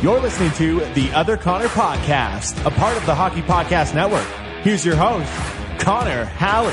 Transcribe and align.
You're 0.00 0.20
listening 0.20 0.52
to 0.52 0.78
the 0.94 1.10
Other 1.12 1.36
Connor 1.36 1.66
Podcast, 1.66 2.64
a 2.64 2.70
part 2.70 2.96
of 2.96 3.04
the 3.04 3.16
Hockey 3.16 3.42
Podcast 3.42 3.96
Network. 3.96 4.24
Here's 4.62 4.86
your 4.86 4.94
host, 4.94 5.28
Connor 5.80 6.24
Halley. 6.24 6.72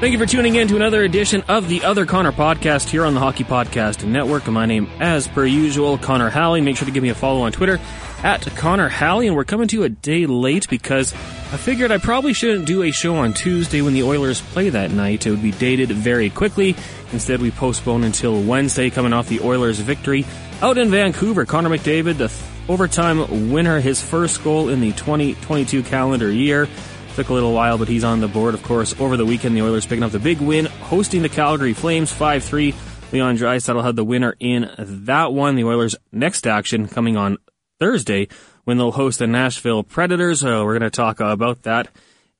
Thank 0.00 0.12
you 0.12 0.18
for 0.18 0.26
tuning 0.26 0.56
in 0.56 0.68
to 0.68 0.76
another 0.76 1.02
edition 1.02 1.42
of 1.48 1.66
the 1.66 1.84
Other 1.84 2.04
Connor 2.04 2.32
podcast 2.32 2.90
here 2.90 3.06
on 3.06 3.14
the 3.14 3.20
Hockey 3.20 3.44
Podcast 3.44 4.04
Network. 4.04 4.46
My 4.48 4.66
name, 4.66 4.90
as 5.00 5.28
per 5.28 5.46
usual, 5.46 5.96
Connor 5.96 6.28
Halley. 6.28 6.60
Make 6.60 6.76
sure 6.76 6.84
to 6.84 6.92
give 6.92 7.02
me 7.02 7.08
a 7.08 7.14
follow 7.14 7.40
on 7.42 7.52
Twitter 7.52 7.80
at 8.22 8.44
Connor 8.56 8.88
Halley. 8.88 9.28
And 9.28 9.34
we're 9.36 9.44
coming 9.44 9.68
to 9.68 9.76
you 9.76 9.84
a 9.84 9.88
day 9.88 10.26
late 10.26 10.68
because 10.68 11.14
I 11.14 11.56
figured 11.56 11.90
I 11.90 11.96
probably 11.98 12.34
shouldn't 12.34 12.66
do 12.66 12.82
a 12.82 12.90
show 12.90 13.14
on 13.16 13.32
Tuesday 13.32 13.80
when 13.80 13.94
the 13.94 14.02
Oilers 14.02 14.42
play 14.42 14.68
that 14.68 14.90
night. 14.90 15.24
It 15.24 15.30
would 15.30 15.42
be 15.42 15.52
dated 15.52 15.90
very 15.90 16.28
quickly. 16.28 16.76
Instead, 17.12 17.40
we 17.40 17.50
postpone 17.50 18.04
until 18.04 18.42
Wednesday, 18.42 18.90
coming 18.90 19.12
off 19.12 19.28
the 19.28 19.40
Oilers' 19.40 19.78
victory 19.78 20.24
out 20.60 20.78
in 20.78 20.90
Vancouver. 20.90 21.44
Connor 21.44 21.70
McDavid, 21.70 22.18
the 22.18 22.28
th- 22.28 22.40
overtime 22.68 23.50
winner, 23.50 23.80
his 23.80 24.00
first 24.00 24.42
goal 24.42 24.68
in 24.68 24.80
the 24.80 24.92
2022 24.92 25.82
calendar 25.82 26.30
year. 26.30 26.68
Took 27.14 27.28
a 27.28 27.34
little 27.34 27.52
while, 27.52 27.76
but 27.76 27.88
he's 27.88 28.04
on 28.04 28.20
the 28.20 28.28
board, 28.28 28.54
of 28.54 28.62
course. 28.62 28.98
Over 28.98 29.16
the 29.16 29.26
weekend, 29.26 29.56
the 29.56 29.62
Oilers 29.62 29.84
picking 29.84 30.02
up 30.02 30.12
the 30.12 30.18
big 30.18 30.40
win, 30.40 30.66
hosting 30.66 31.22
the 31.22 31.28
Calgary 31.28 31.74
Flames 31.74 32.12
5-3. 32.12 32.74
Leon 33.12 33.36
Draisaitl 33.36 33.84
had 33.84 33.96
the 33.96 34.04
winner 34.04 34.34
in 34.40 34.70
that 34.78 35.32
one. 35.32 35.54
The 35.54 35.64
Oilers' 35.64 35.96
next 36.10 36.46
action 36.46 36.88
coming 36.88 37.16
on 37.18 37.36
Thursday 37.78 38.28
when 38.64 38.78
they'll 38.78 38.92
host 38.92 39.18
the 39.18 39.26
Nashville 39.26 39.82
Predators. 39.82 40.42
Uh, 40.42 40.62
we're 40.64 40.78
going 40.78 40.90
to 40.90 40.90
talk 40.90 41.20
about 41.20 41.64
that 41.64 41.88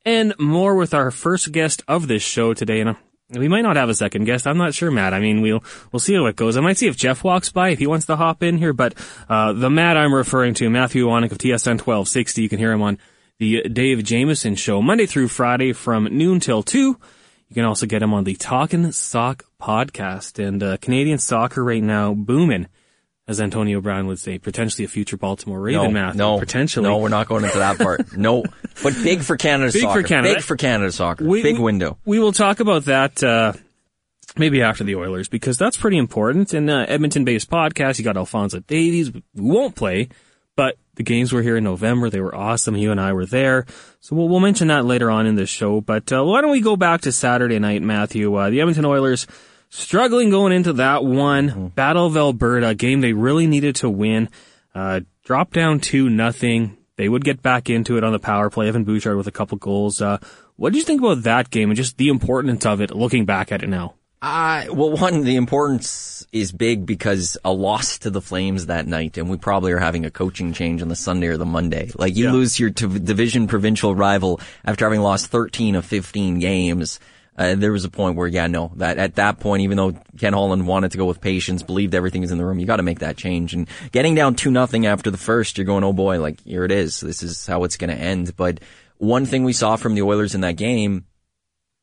and 0.04 0.34
more 0.38 0.74
with 0.74 0.94
our 0.94 1.10
first 1.10 1.52
guest 1.52 1.82
of 1.88 2.08
this 2.08 2.22
show 2.22 2.54
today. 2.54 2.80
And 2.80 2.96
we 3.36 3.48
might 3.48 3.62
not 3.62 3.76
have 3.76 3.88
a 3.88 3.94
second 3.94 4.24
guest. 4.24 4.46
I'm 4.46 4.58
not 4.58 4.74
sure, 4.74 4.90
Matt. 4.90 5.14
I 5.14 5.20
mean, 5.20 5.40
we'll 5.40 5.62
we'll 5.90 6.00
see 6.00 6.14
how 6.14 6.26
it 6.26 6.36
goes. 6.36 6.56
I 6.56 6.60
might 6.60 6.76
see 6.76 6.88
if 6.88 6.96
Jeff 6.96 7.24
walks 7.24 7.50
by 7.50 7.70
if 7.70 7.78
he 7.78 7.86
wants 7.86 8.06
to 8.06 8.16
hop 8.16 8.42
in 8.42 8.58
here. 8.58 8.72
But 8.72 8.94
uh, 9.28 9.52
the 9.52 9.70
Matt 9.70 9.96
I'm 9.96 10.14
referring 10.14 10.54
to, 10.54 10.70
Matthew 10.70 11.06
Iwanyk 11.06 11.32
of 11.32 11.38
TSN 11.38 11.80
1260. 11.80 12.42
You 12.42 12.48
can 12.48 12.58
hear 12.58 12.72
him 12.72 12.82
on 12.82 12.98
the 13.38 13.62
Dave 13.68 14.04
Jameson 14.04 14.54
Show, 14.54 14.82
Monday 14.82 15.06
through 15.06 15.28
Friday 15.28 15.72
from 15.72 16.04
noon 16.04 16.40
till 16.40 16.62
2. 16.62 16.78
You 17.48 17.54
can 17.54 17.64
also 17.64 17.86
get 17.86 18.02
him 18.02 18.14
on 18.14 18.24
the 18.24 18.34
Talkin' 18.36 18.92
Sock 18.92 19.44
podcast. 19.60 20.42
And 20.42 20.62
uh, 20.62 20.76
Canadian 20.78 21.18
soccer 21.18 21.62
right 21.62 21.82
now 21.82 22.14
booming, 22.14 22.68
as 23.28 23.40
Antonio 23.40 23.80
Brown 23.80 24.06
would 24.08 24.18
say, 24.18 24.38
potentially 24.38 24.84
a 24.84 24.88
future 24.88 25.16
Baltimore 25.16 25.60
Raven, 25.60 25.82
no, 25.84 25.90
Matthew. 25.90 26.18
No, 26.18 26.38
potentially. 26.38 26.88
No, 26.88 26.98
we're 26.98 27.08
not 27.08 27.28
going 27.28 27.44
into 27.44 27.58
that 27.58 27.78
part. 27.78 28.16
no, 28.16 28.42
but 28.82 28.94
big 29.02 29.20
for 29.22 29.36
Canada 29.36 29.72
Big 29.72 29.82
for 29.82 29.88
soccer. 29.88 30.02
Canada. 30.02 30.34
Big 30.34 30.42
for 30.42 30.56
Canada 30.56 30.90
soccer. 30.92 31.24
We- 31.24 31.42
big 31.42 31.58
window. 31.58 31.98
We 32.04 32.18
will 32.18 32.32
talk 32.32 32.58
about 32.60 32.86
that 32.86 33.22
uh, 33.22 33.52
maybe 34.36 34.62
after 34.62 34.82
the 34.84 34.96
Oilers 34.96 35.28
because 35.28 35.56
that's 35.56 35.76
pretty 35.76 35.98
important. 35.98 36.52
And 36.52 36.68
uh, 36.68 36.84
Edmonton-based 36.88 37.48
podcast, 37.48 37.98
you 37.98 38.04
got 38.04 38.16
Alphonso 38.16 38.60
Davies. 38.60 39.12
We 39.12 39.22
won't 39.34 39.76
play, 39.76 40.08
but 40.56 40.76
the 40.96 41.04
games 41.04 41.32
were 41.32 41.42
here 41.42 41.56
in 41.56 41.64
November. 41.64 42.10
They 42.10 42.20
were 42.20 42.34
awesome. 42.34 42.76
You 42.76 42.90
and 42.90 43.00
I 43.00 43.12
were 43.12 43.24
there, 43.24 43.66
so 44.00 44.16
we'll, 44.16 44.28
we'll 44.28 44.40
mention 44.40 44.68
that 44.68 44.84
later 44.84 45.10
on 45.10 45.26
in 45.26 45.36
this 45.36 45.48
show. 45.48 45.80
But 45.80 46.12
uh, 46.12 46.24
why 46.24 46.40
don't 46.40 46.50
we 46.50 46.60
go 46.60 46.76
back 46.76 47.02
to 47.02 47.12
Saturday 47.12 47.58
night, 47.60 47.82
Matthew? 47.82 48.34
Uh, 48.34 48.50
the 48.50 48.60
Edmonton 48.60 48.84
Oilers 48.84 49.26
struggling 49.74 50.28
going 50.30 50.52
into 50.52 50.74
that 50.74 51.02
one 51.02 51.68
Battle 51.74 52.06
of 52.06 52.16
Alberta 52.16 52.74
game 52.74 53.00
they 53.00 53.14
really 53.14 53.46
needed 53.46 53.76
to 53.76 53.88
win. 53.88 54.28
Uh, 54.74 55.00
dropped 55.24 55.54
down 55.54 55.80
two 55.80 56.08
nothing. 56.10 56.76
They 56.96 57.08
would 57.08 57.24
get 57.24 57.42
back 57.42 57.70
into 57.70 57.96
it 57.96 58.04
on 58.04 58.12
the 58.12 58.18
power 58.18 58.50
play. 58.50 58.68
Evan 58.68 58.84
Bouchard 58.84 59.16
with 59.16 59.26
a 59.26 59.32
couple 59.32 59.56
goals. 59.58 60.00
Uh, 60.02 60.18
what 60.56 60.72
do 60.72 60.78
you 60.78 60.84
think 60.84 61.00
about 61.00 61.22
that 61.22 61.50
game 61.50 61.70
and 61.70 61.76
just 61.76 61.96
the 61.96 62.08
importance 62.10 62.66
of 62.66 62.80
it 62.82 62.94
looking 62.94 63.24
back 63.24 63.50
at 63.50 63.62
it 63.62 63.68
now? 63.68 63.94
Uh, 64.20 64.66
well, 64.70 64.92
one, 64.92 65.24
the 65.24 65.34
importance 65.34 66.24
is 66.32 66.52
big 66.52 66.86
because 66.86 67.36
a 67.44 67.50
loss 67.52 67.98
to 67.98 68.10
the 68.10 68.20
Flames 68.20 68.66
that 68.66 68.86
night, 68.86 69.18
and 69.18 69.28
we 69.28 69.36
probably 69.36 69.72
are 69.72 69.80
having 69.80 70.04
a 70.04 70.10
coaching 70.12 70.52
change 70.52 70.80
on 70.80 70.86
the 70.88 70.94
Sunday 70.94 71.26
or 71.26 71.36
the 71.36 71.44
Monday. 71.46 71.90
Like, 71.96 72.14
you 72.14 72.26
Yeah. 72.26 72.32
lose 72.32 72.60
your 72.60 72.70
t- 72.70 72.86
division 73.00 73.48
provincial 73.48 73.96
rival 73.96 74.38
after 74.64 74.84
having 74.84 75.00
lost 75.00 75.26
13 75.26 75.74
of 75.74 75.84
15 75.84 76.38
games. 76.38 77.00
Uh, 77.36 77.54
there 77.54 77.72
was 77.72 77.84
a 77.84 77.90
point 77.90 78.16
where, 78.16 78.28
yeah, 78.28 78.46
no, 78.46 78.72
that 78.76 78.98
at 78.98 79.14
that 79.14 79.40
point, 79.40 79.62
even 79.62 79.76
though 79.78 79.94
Ken 80.18 80.34
Holland 80.34 80.66
wanted 80.66 80.92
to 80.92 80.98
go 80.98 81.06
with 81.06 81.20
patience, 81.20 81.62
believed 81.62 81.94
everything 81.94 82.22
is 82.22 82.30
in 82.30 82.36
the 82.36 82.44
room, 82.44 82.58
you 82.58 82.66
got 82.66 82.76
to 82.76 82.82
make 82.82 82.98
that 82.98 83.16
change. 83.16 83.54
And 83.54 83.68
getting 83.90 84.14
down 84.14 84.34
two 84.34 84.50
nothing 84.50 84.84
after 84.84 85.10
the 85.10 85.16
first, 85.16 85.56
you're 85.56 85.64
going, 85.64 85.82
oh 85.82 85.94
boy, 85.94 86.20
like 86.20 86.42
here 86.42 86.64
it 86.64 86.72
is. 86.72 87.00
This 87.00 87.22
is 87.22 87.46
how 87.46 87.64
it's 87.64 87.78
going 87.78 87.90
to 87.90 87.96
end. 87.96 88.36
But 88.36 88.60
one 88.98 89.24
thing 89.24 89.44
we 89.44 89.54
saw 89.54 89.76
from 89.76 89.94
the 89.94 90.02
Oilers 90.02 90.34
in 90.34 90.42
that 90.42 90.56
game 90.56 91.06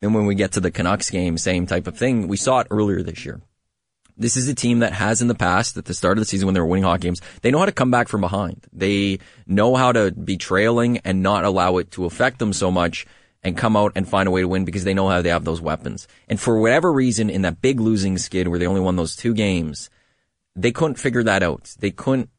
and 0.01 0.13
when 0.13 0.25
we 0.25 0.35
get 0.35 0.53
to 0.53 0.59
the 0.59 0.71
Canucks 0.71 1.09
game, 1.09 1.37
same 1.37 1.65
type 1.65 1.87
of 1.87 1.97
thing. 1.97 2.27
We 2.27 2.37
saw 2.37 2.59
it 2.59 2.67
earlier 2.69 3.01
this 3.01 3.25
year. 3.25 3.41
This 4.15 4.35
is 4.35 4.49
a 4.49 4.55
team 4.55 4.79
that 4.79 4.93
has 4.93 5.21
in 5.21 5.29
the 5.29 5.35
past, 5.35 5.77
at 5.77 5.85
the 5.85 5.93
start 5.93 6.17
of 6.17 6.21
the 6.21 6.25
season 6.25 6.45
when 6.45 6.53
they 6.53 6.59
were 6.59 6.65
winning 6.65 6.83
hockey 6.83 7.03
games, 7.03 7.21
they 7.41 7.51
know 7.51 7.59
how 7.59 7.65
to 7.65 7.71
come 7.71 7.89
back 7.89 8.09
from 8.09 8.19
behind. 8.21 8.67
They 8.73 9.19
know 9.47 9.75
how 9.75 9.93
to 9.93 10.11
be 10.11 10.35
trailing 10.35 10.99
and 10.99 11.23
not 11.23 11.45
allow 11.45 11.77
it 11.77 11.91
to 11.91 12.05
affect 12.05 12.37
them 12.39 12.51
so 12.51 12.69
much 12.69 13.07
and 13.43 13.57
come 13.57 13.77
out 13.77 13.93
and 13.95 14.07
find 14.07 14.27
a 14.27 14.31
way 14.31 14.41
to 14.41 14.47
win 14.47 14.65
because 14.65 14.83
they 14.83 14.93
know 14.93 15.07
how 15.07 15.21
they 15.21 15.29
have 15.29 15.45
those 15.45 15.61
weapons. 15.61 16.07
And 16.27 16.39
for 16.39 16.59
whatever 16.59 16.91
reason, 16.91 17.29
in 17.29 17.43
that 17.43 17.61
big 17.61 17.79
losing 17.79 18.17
skid 18.17 18.47
where 18.47 18.59
they 18.59 18.67
only 18.67 18.81
won 18.81 18.95
those 18.95 19.15
two 19.15 19.33
games, 19.33 19.89
they 20.55 20.71
couldn't 20.71 20.95
figure 20.95 21.23
that 21.23 21.43
out. 21.43 21.73
They 21.79 21.91
couldn't 21.91 22.29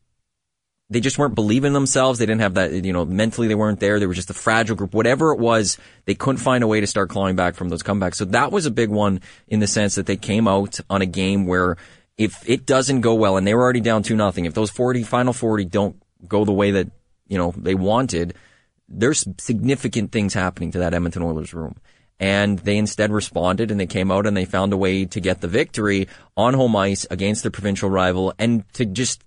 they 0.90 1.00
just 1.00 1.18
weren't 1.18 1.36
believing 1.36 1.72
themselves. 1.72 2.18
They 2.18 2.26
didn't 2.26 2.40
have 2.40 2.54
that, 2.54 2.72
you 2.72 2.92
know, 2.92 3.04
mentally 3.04 3.46
they 3.46 3.54
weren't 3.54 3.78
there. 3.78 4.00
They 4.00 4.06
were 4.06 4.14
just 4.14 4.28
a 4.28 4.34
fragile 4.34 4.74
group. 4.74 4.92
Whatever 4.92 5.32
it 5.32 5.38
was, 5.38 5.78
they 6.04 6.16
couldn't 6.16 6.38
find 6.38 6.64
a 6.64 6.66
way 6.66 6.80
to 6.80 6.86
start 6.86 7.10
clawing 7.10 7.36
back 7.36 7.54
from 7.54 7.68
those 7.68 7.84
comebacks. 7.84 8.16
So 8.16 8.24
that 8.26 8.50
was 8.50 8.66
a 8.66 8.72
big 8.72 8.90
one 8.90 9.20
in 9.46 9.60
the 9.60 9.68
sense 9.68 9.94
that 9.94 10.06
they 10.06 10.16
came 10.16 10.48
out 10.48 10.80
on 10.90 11.00
a 11.00 11.06
game 11.06 11.46
where 11.46 11.76
if 12.18 12.46
it 12.48 12.66
doesn't 12.66 13.02
go 13.02 13.14
well 13.14 13.36
and 13.36 13.46
they 13.46 13.54
were 13.54 13.62
already 13.62 13.80
down 13.80 14.02
two 14.02 14.16
nothing, 14.16 14.46
if 14.46 14.54
those 14.54 14.70
40, 14.70 15.04
final 15.04 15.32
40 15.32 15.64
don't 15.66 16.02
go 16.26 16.44
the 16.44 16.52
way 16.52 16.72
that, 16.72 16.90
you 17.28 17.38
know, 17.38 17.54
they 17.56 17.76
wanted, 17.76 18.34
there's 18.90 19.24
significant 19.38 20.12
things 20.12 20.34
happening 20.34 20.72
to 20.72 20.78
that 20.78 20.92
Edmonton 20.92 21.22
Oilers 21.22 21.54
room. 21.54 21.76
And 22.18 22.58
they 22.58 22.76
instead 22.76 23.10
responded 23.10 23.70
and 23.70 23.80
they 23.80 23.86
came 23.86 24.10
out 24.10 24.26
and 24.26 24.36
they 24.36 24.44
found 24.44 24.74
a 24.74 24.76
way 24.76 25.06
to 25.06 25.20
get 25.20 25.40
the 25.40 25.48
victory 25.48 26.08
on 26.36 26.52
home 26.52 26.76
ice 26.76 27.06
against 27.10 27.42
their 27.42 27.50
provincial 27.50 27.88
rival 27.88 28.34
and 28.38 28.70
to 28.74 28.84
just 28.84 29.24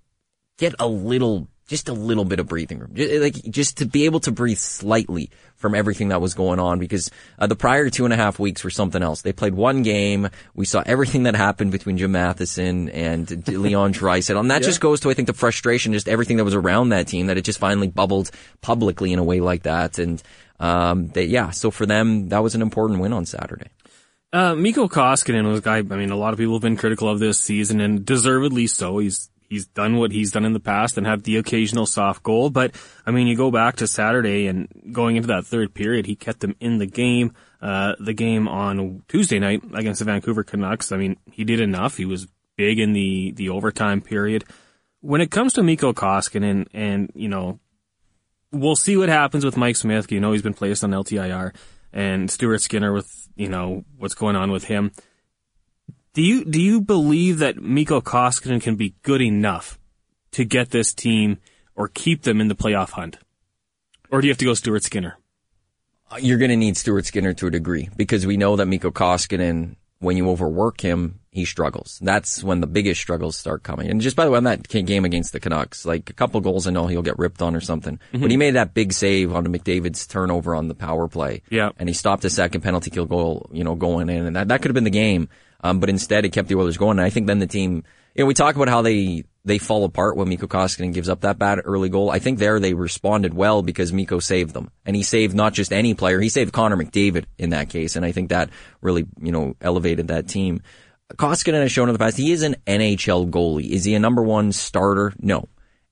get 0.58 0.74
a 0.78 0.86
little, 0.86 1.48
just 1.66 1.88
a 1.88 1.92
little 1.92 2.24
bit 2.24 2.40
of 2.40 2.46
breathing 2.46 2.78
room, 2.78 2.94
Ju- 2.94 3.20
like 3.20 3.34
just 3.44 3.78
to 3.78 3.86
be 3.86 4.04
able 4.04 4.20
to 4.20 4.32
breathe 4.32 4.58
slightly 4.58 5.30
from 5.56 5.74
everything 5.74 6.08
that 6.08 6.20
was 6.20 6.34
going 6.34 6.58
on 6.58 6.78
because 6.78 7.10
uh, 7.38 7.46
the 7.46 7.56
prior 7.56 7.88
two 7.88 8.04
and 8.04 8.12
a 8.12 8.16
half 8.16 8.38
weeks 8.38 8.62
were 8.62 8.70
something 8.70 9.02
else. 9.02 9.22
They 9.22 9.32
played 9.32 9.54
one 9.54 9.82
game. 9.82 10.28
We 10.54 10.66
saw 10.66 10.82
everything 10.84 11.22
that 11.22 11.34
happened 11.34 11.72
between 11.72 11.96
Jim 11.96 12.12
Matheson 12.12 12.90
and 12.90 13.48
Leon 13.48 13.92
Draisaitl, 13.94 14.38
and 14.38 14.50
that 14.50 14.62
just 14.62 14.80
goes 14.80 15.00
to 15.00 15.10
I 15.10 15.14
think 15.14 15.26
the 15.26 15.34
frustration, 15.34 15.92
just 15.92 16.08
everything 16.08 16.36
that 16.36 16.44
was 16.44 16.54
around 16.54 16.90
that 16.90 17.06
team 17.06 17.28
that 17.28 17.38
it 17.38 17.42
just 17.42 17.58
finally 17.58 17.88
bubbled 17.88 18.30
publicly 18.60 19.12
in 19.12 19.18
a 19.18 19.24
way 19.24 19.40
like 19.40 19.62
that. 19.62 19.98
And 19.98 20.22
um, 20.60 21.08
they, 21.08 21.24
yeah, 21.24 21.50
so 21.50 21.70
for 21.70 21.86
them 21.86 22.28
that 22.28 22.42
was 22.42 22.54
an 22.54 22.62
important 22.62 23.00
win 23.00 23.12
on 23.12 23.24
Saturday. 23.24 23.70
Uh, 24.34 24.52
Mikko 24.56 24.88
Koskinen 24.88 25.46
was 25.46 25.60
a 25.60 25.62
guy, 25.62 25.76
I 25.76 25.82
mean, 25.82 26.10
a 26.10 26.16
lot 26.16 26.32
of 26.32 26.40
people 26.40 26.54
have 26.54 26.62
been 26.62 26.76
critical 26.76 27.08
of 27.08 27.20
this 27.20 27.38
season 27.38 27.80
and 27.80 28.04
deservedly 28.04 28.66
so. 28.66 28.98
He's, 28.98 29.30
he's 29.54 29.66
done 29.66 29.96
what 29.96 30.10
he's 30.10 30.32
done 30.32 30.44
in 30.44 30.52
the 30.52 30.60
past 30.60 30.98
and 30.98 31.06
had 31.06 31.22
the 31.22 31.36
occasional 31.36 31.86
soft 31.86 32.24
goal. 32.24 32.50
But, 32.50 32.74
I 33.06 33.12
mean, 33.12 33.28
you 33.28 33.36
go 33.36 33.52
back 33.52 33.76
to 33.76 33.86
Saturday 33.86 34.48
and 34.48 34.68
going 34.92 35.14
into 35.14 35.28
that 35.28 35.46
third 35.46 35.74
period, 35.74 36.06
he 36.06 36.16
kept 36.16 36.40
them 36.40 36.56
in 36.58 36.78
the 36.78 36.86
game. 36.86 37.32
Uh, 37.62 37.94
the 38.00 38.12
game 38.12 38.48
on 38.48 39.04
Tuesday 39.08 39.38
night 39.38 39.62
against 39.72 40.00
the 40.00 40.04
Vancouver 40.04 40.42
Canucks, 40.42 40.92
I 40.92 40.96
mean, 40.96 41.16
he 41.30 41.44
did 41.44 41.60
enough. 41.60 41.96
He 41.96 42.04
was 42.04 42.26
big 42.56 42.78
in 42.78 42.92
the, 42.92 43.32
the 43.32 43.48
overtime 43.48 44.00
period. 44.00 44.44
When 45.00 45.20
it 45.20 45.30
comes 45.30 45.52
to 45.54 45.62
Mikko 45.62 45.92
Koskinen 45.92 46.66
and, 46.74 47.10
you 47.14 47.28
know, 47.28 47.60
we'll 48.50 48.76
see 48.76 48.96
what 48.96 49.08
happens 49.08 49.44
with 49.44 49.56
Mike 49.56 49.76
Smith. 49.76 50.10
You 50.10 50.20
know, 50.20 50.32
he's 50.32 50.42
been 50.42 50.54
placed 50.54 50.82
on 50.82 50.90
LTIR 50.90 51.54
and 51.92 52.30
Stuart 52.30 52.60
Skinner 52.60 52.92
with, 52.92 53.28
you 53.36 53.48
know, 53.48 53.84
what's 53.96 54.14
going 54.14 54.36
on 54.36 54.50
with 54.50 54.64
him. 54.64 54.90
Do 56.14 56.22
you, 56.22 56.44
do 56.44 56.60
you 56.60 56.80
believe 56.80 57.40
that 57.40 57.60
Mikko 57.60 58.00
Koskinen 58.00 58.62
can 58.62 58.76
be 58.76 58.94
good 59.02 59.20
enough 59.20 59.80
to 60.30 60.44
get 60.44 60.70
this 60.70 60.94
team 60.94 61.38
or 61.74 61.88
keep 61.88 62.22
them 62.22 62.40
in 62.40 62.46
the 62.46 62.54
playoff 62.54 62.90
hunt? 62.90 63.18
Or 64.10 64.20
do 64.20 64.28
you 64.28 64.30
have 64.30 64.38
to 64.38 64.44
go 64.44 64.54
Stuart 64.54 64.84
Skinner? 64.84 65.18
Uh, 66.08 66.18
You're 66.20 66.38
going 66.38 66.50
to 66.50 66.56
need 66.56 66.76
Stuart 66.76 67.06
Skinner 67.06 67.32
to 67.34 67.48
a 67.48 67.50
degree 67.50 67.88
because 67.96 68.26
we 68.26 68.36
know 68.36 68.54
that 68.54 68.66
Mikko 68.66 68.92
Koskinen, 68.92 69.74
when 69.98 70.16
you 70.16 70.30
overwork 70.30 70.80
him, 70.80 71.18
he 71.32 71.44
struggles. 71.44 71.98
That's 72.00 72.44
when 72.44 72.60
the 72.60 72.68
biggest 72.68 73.00
struggles 73.00 73.36
start 73.36 73.64
coming. 73.64 73.90
And 73.90 74.00
just 74.00 74.14
by 74.14 74.24
the 74.24 74.30
way, 74.30 74.36
on 74.36 74.44
that 74.44 74.68
game 74.68 75.04
against 75.04 75.32
the 75.32 75.40
Canucks, 75.40 75.84
like 75.84 76.10
a 76.10 76.12
couple 76.12 76.40
goals, 76.40 76.68
I 76.68 76.70
know 76.70 76.86
he'll 76.86 77.02
get 77.02 77.18
ripped 77.18 77.42
on 77.42 77.56
or 77.56 77.60
something. 77.60 77.98
But 78.12 78.30
he 78.30 78.36
made 78.36 78.54
that 78.54 78.72
big 78.72 78.92
save 78.92 79.34
on 79.34 79.44
McDavid's 79.48 80.06
turnover 80.06 80.54
on 80.54 80.68
the 80.68 80.76
power 80.76 81.08
play. 81.08 81.42
Yeah. 81.50 81.70
And 81.76 81.88
he 81.88 81.92
stopped 81.92 82.24
a 82.24 82.30
second 82.30 82.60
penalty 82.60 82.92
kill 82.92 83.06
goal, 83.06 83.50
you 83.52 83.64
know, 83.64 83.74
going 83.74 84.08
in. 84.10 84.26
And 84.26 84.36
that, 84.36 84.46
that 84.46 84.62
could 84.62 84.68
have 84.68 84.74
been 84.74 84.84
the 84.84 84.90
game. 84.90 85.28
Um, 85.64 85.80
but 85.80 85.88
instead 85.88 86.26
it 86.26 86.28
kept 86.28 86.48
the 86.48 86.56
Oilers 86.56 86.76
going. 86.76 86.98
And 86.98 87.06
I 87.06 87.08
think 87.08 87.26
then 87.26 87.38
the 87.38 87.46
team, 87.46 87.84
you 88.14 88.22
know, 88.22 88.26
we 88.26 88.34
talk 88.34 88.54
about 88.54 88.68
how 88.68 88.82
they, 88.82 89.24
they 89.46 89.56
fall 89.56 89.84
apart 89.84 90.14
when 90.14 90.28
Mikko 90.28 90.46
Koskinen 90.46 90.92
gives 90.92 91.08
up 91.08 91.22
that 91.22 91.38
bad 91.38 91.62
early 91.64 91.88
goal. 91.88 92.10
I 92.10 92.18
think 92.18 92.38
there 92.38 92.60
they 92.60 92.74
responded 92.74 93.32
well 93.32 93.62
because 93.62 93.90
Mikko 93.90 94.18
saved 94.18 94.52
them. 94.52 94.70
And 94.84 94.94
he 94.94 95.02
saved 95.02 95.34
not 95.34 95.54
just 95.54 95.72
any 95.72 95.94
player, 95.94 96.20
he 96.20 96.28
saved 96.28 96.52
Connor 96.52 96.76
McDavid 96.76 97.24
in 97.38 97.50
that 97.50 97.70
case. 97.70 97.96
And 97.96 98.04
I 98.04 98.12
think 98.12 98.28
that 98.28 98.50
really, 98.82 99.06
you 99.18 99.32
know, 99.32 99.56
elevated 99.62 100.08
that 100.08 100.28
team. 100.28 100.60
Koskinen 101.14 101.62
has 101.62 101.72
shown 101.72 101.88
in 101.88 101.94
the 101.94 101.98
past 101.98 102.18
he 102.18 102.30
is 102.30 102.42
an 102.42 102.56
NHL 102.66 103.30
goalie. 103.30 103.70
Is 103.70 103.84
he 103.84 103.94
a 103.94 103.98
number 103.98 104.22
one 104.22 104.52
starter? 104.52 105.14
No. 105.18 105.48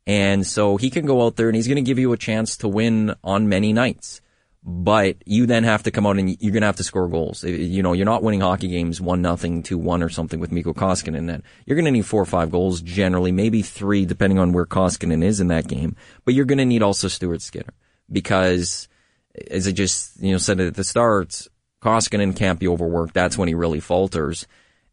And 0.06 0.46
so 0.46 0.76
he 0.76 0.90
can 0.90 1.06
go 1.06 1.24
out 1.24 1.36
there 1.36 1.48
and 1.48 1.56
he's 1.56 1.66
going 1.68 1.76
to 1.76 1.82
give 1.82 1.98
you 1.98 2.12
a 2.12 2.18
chance 2.18 2.58
to 2.58 2.68
win 2.68 3.14
on 3.24 3.48
many 3.48 3.72
nights. 3.72 4.20
But 4.64 5.16
you 5.26 5.46
then 5.46 5.64
have 5.64 5.82
to 5.84 5.90
come 5.90 6.06
out 6.06 6.18
and 6.18 6.40
you're 6.40 6.52
going 6.52 6.60
to 6.60 6.66
have 6.66 6.76
to 6.76 6.84
score 6.84 7.08
goals. 7.08 7.42
You 7.42 7.82
know, 7.82 7.94
you're 7.94 8.06
not 8.06 8.22
winning 8.22 8.42
hockey 8.42 8.68
games 8.68 9.00
one 9.00 9.20
nothing, 9.20 9.64
two 9.64 9.76
one 9.76 10.04
or 10.04 10.08
something 10.08 10.38
with 10.38 10.52
Mikko 10.52 10.72
Koskinen. 10.72 11.26
Then 11.26 11.42
you're 11.66 11.74
going 11.74 11.86
to 11.86 11.90
need 11.90 12.06
four 12.06 12.22
or 12.22 12.26
five 12.26 12.52
goals 12.52 12.80
generally, 12.80 13.32
maybe 13.32 13.62
three 13.62 14.06
depending 14.06 14.38
on 14.38 14.52
where 14.52 14.64
Koskinen 14.64 15.24
is 15.24 15.40
in 15.40 15.48
that 15.48 15.66
game. 15.66 15.96
But 16.24 16.34
you're 16.34 16.44
going 16.44 16.58
to 16.58 16.64
need 16.64 16.82
also 16.82 17.08
Stuart 17.08 17.42
Skinner 17.42 17.74
because, 18.10 18.86
as 19.50 19.66
I 19.66 19.72
just 19.72 20.22
you 20.22 20.30
know 20.30 20.38
said 20.38 20.60
at 20.60 20.76
the 20.76 20.84
start, 20.84 21.48
Koskinen 21.82 22.36
can't 22.36 22.60
be 22.60 22.68
overworked. 22.68 23.14
That's 23.14 23.36
when 23.36 23.48
he 23.48 23.54
really 23.54 23.80
falters. 23.80 24.46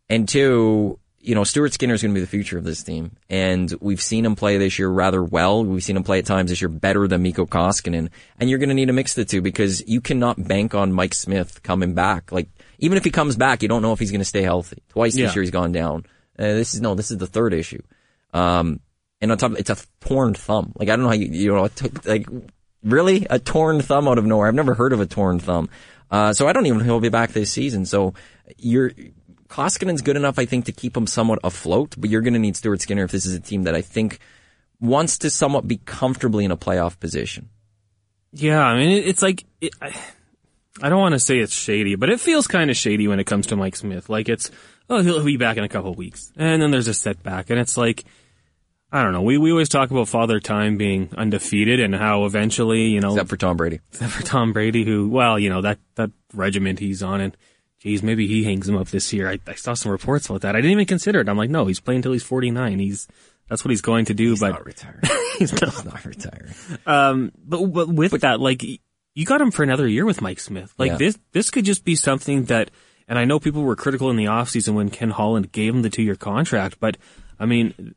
And 0.10 0.28
two, 0.28 0.98
you 1.30 1.36
know, 1.36 1.44
Stuart 1.44 1.72
Skinner 1.74 1.94
is 1.94 2.02
going 2.02 2.12
to 2.12 2.20
be 2.20 2.22
the 2.22 2.28
future 2.28 2.58
of 2.58 2.64
this 2.64 2.82
team. 2.82 3.12
And 3.30 3.72
we've 3.80 4.02
seen 4.02 4.26
him 4.26 4.36
play 4.36 4.58
this 4.58 4.80
year 4.80 4.90
rather 4.90 5.24
well. 5.24 5.64
We've 5.64 5.84
seen 5.84 5.96
him 5.96 6.02
play 6.02 6.18
at 6.18 6.26
times 6.26 6.50
this 6.50 6.60
year 6.60 6.70
better 6.70 7.08
than 7.08 7.22
Mikko 7.22 7.46
Koskinen. 7.46 8.10
And 8.40 8.50
you're 8.50 8.58
going 8.58 8.70
to 8.70 8.74
need 8.74 8.88
to 8.88 8.94
mix 8.94 9.14
the 9.14 9.26
two 9.26 9.40
because 9.40 9.88
you 9.88 10.02
cannot 10.02 10.48
bank 10.48 10.74
on 10.74 10.92
Mike 10.92 11.14
Smith 11.14 11.62
coming 11.62 11.94
back. 11.94 12.32
Like, 12.32 12.50
even 12.80 12.98
if 12.98 13.04
he 13.04 13.12
comes 13.12 13.36
back, 13.36 13.62
you 13.62 13.68
don't 13.68 13.84
know 13.84 13.94
if 13.94 14.00
he's 14.00 14.10
going 14.10 14.22
to 14.22 14.26
stay 14.26 14.42
healthy. 14.42 14.82
Twice 14.90 15.14
this 15.14 15.20
Yeah. 15.20 15.34
year 15.36 15.44
he's 15.44 15.52
gone 15.52 15.72
down. 15.72 16.08
Uh, 16.40 16.46
this 16.58 16.74
is, 16.74 16.82
no, 16.82 16.96
this 16.96 17.12
is 17.12 17.20
the 17.20 17.28
third 17.28 17.54
issue. 17.54 17.84
Um, 18.34 18.80
and 19.22 19.32
on 19.32 19.38
top, 19.38 19.52
of, 19.52 19.60
it's 19.60 19.70
a 19.70 19.78
torn 20.02 20.34
thumb. 20.34 20.74
Like, 20.78 20.90
I 20.90 20.96
don't 20.96 21.04
know 21.04 21.10
how 21.10 21.14
you, 21.14 21.28
you 21.28 21.54
know, 21.54 21.68
t- 21.68 21.92
like, 22.06 22.28
really? 22.84 23.28
A 23.30 23.38
torn 23.38 23.82
thumb 23.84 24.08
out 24.08 24.18
of 24.18 24.26
nowhere. 24.26 24.48
I've 24.48 24.56
never 24.56 24.74
heard 24.74 24.94
of 24.94 25.00
a 25.00 25.06
torn 25.06 25.40
thumb. 25.40 25.70
Uh, 26.10 26.34
so 26.34 26.48
I 26.48 26.54
don't 26.54 26.66
even 26.66 26.80
know 26.80 26.86
he'll 26.86 27.00
be 27.00 27.10
back 27.10 27.34
this 27.34 27.52
season. 27.52 27.86
So 27.86 28.16
you're, 28.58 28.92
Koskinen's 29.50 30.02
good 30.02 30.16
enough, 30.16 30.38
I 30.38 30.46
think, 30.46 30.66
to 30.66 30.72
keep 30.72 30.96
him 30.96 31.08
somewhat 31.08 31.40
afloat, 31.44 31.96
but 31.98 32.10
you're 32.10 32.22
going 32.22 32.34
to 32.34 32.40
need 32.40 32.56
Stuart 32.56 32.82
Skinner 32.82 33.04
if 33.04 33.12
this 33.12 33.26
is 33.26 33.34
a 33.34 33.40
team 33.40 33.64
that 33.64 33.76
I 33.76 33.82
think 33.82 34.20
wants 34.80 35.18
to 35.20 35.30
somewhat 35.30 35.68
be 35.68 35.78
comfortably 35.78 36.46
in 36.46 36.52
a 36.52 36.58
playoff 36.58 37.00
position. 37.00 37.50
Yeah, 38.32 38.64
I 38.64 38.78
mean, 38.78 38.92
it's 38.92 39.24
like, 39.24 39.46
it, 39.60 39.74
I, 39.82 39.94
I 40.82 40.90
don't 40.90 41.00
want 41.00 41.14
to 41.14 41.20
say 41.20 41.40
it's 41.40 41.54
shady, 41.54 41.96
but 41.96 42.10
it 42.10 42.20
feels 42.20 42.46
kind 42.46 42.70
of 42.70 42.78
shady 42.78 43.08
when 43.08 43.20
it 43.20 43.26
comes 43.26 43.48
to 43.48 43.56
Mike 43.56 43.76
Smith. 43.76 44.08
Like 44.08 44.30
it's, 44.30 44.52
oh, 44.88 45.02
he'll 45.02 45.24
be 45.26 45.38
back 45.38 45.58
in 45.58 45.64
a 45.64 45.70
couple 45.70 45.94
weeks. 45.96 46.32
And 46.38 46.62
then 46.62 46.70
there's 46.70 46.88
a 46.88 46.94
setback. 46.94 47.50
And 47.50 47.60
it's 47.60 47.76
like, 47.76 48.06
I 48.92 49.02
don't 49.02 49.14
know. 49.14 49.24
We, 49.24 49.40
we 49.40 49.50
always 49.50 49.70
talk 49.70 49.90
about 49.90 50.08
Father 50.08 50.40
Time 50.40 50.78
being 50.78 51.10
undefeated 51.18 51.80
and 51.80 51.96
how 51.96 52.26
eventually, 52.26 52.84
you 52.84 53.02
know, 53.02 53.14
Except 53.14 53.30
for 53.30 53.38
Tom 53.38 53.58
Brady. 53.58 53.80
except 53.92 54.12
for 54.12 54.24
Tom 54.24 54.54
Brady, 54.54 54.86
who, 54.86 55.10
well, 55.10 55.40
you 55.40 55.50
know, 55.50 55.62
that, 55.62 55.80
that 55.96 56.12
regiment 56.34 56.78
he's 56.78 57.02
on 57.02 57.20
and, 57.20 57.38
geez, 57.80 58.04
maybe 58.04 58.28
he 58.28 58.44
hangs 58.44 58.68
him 58.68 58.78
up 58.78 58.88
this 58.90 59.12
year. 59.14 59.30
I, 59.30 59.40
I 59.48 59.56
saw 59.56 59.74
some 59.74 59.92
reports 59.92 60.28
about 60.28 60.42
that. 60.42 60.56
I 60.56 60.60
didn't 60.60 60.72
even 60.72 60.86
consider 60.86 61.20
it. 61.22 61.30
I'm 61.30 61.38
like, 61.38 61.50
no, 61.50 61.66
he's 61.66 61.80
playing 61.80 61.98
until 62.00 62.12
he's 62.14 62.24
49. 62.24 62.80
He's, 62.80 63.08
that's 63.48 63.64
what 63.66 63.72
he's 63.72 63.82
going 63.82 64.06
to 64.06 64.14
do, 64.14 64.38
but 64.38 64.66
retired. 64.66 65.08
he's 65.40 65.52
not. 65.54 65.74
He's 65.74 65.86
not 65.86 66.06
retired. 66.06 66.54
Um, 66.86 67.32
but, 67.44 67.66
but 67.68 67.90
with 67.90 68.22
that, 68.22 68.40
like, 68.40 68.64
you 69.16 69.26
got 69.26 69.42
him 69.42 69.52
for 69.52 69.64
another 69.64 69.88
year 69.88 70.06
with 70.06 70.22
Mike 70.22 70.40
Smith. 70.40 70.74
Like 70.78 70.92
Yeah. 70.92 70.98
this, 70.98 71.20
this 71.32 71.50
could 71.50 71.66
just 71.66 71.84
be 71.84 71.96
something 71.96 72.46
that, 72.46 72.70
and 73.08 73.18
I 73.18 73.26
know 73.26 73.40
people 73.40 73.64
were 73.64 73.76
critical 73.76 74.10
in 74.12 74.18
the 74.18 74.26
offseason 74.26 74.76
when 74.76 74.90
Ken 74.90 75.10
Holland 75.10 75.52
gave 75.52 75.74
him 75.74 75.82
the 75.82 75.90
two 75.90 76.04
year 76.04 76.16
contract, 76.16 76.80
but 76.80 76.98
I 77.40 77.46
mean, 77.46 77.96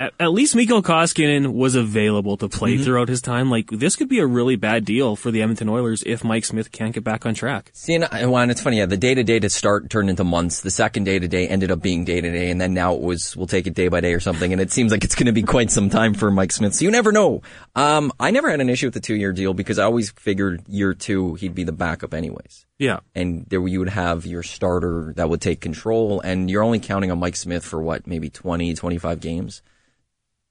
at, 0.00 0.12
at 0.20 0.32
least 0.32 0.54
Mikko 0.54 0.82
Koskinen 0.82 1.52
was 1.54 1.74
available 1.74 2.36
to 2.36 2.48
play 2.48 2.74
Mm-hmm. 2.74 2.84
throughout 2.84 3.08
his 3.08 3.20
time. 3.22 3.50
Like 3.50 3.68
this 3.70 3.96
could 3.96 4.08
be 4.08 4.18
a 4.18 4.26
really 4.26 4.56
bad 4.56 4.84
deal 4.84 5.16
for 5.16 5.30
the 5.30 5.42
Edmonton 5.42 5.68
Oilers 5.68 6.02
if 6.06 6.22
Mike 6.22 6.44
Smith 6.44 6.70
can't 6.70 6.94
get 6.94 7.02
back 7.02 7.24
on 7.26 7.34
track. 7.34 7.70
See, 7.72 7.94
and, 7.94 8.06
and 8.12 8.50
it's 8.50 8.60
funny, 8.60 8.78
yeah, 8.78 8.86
the 8.86 8.96
day 8.96 9.14
to 9.14 9.24
day 9.24 9.38
to 9.38 9.48
start 9.48 9.88
turned 9.90 10.10
into 10.10 10.22
months. 10.24 10.60
The 10.60 10.70
second 10.70 11.04
day 11.04 11.18
to 11.18 11.26
day 11.28 11.48
ended 11.48 11.70
up 11.70 11.80
being 11.82 12.04
day 12.04 12.20
to 12.20 12.30
day, 12.30 12.50
and 12.50 12.60
then 12.60 12.74
now 12.74 12.94
it 12.94 13.00
was, 13.00 13.36
we'll 13.36 13.46
take 13.46 13.66
it 13.66 13.74
day 13.74 13.88
by 13.88 14.00
day 14.00 14.12
or 14.14 14.20
something, 14.20 14.52
and 14.52 14.60
it 14.60 14.70
seems 14.70 14.92
like 14.92 15.02
it's 15.04 15.14
going 15.14 15.26
to 15.26 15.32
be 15.32 15.42
quite 15.42 15.70
some 15.70 15.88
time 15.90 16.14
for 16.14 16.30
Mike 16.30 16.52
Smith. 16.52 16.74
So 16.74 16.84
you 16.84 16.90
never 16.90 17.10
know. 17.10 17.42
Um, 17.74 18.12
I 18.20 18.30
never 18.30 18.50
had 18.50 18.60
an 18.60 18.68
issue 18.68 18.86
with 18.86 18.94
the 18.94 19.00
two 19.00 19.16
year 19.16 19.32
deal 19.32 19.54
because 19.54 19.78
I 19.78 19.84
always 19.84 20.10
figured 20.10 20.62
year 20.68 20.94
two, 20.94 21.34
he'd 21.36 21.54
be 21.54 21.64
the 21.64 21.72
backup 21.72 22.12
anyways. 22.14 22.66
Yeah. 22.78 23.00
and 23.16 23.44
there 23.48 23.66
you 23.66 23.80
would 23.80 23.88
have 23.88 24.24
your 24.24 24.44
starter 24.44 25.12
that 25.16 25.28
would 25.28 25.40
take 25.40 25.60
control 25.60 26.20
and 26.20 26.48
you're 26.48 26.62
only 26.62 26.78
counting 26.78 27.10
on 27.10 27.18
Mike 27.18 27.34
Smith 27.34 27.64
for 27.64 27.82
what 27.82 28.06
maybe 28.06 28.30
20 28.30 28.72
25 28.74 29.18
games 29.18 29.62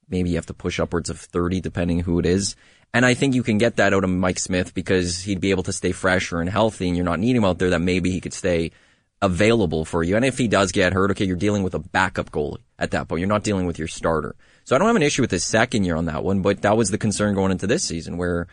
maybe 0.08 0.30
you 0.30 0.36
have 0.36 0.46
to 0.46 0.54
push 0.54 0.80
upwards 0.80 1.10
of 1.10 1.20
30 1.20 1.60
depending 1.60 2.00
who 2.00 2.18
it 2.18 2.26
is 2.26 2.56
and 2.94 3.04
I 3.04 3.14
think 3.14 3.34
you 3.34 3.42
can 3.42 3.58
get 3.58 3.76
that 3.76 3.92
out 3.92 4.04
of 4.04 4.10
Mike 4.10 4.38
Smith 4.38 4.72
because 4.72 5.20
he'd 5.20 5.42
be 5.42 5.50
able 5.50 5.64
to 5.64 5.72
stay 5.72 5.92
fresher 5.92 6.40
and 6.40 6.48
healthy 6.48 6.88
and 6.88 6.96
you're 6.96 7.04
not 7.04 7.20
needing 7.20 7.36
him 7.36 7.44
out 7.44 7.58
there 7.58 7.70
that 7.70 7.80
maybe 7.80 8.10
he 8.10 8.20
could 8.20 8.34
stay 8.34 8.72
available 9.20 9.84
for 9.84 10.02
you 10.02 10.16
and 10.16 10.24
if 10.24 10.38
he 10.38 10.46
does 10.46 10.70
get 10.70 10.92
hurt 10.92 11.10
okay 11.10 11.24
you're 11.24 11.36
dealing 11.36 11.62
with 11.64 11.74
a 11.74 11.78
backup 11.80 12.30
goalie 12.30 12.58
at 12.78 12.92
that 12.92 13.08
point 13.08 13.18
you're 13.18 13.28
not 13.28 13.42
dealing 13.42 13.66
with 13.66 13.78
your 13.78 13.88
starter 13.88 14.36
so 14.64 14.76
I 14.76 14.78
don't 14.78 14.86
have 14.86 14.96
an 14.96 15.02
issue 15.02 15.22
with 15.22 15.32
his 15.32 15.42
second 15.44 15.84
year 15.84 15.96
on 15.96 16.04
that 16.04 16.22
one 16.22 16.40
but 16.40 16.62
that 16.62 16.76
was 16.76 16.90
the 16.90 16.98
concern 16.98 17.34
going 17.34 17.50
into 17.50 17.66
this 17.66 17.82
season 17.82 18.16
where 18.16 18.46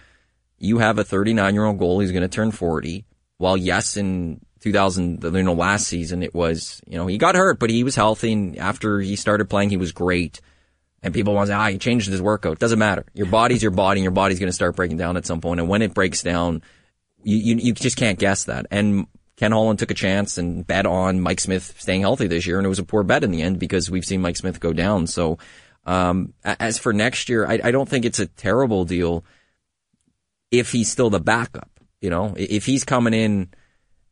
you 0.58 0.78
have 0.80 0.98
a 0.98 1.04
39 1.04 1.54
year 1.54 1.66
old 1.66 1.80
goalie 1.80 2.02
who's 2.02 2.12
going 2.12 2.22
to 2.22 2.28
turn 2.28 2.52
40. 2.52 3.06
While 3.38 3.58
yes, 3.58 3.98
in 3.98 4.42
2000, 4.62 5.24
you 5.24 5.44
know, 5.44 5.54
last 5.54 5.88
season 5.88 6.24
it 6.24 6.34
was, 6.34 6.82
you 6.88 6.98
know, 6.98 7.08
he 7.08 7.18
got 7.18 7.36
hurt, 7.36 7.60
but 7.60 7.70
he 7.70 7.84
was 7.84 7.96
healthy. 7.96 8.32
And 8.32 8.58
after 8.58 9.00
he 9.00 9.16
started 9.16 9.50
playing, 9.50 9.70
he 9.70 9.78
was 9.78 9.92
great. 9.92 10.40
And 11.06 11.14
people 11.14 11.36
want 11.36 11.46
to 11.46 11.52
say, 11.52 11.56
ah, 11.56 11.70
he 11.70 11.78
changed 11.78 12.10
his 12.10 12.20
workout. 12.20 12.58
Doesn't 12.58 12.80
matter. 12.80 13.06
Your 13.14 13.28
body's 13.28 13.62
your 13.62 13.70
body 13.70 14.00
and 14.00 14.04
your 14.04 14.12
body's 14.12 14.40
going 14.40 14.50
to 14.50 14.54
start 14.54 14.76
breaking 14.76 14.98
down 14.98 15.18
at 15.18 15.26
some 15.28 15.40
point. 15.40 15.60
And 15.60 15.70
when 15.70 15.84
it 15.84 15.94
breaks 15.94 16.24
down, 16.24 16.64
you, 17.22 17.38
you, 17.38 17.56
you 17.58 17.74
just 17.74 17.96
can't 17.96 18.18
guess 18.18 18.46
that. 18.46 18.66
And 18.72 19.06
Ken 19.38 19.52
Holland 19.52 19.78
took 19.78 19.92
a 19.92 19.94
chance 19.94 20.40
and 20.40 20.66
bet 20.66 20.88
on 20.88 21.22
Mike 21.22 21.40
Smith 21.40 21.76
staying 21.78 22.02
healthy 22.02 22.26
this 22.26 22.48
year. 22.48 22.58
And 22.58 22.66
it 22.66 22.70
was 22.70 22.80
a 22.80 22.84
poor 22.84 23.04
bet 23.04 23.24
in 23.24 23.30
the 23.30 23.44
end 23.44 23.60
because 23.60 23.92
we've 23.92 24.04
seen 24.04 24.20
Mike 24.20 24.36
Smith 24.36 24.60
go 24.60 24.74
down. 24.74 25.06
So, 25.06 25.38
um, 25.86 26.34
as 26.44 26.80
for 26.80 26.92
next 26.92 27.30
year, 27.30 27.46
I, 27.46 27.60
I 27.66 27.70
don't 27.70 27.88
think 27.88 28.06
it's 28.06 28.18
a 28.18 28.26
terrible 28.26 28.84
deal 28.84 29.24
if 30.50 30.72
he's 30.72 30.92
still 30.92 31.12
the 31.12 31.20
backup. 31.20 31.70
You 32.02 32.10
know, 32.10 32.34
if 32.36 32.66
he's 32.66 32.84
coming 32.84 33.14
in 33.14 33.50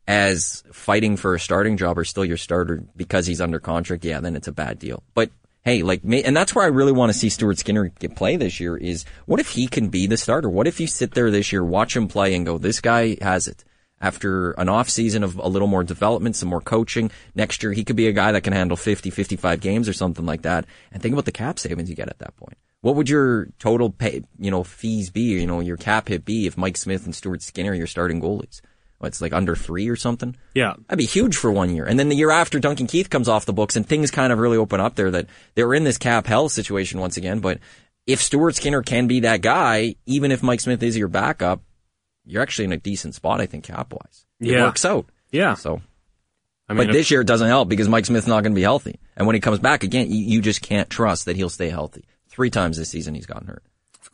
as 0.06 0.62
fighting 0.72 1.16
for 1.16 1.34
a 1.34 1.40
starting 1.40 1.76
job 1.76 1.98
or 1.98 2.04
still 2.04 2.24
your 2.24 2.36
starter 2.36 2.84
because 2.94 3.26
he's 3.26 3.40
under 3.40 3.58
contract, 3.58 4.04
yeah, 4.04 4.20
then 4.20 4.36
it's 4.36 4.46
a 4.46 4.52
bad 4.52 4.78
deal. 4.78 5.02
But 5.14 5.30
hey, 5.64 5.82
like, 5.82 6.02
and 6.04 6.36
that's 6.36 6.54
where 6.54 6.64
I 6.64 6.68
really 6.68 6.92
want 6.92 7.10
to 7.10 7.18
see 7.18 7.30
Stuart 7.30 7.58
Skinner 7.58 7.88
get 7.88 8.16
play 8.16 8.36
this 8.36 8.60
year 8.60 8.76
is 8.76 9.04
what 9.26 9.40
if 9.40 9.50
he 9.50 9.66
can 9.66 9.88
be 9.88 10.06
the 10.06 10.16
starter? 10.16 10.48
What 10.48 10.66
if 10.66 10.78
you 10.78 10.86
sit 10.86 11.14
there 11.14 11.30
this 11.30 11.52
year, 11.52 11.64
watch 11.64 11.96
him 11.96 12.06
play 12.06 12.34
and 12.34 12.44
go, 12.44 12.58
this 12.58 12.80
guy 12.80 13.16
has 13.20 13.48
it. 13.48 13.64
After 14.00 14.50
an 14.52 14.68
off 14.68 14.90
season 14.90 15.22
of 15.22 15.38
a 15.38 15.48
little 15.48 15.68
more 15.68 15.82
development, 15.82 16.36
some 16.36 16.50
more 16.50 16.60
coaching, 16.60 17.10
next 17.34 17.62
year 17.62 17.72
he 17.72 17.84
could 17.84 17.96
be 17.96 18.08
a 18.08 18.12
guy 18.12 18.32
that 18.32 18.42
can 18.42 18.52
handle 18.52 18.76
50, 18.76 19.08
55 19.08 19.60
games 19.60 19.88
or 19.88 19.94
something 19.94 20.26
like 20.26 20.42
that. 20.42 20.66
And 20.92 21.02
think 21.02 21.14
about 21.14 21.24
the 21.24 21.32
cap 21.32 21.58
savings 21.58 21.88
you 21.88 21.96
get 21.96 22.10
at 22.10 22.18
that 22.18 22.36
point. 22.36 22.58
What 22.82 22.96
would 22.96 23.08
your 23.08 23.46
total 23.58 23.88
pay, 23.88 24.24
you 24.38 24.50
know, 24.50 24.62
fees 24.62 25.08
be, 25.08 25.22
you 25.22 25.46
know, 25.46 25.60
your 25.60 25.78
cap 25.78 26.08
hit 26.08 26.26
be 26.26 26.46
if 26.46 26.58
Mike 26.58 26.76
Smith 26.76 27.06
and 27.06 27.14
Stuart 27.14 27.40
Skinner 27.40 27.70
are 27.70 27.74
your 27.74 27.86
starting 27.86 28.20
goalies? 28.20 28.60
It's 29.02 29.20
like 29.20 29.34
under 29.34 29.54
three 29.54 29.88
or 29.88 29.96
something. 29.96 30.34
Yeah. 30.54 30.74
That'd 30.88 30.98
be 30.98 31.04
huge 31.04 31.36
for 31.36 31.50
one 31.52 31.74
year. 31.74 31.84
And 31.84 31.98
then 31.98 32.08
the 32.08 32.16
year 32.16 32.30
after 32.30 32.58
Duncan 32.58 32.86
Keith 32.86 33.10
comes 33.10 33.28
off 33.28 33.44
the 33.44 33.52
books 33.52 33.76
and 33.76 33.86
things 33.86 34.10
kind 34.10 34.32
of 34.32 34.38
really 34.38 34.56
open 34.56 34.80
up 34.80 34.94
there 34.94 35.10
that 35.10 35.26
they 35.54 35.64
were 35.64 35.74
in 35.74 35.84
this 35.84 35.98
cap 35.98 36.26
hell 36.26 36.48
situation 36.48 37.00
once 37.00 37.16
again. 37.18 37.40
But 37.40 37.58
if 38.06 38.22
Stuart 38.22 38.54
Skinner 38.56 38.82
can 38.82 39.06
be 39.06 39.20
that 39.20 39.42
guy, 39.42 39.96
even 40.06 40.32
if 40.32 40.42
Mike 40.42 40.60
Smith 40.60 40.82
is 40.82 40.96
your 40.96 41.08
backup, 41.08 41.60
you're 42.24 42.40
actually 42.42 42.64
in 42.66 42.72
a 42.72 42.78
decent 42.78 43.14
spot, 43.14 43.40
I 43.42 43.46
think, 43.46 43.64
cap 43.64 43.92
wise. 43.92 44.24
It 44.40 44.52
Yeah. 44.52 44.64
works 44.64 44.84
out. 44.86 45.04
Yeah. 45.30 45.52
So, 45.54 45.82
I 46.68 46.72
mean, 46.72 46.86
but 46.86 46.92
this 46.92 47.10
year 47.10 47.20
it 47.20 47.26
doesn't 47.26 47.48
help 47.48 47.68
because 47.68 47.88
Mike 47.88 48.06
Smith's 48.06 48.26
not 48.26 48.42
going 48.42 48.52
to 48.52 48.58
be 48.58 48.62
healthy. 48.62 48.98
And 49.16 49.26
when 49.26 49.34
he 49.34 49.40
comes 49.40 49.58
back 49.58 49.84
again, 49.84 50.10
you, 50.10 50.24
you 50.24 50.40
just 50.40 50.62
can't 50.62 50.88
trust 50.88 51.26
that 51.26 51.36
he'll 51.36 51.50
stay 51.50 51.68
healthy. 51.68 52.04
Three 52.28 52.48
times 52.50 52.78
this 52.78 52.88
season 52.88 53.14
he's 53.14 53.26
gotten 53.26 53.48
hurt. 53.48 53.62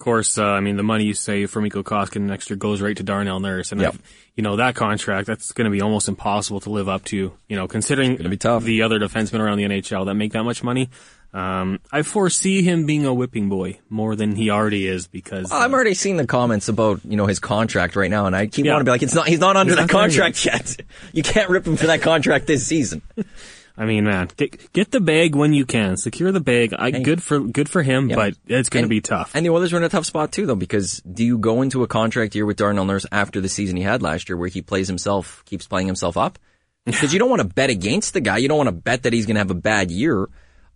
Of 0.00 0.04
course, 0.04 0.38
uh, 0.38 0.44
I 0.46 0.60
mean, 0.60 0.76
the 0.78 0.82
money 0.82 1.04
you 1.04 1.12
save 1.12 1.50
for 1.50 1.60
Mikko 1.60 1.82
Koskinen 1.82 2.22
next 2.22 2.48
year 2.48 2.56
goes 2.56 2.80
right 2.80 2.96
to 2.96 3.02
Darnell 3.02 3.38
Nurse. 3.38 3.70
And, 3.70 3.82
Yep. 3.82 3.94
if, 3.96 4.00
you 4.34 4.42
know, 4.42 4.56
that 4.56 4.74
contract, 4.74 5.26
that's 5.26 5.52
going 5.52 5.66
to 5.66 5.70
be 5.70 5.82
almost 5.82 6.08
impossible 6.08 6.58
to 6.60 6.70
live 6.70 6.88
up 6.88 7.04
to, 7.04 7.34
you 7.48 7.56
know, 7.56 7.68
considering 7.68 8.16
the 8.16 8.82
other 8.82 8.98
defensemen 8.98 9.40
around 9.40 9.58
the 9.58 9.64
NHL 9.64 10.06
that 10.06 10.14
make 10.14 10.32
that 10.32 10.42
much 10.44 10.64
money. 10.64 10.88
Um, 11.34 11.80
I 11.92 12.00
foresee 12.00 12.62
him 12.62 12.86
being 12.86 13.04
a 13.04 13.12
whipping 13.12 13.50
boy 13.50 13.78
more 13.90 14.16
than 14.16 14.34
he 14.36 14.48
already 14.48 14.86
is 14.88 15.06
because, 15.06 15.52
I'm 15.52 15.74
already 15.74 15.92
seeing 15.92 16.16
the 16.16 16.26
comments 16.26 16.68
about, 16.68 17.00
you 17.04 17.18
know, 17.18 17.26
his 17.26 17.38
contract 17.38 17.94
right 17.94 18.10
now, 18.10 18.24
and 18.24 18.34
I 18.34 18.46
keep 18.46 18.64
Yeah. 18.64 18.72
wanting 18.72 18.86
to 18.86 18.88
be 18.88 18.92
like, 18.92 19.02
it's 19.02 19.14
not, 19.14 19.28
he's 19.28 19.38
not 19.38 19.54
under 19.54 19.72
He's 19.72 19.76
there 19.76 19.86
contract 19.86 20.42
yet. 20.46 20.80
You 21.12 21.22
can't 21.22 21.50
rip 21.50 21.66
him 21.66 21.76
for 21.76 21.88
that 21.88 22.00
contract 22.00 22.46
this 22.46 22.66
season. 22.66 23.02
I 23.80 23.86
mean, 23.86 24.04
man, 24.04 24.28
get, 24.36 24.74
get 24.74 24.90
the 24.90 25.00
bag 25.00 25.34
when 25.34 25.54
you 25.54 25.64
can. 25.64 25.96
Secure 25.96 26.32
the 26.32 26.40
bag. 26.40 26.74
I, 26.78 26.90
good 26.90 27.22
for, 27.22 27.40
good 27.40 27.66
for 27.66 27.82
him, 27.82 28.08
but 28.08 28.34
it's 28.46 28.68
going 28.68 28.84
to 28.84 28.90
be 28.90 29.00
tough. 29.00 29.34
And 29.34 29.44
the 29.44 29.48
Oilers 29.48 29.72
are 29.72 29.78
in 29.78 29.84
a 29.84 29.88
tough 29.88 30.04
spot 30.04 30.32
too, 30.32 30.44
though, 30.44 30.54
because 30.54 31.00
do 31.10 31.24
you 31.24 31.38
go 31.38 31.62
into 31.62 31.82
a 31.82 31.86
contract 31.86 32.34
year 32.34 32.44
with 32.44 32.58
Darnell 32.58 32.84
Nurse 32.84 33.06
after 33.10 33.40
the 33.40 33.48
season 33.48 33.78
he 33.78 33.82
had 33.82 34.02
last 34.02 34.28
year, 34.28 34.36
where 34.36 34.50
he 34.50 34.60
plays 34.60 34.86
himself, 34.86 35.42
keeps 35.46 35.66
playing 35.66 35.86
himself 35.86 36.18
up? 36.18 36.38
Because 36.84 37.12
you 37.12 37.18
don't 37.18 37.28
want 37.28 37.42
to 37.42 37.48
bet 37.48 37.68
against 37.68 38.14
the 38.14 38.20
guy. 38.22 38.38
You 38.38 38.48
don't 38.48 38.56
want 38.56 38.68
to 38.68 38.72
bet 38.72 39.02
that 39.02 39.12
he's 39.12 39.26
going 39.26 39.34
to 39.34 39.40
have 39.40 39.50
a 39.50 39.54
bad 39.54 39.90
year. 39.90 40.28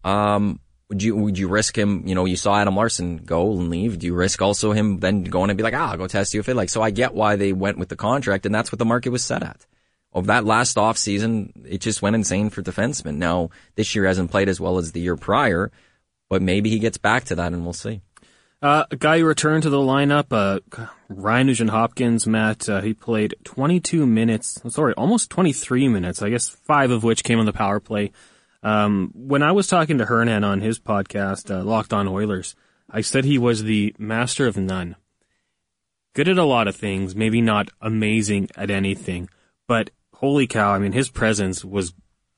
Um, 0.05 0.61
would 0.91 1.03
you 1.03 1.17
would 1.17 1.39
you 1.39 1.49
risk 1.49 1.77
him? 1.77 2.07
You 2.07 2.15
know, 2.15 2.27
you 2.27 2.37
saw 2.37 2.57
Adam 2.57 2.77
Larsson 2.77 3.17
go 3.17 3.53
and 3.53 3.71
leave. 3.71 3.99
Do 3.99 4.07
you 4.07 4.15
risk 4.15 4.41
also 4.43 4.73
him 4.73 5.01
then 5.01 5.25
going 5.25 5.51
and 5.51 5.57
be 5.57 5.63
like, 5.63 5.75
ah, 5.75 5.93
I'll 5.93 5.97
go 5.97 6.07
test 6.07 6.35
you 6.35 6.41
if 6.41 6.49
it 6.49 6.55
like? 6.55 6.69
So 6.69 6.83
I 6.83 6.91
get 6.91 7.15
why 7.15 7.37
they 7.37 7.53
went 7.53 7.79
with 7.79 7.89
the 7.89 7.97
contract, 7.97 8.45
and 8.45 8.55
that's 8.55 8.71
what 8.71 8.79
the 8.79 8.85
market 8.85 9.11
was 9.11 9.25
set 9.25 9.43
at. 9.43 9.65
Of 10.15 10.27
that 10.27 10.45
last 10.45 10.79
off 10.79 10.97
season, 10.97 11.53
it 11.67 11.81
just 11.81 12.03
went 12.03 12.17
insane 12.17 12.51
for 12.51 12.63
defensemen. 12.63 13.17
Now 13.17 13.51
this 13.75 13.95
year 13.95 14.07
hasn't 14.07 14.31
played 14.31 14.49
as 14.49 14.61
well 14.61 14.79
as 14.79 14.93
the 14.93 15.01
year 15.01 15.17
prior, 15.17 15.73
but 16.31 16.41
maybe 16.41 16.71
he 16.71 16.79
gets 16.79 16.99
back 16.99 17.25
to 17.25 17.35
that, 17.35 17.53
and 17.53 17.65
we'll 17.65 17.73
see. 17.73 18.01
Uh, 18.63 18.87
a 18.91 18.97
guy 18.97 19.19
who 19.19 19.27
returned 19.27 19.63
to 19.63 19.69
the 19.69 19.77
lineup, 19.77 20.27
uh, 20.31 20.59
Ryan 21.11 21.49
Nugent 21.49 21.71
Hopkins, 21.71 22.27
Matt, 22.27 22.67
uh, 22.67 22.81
he 22.81 22.95
played 22.95 23.35
22 23.45 24.07
minutes, 24.07 24.59
sorry, 24.69 24.95
almost 24.95 25.29
23 25.29 25.89
minutes, 25.89 26.23
I 26.23 26.31
guess 26.31 26.49
five 26.49 26.91
of 26.91 27.05
which 27.05 27.25
came 27.25 27.39
on 27.39 27.45
the 27.45 27.53
power 27.53 27.79
play. 27.79 28.13
Um, 28.63 29.11
when 29.15 29.43
I 29.43 29.53
was 29.53 29.67
talking 29.67 29.99
to 29.99 30.07
Hernan 30.07 30.45
on 30.45 30.63
his 30.63 30.81
podcast, 30.81 31.55
uh, 31.55 31.63
Locked 31.63 31.93
On 31.93 32.09
Oilers, 32.09 32.57
I 32.89 33.03
said 33.03 33.27
he 33.27 33.37
was 33.37 33.65
the 33.65 33.95
master 33.99 34.47
of 34.47 34.57
none. 34.57 34.97
Good 36.15 36.29
at 36.29 36.39
a 36.39 36.45
lot 36.45 36.67
of 36.67 36.75
things, 36.75 37.15
maybe 37.15 37.43
not 37.43 37.69
amazing 37.83 38.49
at 38.57 38.71
anything, 38.71 39.29
but 39.69 39.91
holy 40.25 40.47
cow, 40.47 40.73
I 40.73 40.79
mean, 40.79 40.93
his 40.93 41.11
presence 41.11 41.63
was, 41.63 41.93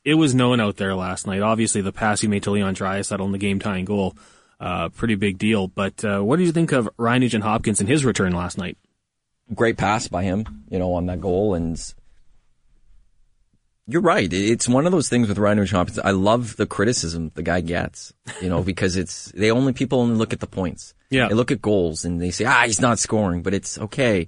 it 0.04 0.14
was 0.14 0.34
known 0.34 0.60
out 0.60 0.76
there 0.76 0.94
last 0.96 1.24
night. 1.24 1.40
Obviously, 1.40 1.82
the 1.82 1.92
pass 1.92 2.20
he 2.20 2.26
made 2.26 2.42
to 2.42 2.50
Leon 2.50 2.74
Draisaitl 2.74 3.20
on 3.20 3.30
the 3.30 3.38
game 3.38 3.60
tying 3.60 3.84
goal, 3.84 4.16
uh, 4.58 4.88
pretty 4.88 5.14
big 5.14 5.38
deal. 5.38 5.68
But, 5.68 6.04
uh, 6.04 6.20
what 6.20 6.38
did 6.38 6.46
you 6.46 6.52
think 6.52 6.72
of 6.72 6.88
Ryan 6.96 7.20
Nugent 7.20 7.44
Hopkins 7.44 7.78
and 7.78 7.88
his 7.88 8.04
return 8.04 8.32
last 8.32 8.58
night? 8.58 8.76
Great 9.54 9.76
pass 9.76 10.08
by 10.08 10.24
him, 10.24 10.64
you 10.68 10.80
know, 10.80 10.94
on 10.94 11.06
that 11.06 11.20
goal. 11.20 11.54
And 11.54 11.80
you're 13.86 14.02
right. 14.02 14.32
It's 14.32 14.68
one 14.68 14.84
of 14.84 14.90
those 14.90 15.08
things 15.08 15.28
with 15.28 15.38
Ryan 15.38 15.58
Nugent 15.58 15.76
Hopkins. 15.76 16.00
I 16.00 16.10
love 16.10 16.56
the 16.56 16.66
criticism 16.66 17.30
the 17.34 17.44
guy 17.44 17.60
gets, 17.60 18.12
you 18.42 18.48
know, 18.48 18.62
because 18.72 18.96
it's, 18.96 19.26
they 19.26 19.52
only, 19.52 19.72
people 19.72 20.00
only 20.00 20.16
look 20.16 20.32
at 20.32 20.40
the 20.40 20.48
points. 20.48 20.92
Yeah. 21.08 21.28
They 21.28 21.34
look 21.34 21.52
at 21.52 21.62
goals 21.62 22.04
and 22.04 22.20
they 22.20 22.32
say, 22.32 22.46
ah, 22.46 22.64
he's 22.66 22.80
not 22.80 22.98
scoring, 22.98 23.42
but 23.42 23.54
it's 23.54 23.78
okay. 23.78 24.26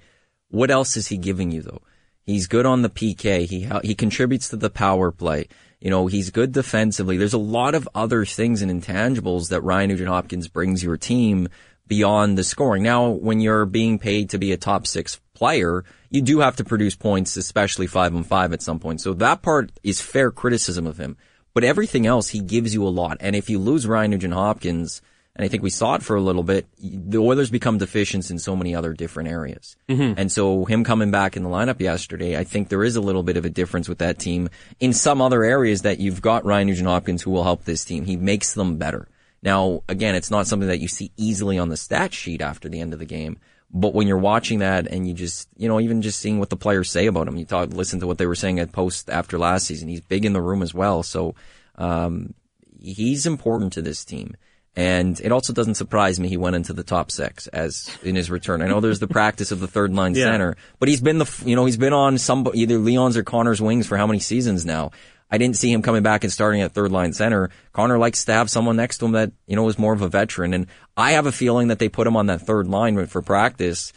What 0.48 0.70
else 0.70 0.96
is 0.96 1.08
he 1.08 1.16
giving 1.18 1.50
you 1.50 1.62
though? 1.62 1.82
He's 2.28 2.46
good 2.46 2.66
on 2.66 2.82
the 2.82 2.90
PK. 2.90 3.46
He 3.46 3.66
he 3.82 3.94
contributes 3.94 4.50
to 4.50 4.56
the 4.56 4.68
power 4.68 5.10
play. 5.10 5.48
You 5.80 5.88
know, 5.88 6.08
he's 6.08 6.28
good 6.28 6.52
defensively. 6.52 7.16
There's 7.16 7.32
a 7.32 7.38
lot 7.38 7.74
of 7.74 7.88
other 7.94 8.26
things 8.26 8.60
and 8.60 8.70
intangibles 8.70 9.48
that 9.48 9.62
Ryan 9.62 9.88
Nugent 9.88 10.10
Hopkins 10.10 10.46
brings 10.46 10.84
your 10.84 10.98
team 10.98 11.48
beyond 11.86 12.36
the 12.36 12.44
scoring. 12.44 12.82
Now, 12.82 13.08
when 13.08 13.40
you're 13.40 13.64
being 13.64 13.98
paid 13.98 14.28
to 14.28 14.38
be 14.38 14.52
a 14.52 14.58
top 14.58 14.86
six 14.86 15.18
player, 15.32 15.86
you 16.10 16.20
do 16.20 16.40
have 16.40 16.56
to 16.56 16.64
produce 16.64 16.94
points, 16.96 17.34
especially 17.38 17.86
five 17.86 18.14
on 18.14 18.24
five 18.24 18.52
at 18.52 18.60
some 18.60 18.78
point. 18.78 19.00
So 19.00 19.14
that 19.14 19.40
part 19.40 19.72
is 19.82 20.02
fair 20.02 20.30
criticism 20.30 20.86
of 20.86 20.98
him. 20.98 21.16
But 21.54 21.64
everything 21.64 22.06
else, 22.06 22.28
he 22.28 22.40
gives 22.40 22.74
you 22.74 22.86
a 22.86 22.90
lot. 22.90 23.16
And 23.20 23.34
if 23.34 23.48
you 23.48 23.58
lose 23.58 23.86
Ryan 23.86 24.10
Nugent 24.10 24.34
Hopkins, 24.34 25.00
and 25.38 25.44
I 25.44 25.48
think 25.48 25.62
we 25.62 25.70
saw 25.70 25.94
it 25.94 26.02
for 26.02 26.16
a 26.16 26.20
little 26.20 26.42
bit. 26.42 26.66
The 26.80 27.18
Oilers 27.18 27.48
become 27.48 27.78
deficient 27.78 28.28
in 28.28 28.40
so 28.40 28.56
many 28.56 28.74
other 28.74 28.92
different 28.92 29.28
areas. 29.28 29.76
Mm-hmm. 29.88 30.18
And 30.18 30.32
so 30.32 30.64
him 30.64 30.82
coming 30.82 31.12
back 31.12 31.36
in 31.36 31.44
the 31.44 31.48
lineup 31.48 31.80
yesterday, 31.80 32.36
I 32.36 32.42
think 32.42 32.68
there 32.68 32.82
is 32.82 32.96
a 32.96 33.00
little 33.00 33.22
bit 33.22 33.36
of 33.36 33.44
a 33.44 33.50
difference 33.50 33.88
with 33.88 33.98
that 33.98 34.18
team 34.18 34.48
in 34.80 34.92
some 34.92 35.22
other 35.22 35.44
areas 35.44 35.82
that 35.82 36.00
you've 36.00 36.20
got 36.20 36.44
Ryan 36.44 36.66
Nugent 36.66 36.88
Hopkins 36.88 37.22
who 37.22 37.30
will 37.30 37.44
help 37.44 37.64
this 37.64 37.84
team. 37.84 38.04
He 38.04 38.16
makes 38.16 38.54
them 38.54 38.78
better. 38.78 39.06
Now, 39.40 39.84
again, 39.88 40.16
it's 40.16 40.32
not 40.32 40.48
something 40.48 40.68
that 40.68 40.80
you 40.80 40.88
see 40.88 41.12
easily 41.16 41.56
on 41.56 41.68
the 41.68 41.76
stat 41.76 42.12
sheet 42.12 42.42
after 42.42 42.68
the 42.68 42.80
end 42.80 42.92
of 42.92 42.98
the 42.98 43.04
game. 43.04 43.38
But 43.70 43.94
when 43.94 44.08
you're 44.08 44.18
watching 44.18 44.58
that 44.58 44.88
and 44.88 45.06
you 45.06 45.14
just, 45.14 45.48
you 45.56 45.68
know, 45.68 45.78
even 45.78 46.02
just 46.02 46.18
seeing 46.18 46.40
what 46.40 46.50
the 46.50 46.56
players 46.56 46.90
say 46.90 47.06
about 47.06 47.28
him, 47.28 47.36
you 47.36 47.44
talk, 47.44 47.70
listen 47.70 48.00
to 48.00 48.08
what 48.08 48.18
they 48.18 48.26
were 48.26 48.34
saying 48.34 48.58
at 48.58 48.72
post 48.72 49.08
after 49.08 49.38
last 49.38 49.66
season. 49.66 49.88
He's 49.88 50.00
big 50.00 50.24
in 50.24 50.32
the 50.32 50.42
room 50.42 50.62
as 50.62 50.74
well. 50.74 51.04
So, 51.04 51.36
um, 51.76 52.34
he's 52.80 53.24
important 53.24 53.72
to 53.74 53.82
this 53.82 54.04
team. 54.04 54.34
And 54.78 55.18
it 55.18 55.32
also 55.32 55.52
doesn't 55.52 55.74
surprise 55.74 56.20
me 56.20 56.28
he 56.28 56.36
went 56.36 56.54
into 56.54 56.72
the 56.72 56.84
top 56.84 57.10
six 57.10 57.48
as 57.48 57.90
in 58.04 58.14
his 58.14 58.30
return. 58.30 58.62
I 58.62 58.68
know 58.68 58.78
there's 58.78 59.00
the 59.00 59.08
practice 59.18 59.50
of 59.50 59.58
the 59.58 59.66
third 59.66 59.92
line 59.92 60.14
yeah. 60.14 60.26
center, 60.26 60.56
but 60.78 60.88
he's 60.88 61.00
been 61.00 61.18
the, 61.18 61.42
you 61.44 61.56
know, 61.56 61.64
he's 61.64 61.76
been 61.76 61.92
on 61.92 62.16
some, 62.16 62.48
either 62.54 62.78
Leon's 62.78 63.16
or 63.16 63.24
Connor's 63.24 63.60
wings 63.60 63.88
for 63.88 63.96
how 63.96 64.06
many 64.06 64.20
seasons 64.20 64.64
now? 64.64 64.92
I 65.32 65.36
didn't 65.36 65.56
see 65.56 65.72
him 65.72 65.82
coming 65.82 66.04
back 66.04 66.22
and 66.22 66.32
starting 66.32 66.62
at 66.62 66.74
third 66.74 66.92
line 66.92 67.12
center. 67.12 67.50
Connor 67.72 67.98
likes 67.98 68.24
to 68.26 68.32
have 68.32 68.48
someone 68.48 68.76
next 68.76 68.98
to 68.98 69.06
him 69.06 69.12
that, 69.12 69.32
you 69.48 69.56
know, 69.56 69.66
is 69.66 69.80
more 69.80 69.94
of 69.94 70.00
a 70.00 70.08
veteran. 70.08 70.54
And 70.54 70.68
I 70.96 71.10
have 71.12 71.26
a 71.26 71.32
feeling 71.32 71.68
that 71.68 71.80
they 71.80 71.88
put 71.88 72.06
him 72.06 72.16
on 72.16 72.26
that 72.26 72.42
third 72.42 72.68
line 72.68 73.04
for 73.06 73.20
practice 73.20 73.92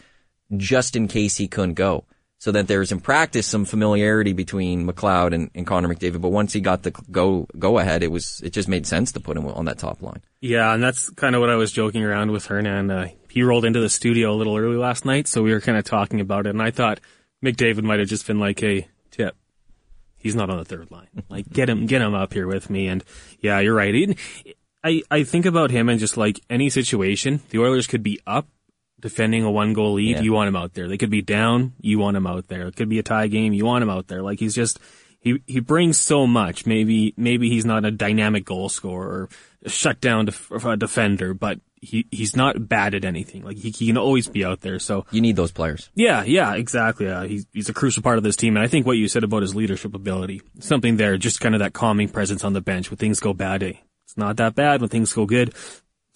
just 0.57 0.95
in 0.95 1.07
case 1.07 1.37
he 1.37 1.47
couldn't 1.47 1.75
go 1.75 2.05
so 2.41 2.51
that 2.51 2.67
there's 2.67 2.91
in 2.91 2.99
practice 2.99 3.45
some 3.45 3.65
familiarity 3.65 4.33
between 4.33 4.87
McLeod 4.87 5.31
and, 5.31 5.51
and 5.53 5.67
Connor 5.67 5.87
McDavid. 5.87 6.21
But 6.21 6.29
once 6.29 6.53
he 6.53 6.59
got 6.59 6.81
the 6.81 6.89
go 6.89 7.45
go 7.59 7.77
ahead, 7.77 8.01
it 8.01 8.07
was 8.07 8.41
it 8.43 8.49
just 8.49 8.67
made 8.67 8.87
sense 8.87 9.11
to 9.11 9.19
put 9.19 9.37
him 9.37 9.45
on 9.45 9.65
that 9.65 9.77
top 9.77 10.01
line. 10.01 10.23
Yeah, 10.39 10.73
and 10.73 10.81
that's 10.81 11.11
kind 11.11 11.35
of 11.35 11.41
what 11.41 11.51
I 11.51 11.55
was 11.55 11.71
joking 11.71 12.03
around 12.03 12.31
with 12.31 12.47
Hernan. 12.47 12.89
Uh, 12.89 13.09
he 13.29 13.43
rolled 13.43 13.63
into 13.63 13.79
the 13.79 13.89
studio 13.89 14.31
a 14.31 14.33
little 14.33 14.57
early 14.57 14.75
last 14.75 15.05
night, 15.05 15.27
so 15.27 15.43
we 15.43 15.51
were 15.51 15.61
kind 15.61 15.77
of 15.77 15.83
talking 15.83 16.19
about 16.19 16.47
it, 16.47 16.49
and 16.49 16.63
I 16.63 16.71
thought 16.71 16.99
McDavid 17.45 17.83
might 17.83 17.99
have 17.99 18.09
just 18.09 18.25
been 18.25 18.39
like, 18.39 18.59
"Hey, 18.59 18.87
tip." 19.11 19.35
He's 20.17 20.35
not 20.35 20.49
on 20.49 20.57
the 20.57 20.65
third 20.65 20.89
line. 20.89 21.07
Like, 21.29 21.47
get 21.49 21.69
him, 21.69 21.85
get 21.85 22.01
him 22.01 22.13
up 22.13 22.33
here 22.33 22.45
with 22.45 22.69
me. 22.69 22.87
And 22.87 23.03
yeah, 23.39 23.59
you're 23.59 23.73
right. 23.73 24.17
I, 24.83 25.01
I 25.09 25.23
think 25.23 25.45
about 25.45 25.71
him 25.71 25.89
and 25.89 25.99
just 25.99 26.17
like 26.17 26.41
any 26.49 26.69
situation, 26.69 27.41
the 27.49 27.59
Oilers 27.59 27.87
could 27.87 28.03
be 28.03 28.19
up 28.27 28.47
defending 29.01 29.43
a 29.43 29.51
one 29.51 29.73
goal 29.73 29.93
lead, 29.93 30.17
yeah. 30.17 30.21
you 30.21 30.33
want 30.33 30.47
him 30.47 30.55
out 30.55 30.73
there. 30.73 30.87
They 30.87 30.97
could 30.97 31.09
be 31.09 31.21
down, 31.21 31.73
you 31.81 31.99
want 31.99 32.17
him 32.17 32.27
out 32.27 32.47
there. 32.47 32.67
It 32.67 32.75
could 32.75 32.89
be 32.89 32.99
a 32.99 33.03
tie 33.03 33.27
game, 33.27 33.53
you 33.53 33.65
want 33.65 33.83
him 33.83 33.89
out 33.89 34.07
there. 34.07 34.21
Like 34.21 34.39
he's 34.39 34.55
just 34.55 34.79
he 35.21 35.41
he 35.45 35.59
brings 35.59 35.99
so 35.99 36.27
much. 36.27 36.65
Maybe 36.65 37.13
maybe 37.15 37.49
he's 37.49 37.65
not 37.65 37.85
a 37.85 37.91
dynamic 37.91 38.43
goal 38.43 38.69
scorer 38.69 39.07
or 39.07 39.29
a 39.63 39.69
shutdown 39.69 40.25
def- 40.25 40.51
a 40.51 40.75
defender, 40.75 41.33
but 41.33 41.59
he 41.79 42.07
he's 42.11 42.35
not 42.35 42.67
bad 42.67 42.95
at 42.95 43.05
anything. 43.05 43.43
Like 43.43 43.57
he, 43.57 43.69
he 43.69 43.87
can 43.87 43.97
always 43.97 44.27
be 44.27 44.43
out 44.43 44.61
there. 44.61 44.79
So 44.79 45.05
you 45.11 45.21
need 45.21 45.35
those 45.35 45.51
players. 45.51 45.89
Yeah, 45.93 46.23
yeah, 46.23 46.55
exactly. 46.55 47.07
Uh, 47.07 47.23
he's 47.23 47.45
he's 47.53 47.69
a 47.69 47.73
crucial 47.73 48.01
part 48.01 48.17
of 48.17 48.23
this 48.23 48.35
team, 48.35 48.57
and 48.57 48.63
I 48.63 48.67
think 48.67 48.85
what 48.85 48.97
you 48.97 49.07
said 49.07 49.23
about 49.23 49.43
his 49.43 49.55
leadership 49.55 49.93
ability, 49.93 50.41
something 50.59 50.97
there, 50.97 51.17
just 51.17 51.39
kind 51.39 51.55
of 51.55 51.59
that 51.59 51.73
calming 51.73 52.09
presence 52.09 52.43
on 52.43 52.53
the 52.53 52.61
bench 52.61 52.89
when 52.89 52.97
things 52.97 53.19
go 53.19 53.33
bad. 53.33 53.63
Eh? 53.63 53.73
It's 54.05 54.17
not 54.17 54.37
that 54.37 54.55
bad 54.55 54.81
when 54.81 54.89
things 54.89 55.13
go 55.13 55.25
good. 55.25 55.53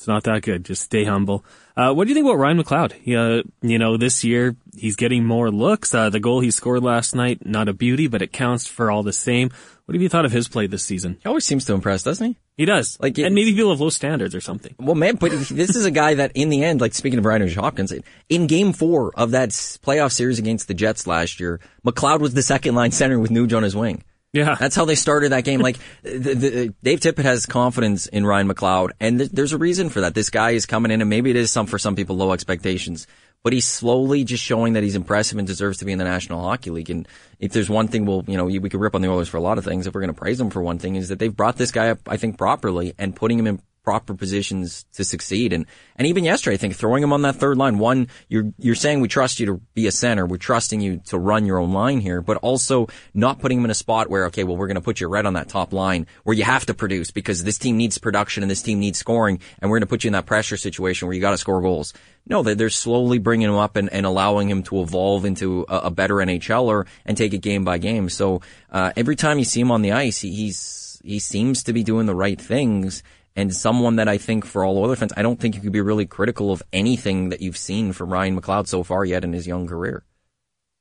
It's 0.06 0.08
not 0.08 0.26
that 0.26 0.44
good. 0.44 0.64
Just 0.64 0.84
stay 0.84 1.04
humble. 1.04 1.44
Uh, 1.76 1.92
what 1.92 2.04
do 2.04 2.10
you 2.10 2.14
think 2.14 2.28
about 2.28 2.38
Ryan 2.38 2.62
McLeod? 2.62 2.92
Uh, 2.94 3.42
you 3.64 3.80
know, 3.80 3.98
this 3.98 4.24
year 4.24 4.56
he's 4.78 4.96
getting 4.96 5.26
more 5.26 5.50
looks. 5.50 5.96
Uh, 5.96 6.12
the 6.12 6.20
goal 6.20 6.42
he 6.42 6.52
scored 6.52 6.84
last 6.84 7.16
night, 7.16 7.44
not 7.44 7.68
a 7.68 7.74
beauty, 7.74 8.06
but 8.06 8.22
it 8.22 8.32
counts 8.32 8.68
for 8.68 8.92
all 8.92 9.02
the 9.02 9.12
same. 9.12 9.50
What 9.86 9.96
have 9.96 10.04
you 10.04 10.08
thought 10.10 10.24
of 10.24 10.32
his 10.32 10.48
play 10.48 10.68
this 10.68 10.84
season? 10.84 11.18
He 11.24 11.28
always 11.28 11.44
seems 11.44 11.66
to 11.66 11.74
impress, 11.74 12.04
doesn't 12.04 12.24
he? 12.24 12.38
He 12.56 12.66
does. 12.66 13.00
Like, 13.02 13.18
and 13.18 13.34
maybe 13.34 13.52
people 13.56 13.72
have 13.72 13.82
low 13.82 13.90
standards 13.90 14.36
or 14.36 14.42
something. 14.42 14.76
Well, 14.78 14.94
man, 14.94 15.16
but 15.16 15.32
this 15.32 15.76
is 15.76 15.86
a 15.86 15.92
guy 15.92 16.14
that 16.14 16.34
in 16.36 16.50
the 16.50 16.64
end, 16.64 16.82
like 16.82 16.94
speaking 16.94 17.18
of 17.18 17.26
Ryan 17.26 17.52
Hopkins, 17.52 17.92
in 18.30 18.46
game 18.46 18.74
four 18.74 19.12
of 19.16 19.32
that 19.32 19.50
playoff 19.50 20.12
series 20.12 20.38
against 20.38 20.68
the 20.68 20.76
Jets 20.76 21.08
last 21.08 21.40
year, 21.40 21.60
McLeod 21.84 22.20
was 22.20 22.36
the 22.36 22.44
second 22.44 22.76
line 22.76 22.92
center 22.92 23.18
with 23.18 23.32
Nuge 23.32 23.58
on 23.58 23.64
his 23.64 23.76
wing. 23.76 24.04
Yeah. 24.36 24.56
That's 24.60 24.76
how 24.76 24.84
they 24.84 24.96
started 24.96 25.32
that 25.32 25.46
game. 25.46 25.62
Like, 25.62 25.78
the, 26.04 26.34
the, 26.34 26.74
Dave 26.84 27.00
Tippett 27.00 27.24
has 27.24 27.46
confidence 27.46 28.06
in 28.06 28.26
Ryan 28.26 28.50
McLeod, 28.50 28.92
and 29.00 29.20
th- 29.20 29.32
there's 29.32 29.54
a 29.54 29.58
reason 29.58 29.88
for 29.90 30.02
that. 30.02 30.14
This 30.14 30.30
guy 30.30 30.52
is 30.52 30.66
coming 30.66 30.92
in, 30.92 31.00
and 31.00 31.10
maybe 31.10 31.30
it 31.30 31.38
is 31.38 31.52
some, 31.52 31.68
for 31.68 31.80
some 31.80 31.96
people, 31.96 32.18
low 32.18 32.34
expectations, 32.34 33.08
but 33.44 33.54
he's 33.54 33.66
slowly 33.66 34.26
just 34.26 34.44
showing 34.44 34.74
that 34.74 34.84
he's 34.84 34.98
impressive 34.98 35.38
and 35.38 35.48
deserves 35.48 35.78
to 35.78 35.86
be 35.86 35.94
in 35.94 36.00
the 36.00 36.04
National 36.04 36.42
Hockey 36.42 36.70
League. 36.70 36.90
And 36.90 37.08
if 37.40 37.54
there's 37.54 37.70
one 37.70 37.88
thing 37.88 38.06
we'll, 38.06 38.26
you 38.28 38.36
know, 38.36 38.44
we 38.44 38.70
could 38.70 38.82
rip 38.82 38.94
on 38.94 39.02
the 39.02 39.08
Oilers 39.08 39.30
for 39.30 39.38
a 39.38 39.42
lot 39.42 39.58
of 39.58 39.64
things. 39.64 39.88
If 39.88 39.94
we're 39.94 40.02
going 40.02 40.14
to 40.14 40.20
praise 40.20 40.38
them 40.38 40.50
for 40.50 40.62
one 40.62 40.80
thing, 40.80 40.98
is 40.98 41.08
that 41.08 41.20
they've 41.20 41.36
brought 41.36 41.56
this 41.56 41.72
guy 41.72 41.92
up, 41.92 42.00
I 42.06 42.18
think, 42.18 42.38
properly 42.38 42.94
and 42.98 43.16
putting 43.16 43.40
him 43.40 43.48
in 43.48 43.62
proper 43.86 44.16
positions 44.16 44.84
to 44.94 45.04
succeed. 45.04 45.54
And, 45.54 45.68
and 45.96 46.08
even 46.08 46.24
yesterday, 46.24 46.56
I 46.56 46.58
think 46.58 46.76
throwing 46.76 47.04
him 47.04 47.14
on 47.14 47.22
that 47.22 47.36
third 47.36 47.56
line, 47.58 47.78
one, 47.78 48.08
you're, 48.28 48.52
you're 48.58 48.76
saying 48.76 49.00
we 49.00 49.08
trust 49.08 49.40
you 49.40 49.46
to 49.46 49.62
be 49.76 49.86
a 49.86 49.92
center. 49.92 50.26
We're 50.26 50.38
trusting 50.38 50.82
you 50.82 51.02
to 51.06 51.20
run 51.20 51.46
your 51.46 51.60
own 51.60 51.72
line 51.72 52.00
here, 52.00 52.22
but 52.22 52.38
also 52.38 52.88
not 53.14 53.40
putting 53.40 53.60
him 53.60 53.66
in 53.66 53.72
a 53.72 53.76
spot 53.76 54.10
where, 54.10 54.26
okay, 54.26 54.44
well, 54.44 54.58
we're 54.58 54.68
going 54.68 54.76
to 54.76 54.82
put 54.82 55.00
you 55.00 55.08
right 55.08 55.26
on 55.26 55.34
that 55.34 55.48
top 55.48 55.72
line 55.72 56.08
where 56.24 56.36
you 56.36 56.44
have 56.44 56.66
to 56.66 56.74
produce 56.74 57.12
because 57.12 57.44
this 57.44 57.60
team 57.60 57.78
needs 57.78 58.00
production 58.00 58.44
and 58.44 58.50
this 58.50 58.64
team 58.64 58.80
needs 58.80 58.98
scoring. 58.98 59.40
And 59.60 59.70
we're 59.70 59.78
going 59.78 59.88
to 59.88 59.92
put 59.92 60.04
you 60.04 60.10
in 60.10 60.14
that 60.14 60.26
pressure 60.26 60.58
situation 60.58 61.08
where 61.08 61.14
you 61.14 61.22
got 61.22 61.32
to 61.32 61.38
score 61.38 61.62
goals. 61.62 61.94
No, 62.28 62.42
they're 62.42 62.72
slowly 62.72 63.20
bringing 63.20 63.50
him 63.50 63.56
up 63.56 63.76
and, 63.76 63.88
and 63.94 64.04
allowing 64.04 64.50
him 64.50 64.64
to 64.64 64.82
evolve 64.82 65.26
into 65.26 65.64
a, 65.70 65.78
a 65.78 65.92
better 65.92 66.16
NHLer 66.16 66.88
and 67.06 67.16
take 67.16 67.36
it 67.36 67.42
game 67.42 67.64
by 67.64 67.78
game. 67.78 68.10
So, 68.10 68.42
uh, 68.72 68.92
every 68.98 69.16
time 69.16 69.38
you 69.38 69.46
see 69.46 69.62
him 69.62 69.72
on 69.72 69.84
the 69.84 69.92
ice, 69.92 70.22
he, 70.22 70.34
he's, 70.34 71.00
he 71.04 71.20
seems 71.20 71.64
to 71.64 71.74
be 71.74 71.84
doing 71.84 72.08
the 72.08 72.16
right 72.16 72.42
things 72.42 73.04
and 73.36 73.54
someone 73.54 73.98
that 73.98 74.08
I 74.08 74.18
think 74.18 74.46
for 74.46 74.64
all 74.64 74.84
other 74.84 74.96
fans, 74.96 75.14
I 75.18 75.22
don't 75.22 75.40
think 75.40 75.56
you 75.56 75.62
could 75.62 75.72
be 75.72 75.82
really 75.82 76.06
critical 76.06 76.52
of 76.52 76.64
anything 76.72 77.30
that 77.30 77.42
you've 77.42 77.58
seen 77.58 77.92
from 77.92 78.12
Ryan 78.12 78.40
McLeod 78.40 78.68
so 78.68 78.84
far 78.84 79.04
yet 79.04 79.24
in 79.24 79.34
his 79.34 79.46
young 79.46 79.68
career. 79.68 80.04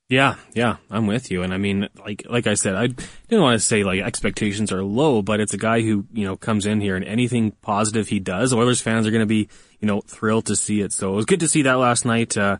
Yeah, 0.07 0.35
yeah, 0.53 0.77
I'm 0.91 1.07
with 1.07 1.31
you. 1.31 1.41
And 1.41 1.51
I 1.51 1.57
mean, 1.57 1.89
like, 1.97 2.25
like 2.29 2.45
I 2.45 2.53
said, 2.53 2.75
I 2.75 2.87
didn't 2.87 3.41
want 3.41 3.59
to 3.59 3.65
say 3.65 3.83
like 3.83 4.01
expectations 4.01 4.71
are 4.71 4.83
low, 4.83 5.23
but 5.23 5.39
it's 5.39 5.55
a 5.55 5.57
guy 5.57 5.81
who, 5.81 6.05
you 6.13 6.25
know, 6.25 6.35
comes 6.35 6.67
in 6.67 6.79
here 6.79 6.95
and 6.95 7.03
anything 7.03 7.51
positive 7.51 8.07
he 8.07 8.19
does, 8.19 8.53
Oilers 8.53 8.81
fans 8.81 9.07
are 9.07 9.11
going 9.11 9.23
to 9.23 9.25
be, 9.25 9.49
you 9.79 9.87
know, 9.87 10.01
thrilled 10.01 10.45
to 10.45 10.55
see 10.55 10.81
it. 10.81 10.93
So 10.93 11.13
it 11.13 11.15
was 11.15 11.25
good 11.25 11.39
to 11.39 11.47
see 11.47 11.63
that 11.63 11.79
last 11.79 12.05
night. 12.05 12.37
Uh, 12.37 12.57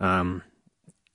um, 0.00 0.42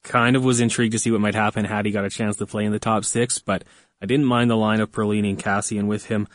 kind 0.04 0.36
of 0.36 0.44
was 0.44 0.60
intrigued 0.60 0.92
to 0.92 1.00
see 1.00 1.12
what 1.12 1.22
might 1.22 1.36
happen 1.36 1.66
had 1.66 1.86
he 1.86 1.92
got 1.92 2.06
a 2.06 2.10
chance 2.10 2.38
to 2.38 2.46
play 2.46 2.66
in 2.66 2.72
the 2.72 2.80
top 2.80 3.06
six, 3.06 3.40
but 3.40 3.64
I 4.02 4.06
didn't 4.06 4.26
mind 4.26 4.50
the 4.50 4.58
line 4.58 4.82
of 4.82 4.92
Perlini 4.92 5.30
and 5.30 5.40
Kassian 5.42 5.88
with 5.88 6.06
him. 6.06 6.28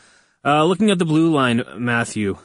Uh, 0.49 0.65
looking 0.65 0.91
at 0.91 0.99
the 0.99 1.05
blue 1.05 1.31
line, 1.31 1.63
Matthew, 1.77 2.39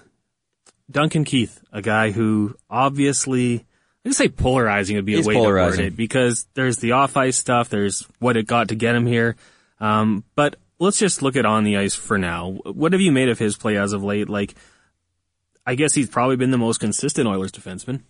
Duncan 0.92 1.24
Keith, 1.24 1.62
a 1.72 1.82
guy 1.82 2.12
who 2.12 2.54
obviously 2.70 3.66
I 4.06 4.12
say 4.12 4.28
polarizing 4.28 4.98
would 4.98 5.06
be 5.06 5.16
It's 5.16 5.26
a 5.26 5.30
way 5.30 5.36
to 5.36 5.40
polarizing. 5.40 5.80
word 5.80 5.88
it 5.94 5.96
because 5.96 6.46
there's 6.54 6.78
the 6.78 6.92
off 6.92 7.16
ice 7.16 7.38
stuff, 7.38 7.70
there's 7.70 8.06
what 8.20 8.36
it 8.36 8.46
got 8.46 8.68
to 8.70 8.76
get 8.76 8.94
him 8.94 9.06
here. 9.06 9.38
Um, 9.80 10.26
but 10.36 10.58
let's 10.80 11.00
just 11.00 11.22
look 11.22 11.38
at 11.38 11.46
on 11.46 11.64
the 11.64 11.78
ice 11.78 11.96
for 11.96 12.18
now. 12.18 12.50
What 12.66 12.92
have 12.92 13.00
you 13.00 13.14
made 13.14 13.30
of 13.30 13.40
his 13.40 13.56
play 13.56 13.78
as 13.78 13.94
of 13.94 14.04
late? 14.04 14.28
Like, 14.28 14.54
I 15.66 15.76
guess 15.76 15.94
he's 15.94 16.10
probably 16.10 16.36
been 16.36 16.52
the 16.52 16.58
most 16.58 16.82
consistent 16.82 17.26
Oilers 17.26 17.54
defenseman. 17.54 18.02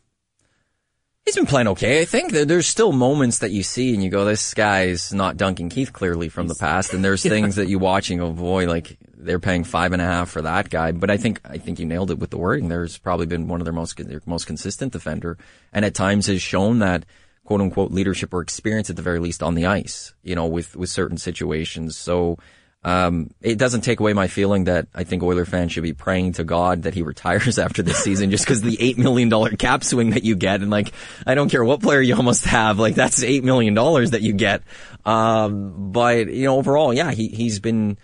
He's 1.26 1.36
been 1.36 1.46
playing 1.46 1.70
okay. 1.70 2.02
I 2.02 2.06
think 2.06 2.34
there's 2.34 2.68
still 2.68 2.92
moments 2.92 3.40
that 3.40 3.52
you 3.52 3.64
see 3.64 3.94
and 3.94 4.04
you 4.04 4.10
go, 4.10 4.26
this 4.26 4.54
guy's 4.54 5.14
not 5.14 5.38
Duncan 5.38 5.70
Keith 5.70 5.94
clearly 5.94 6.28
from 6.28 6.50
the 6.50 6.56
past. 6.56 6.94
And 6.94 7.04
there's 7.06 7.24
things 7.24 7.56
that 7.56 7.70
you 7.70 7.80
watch 7.80 8.10
and 8.10 8.20
go, 8.20 8.32
boy, 8.32 8.68
like 8.68 8.98
they're 9.16 9.40
paying 9.40 9.64
five 9.64 9.94
and 9.94 10.02
a 10.02 10.06
half 10.06 10.30
for 10.30 10.42
that 10.42 10.70
guy. 10.70 10.92
But 10.92 11.10
I 11.10 11.16
think, 11.16 11.40
I 11.46 11.60
think 11.60 11.80
you 11.80 11.86
nailed 11.86 12.12
it 12.12 12.20
with 12.20 12.30
the 12.30 12.38
wording. 12.38 12.68
There's 12.68 12.98
probably 12.98 13.26
been 13.26 13.48
one 13.48 13.62
of 13.62 13.66
their 13.66 13.74
most, 13.74 13.96
their 13.96 14.22
most 14.26 14.48
consistent 14.48 14.92
defender 14.92 15.38
and 15.72 15.86
at 15.86 15.96
times 15.96 16.28
has 16.28 16.42
shown 16.42 16.80
that 16.80 17.06
quote 17.46 17.62
unquote 17.62 17.92
leadership 17.92 18.34
or 18.34 18.42
experience 18.42 18.90
at 18.90 18.98
the 18.98 19.02
very 19.02 19.20
least 19.20 19.42
on 19.42 19.56
the 19.56 19.66
ice, 19.66 20.14
you 20.24 20.36
know, 20.36 20.48
with, 20.48 20.76
with 20.76 20.90
certain 20.90 21.18
situations. 21.18 21.96
So, 21.96 22.38
um, 22.84 23.30
it 23.42 23.58
doesn't 23.58 23.82
take 23.82 24.00
away 24.00 24.14
my 24.14 24.28
feeling 24.28 24.66
that 24.66 24.88
I 24.94 25.06
think 25.06 25.24
Oiler 25.24 25.46
fans 25.46 25.72
should 25.72 25.84
be 25.84 25.94
praying 25.94 26.34
to 26.34 26.44
God 26.44 26.84
that 26.84 26.94
he 26.94 27.02
retires 27.02 27.58
after 27.66 27.82
this 27.82 28.04
season 28.04 28.30
just 28.30 28.46
because 28.46 28.62
the 28.62 28.78
$8 28.78 28.98
million 28.98 29.30
cap 29.58 29.84
swing 29.84 30.12
that 30.12 30.24
you 30.24 30.36
get. 30.36 30.62
And 30.62 30.70
like, 30.70 30.92
I 31.26 31.36
don't 31.36 31.50
care 31.50 31.64
what 31.64 31.82
player 31.82 32.02
you 32.02 32.16
almost 32.16 32.46
have, 32.46 32.80
like 32.80 32.96
that's 32.96 33.24
$8 33.24 33.44
million 33.44 33.74
that 33.76 34.22
you 34.22 34.34
get. 34.34 34.64
Um, 35.06 35.92
but, 35.92 36.28
you 36.28 36.46
know, 36.46 36.58
overall, 36.58 36.94
yeah, 36.94 37.12
he, 37.12 37.30
he's 37.30 37.60
been 37.60 37.98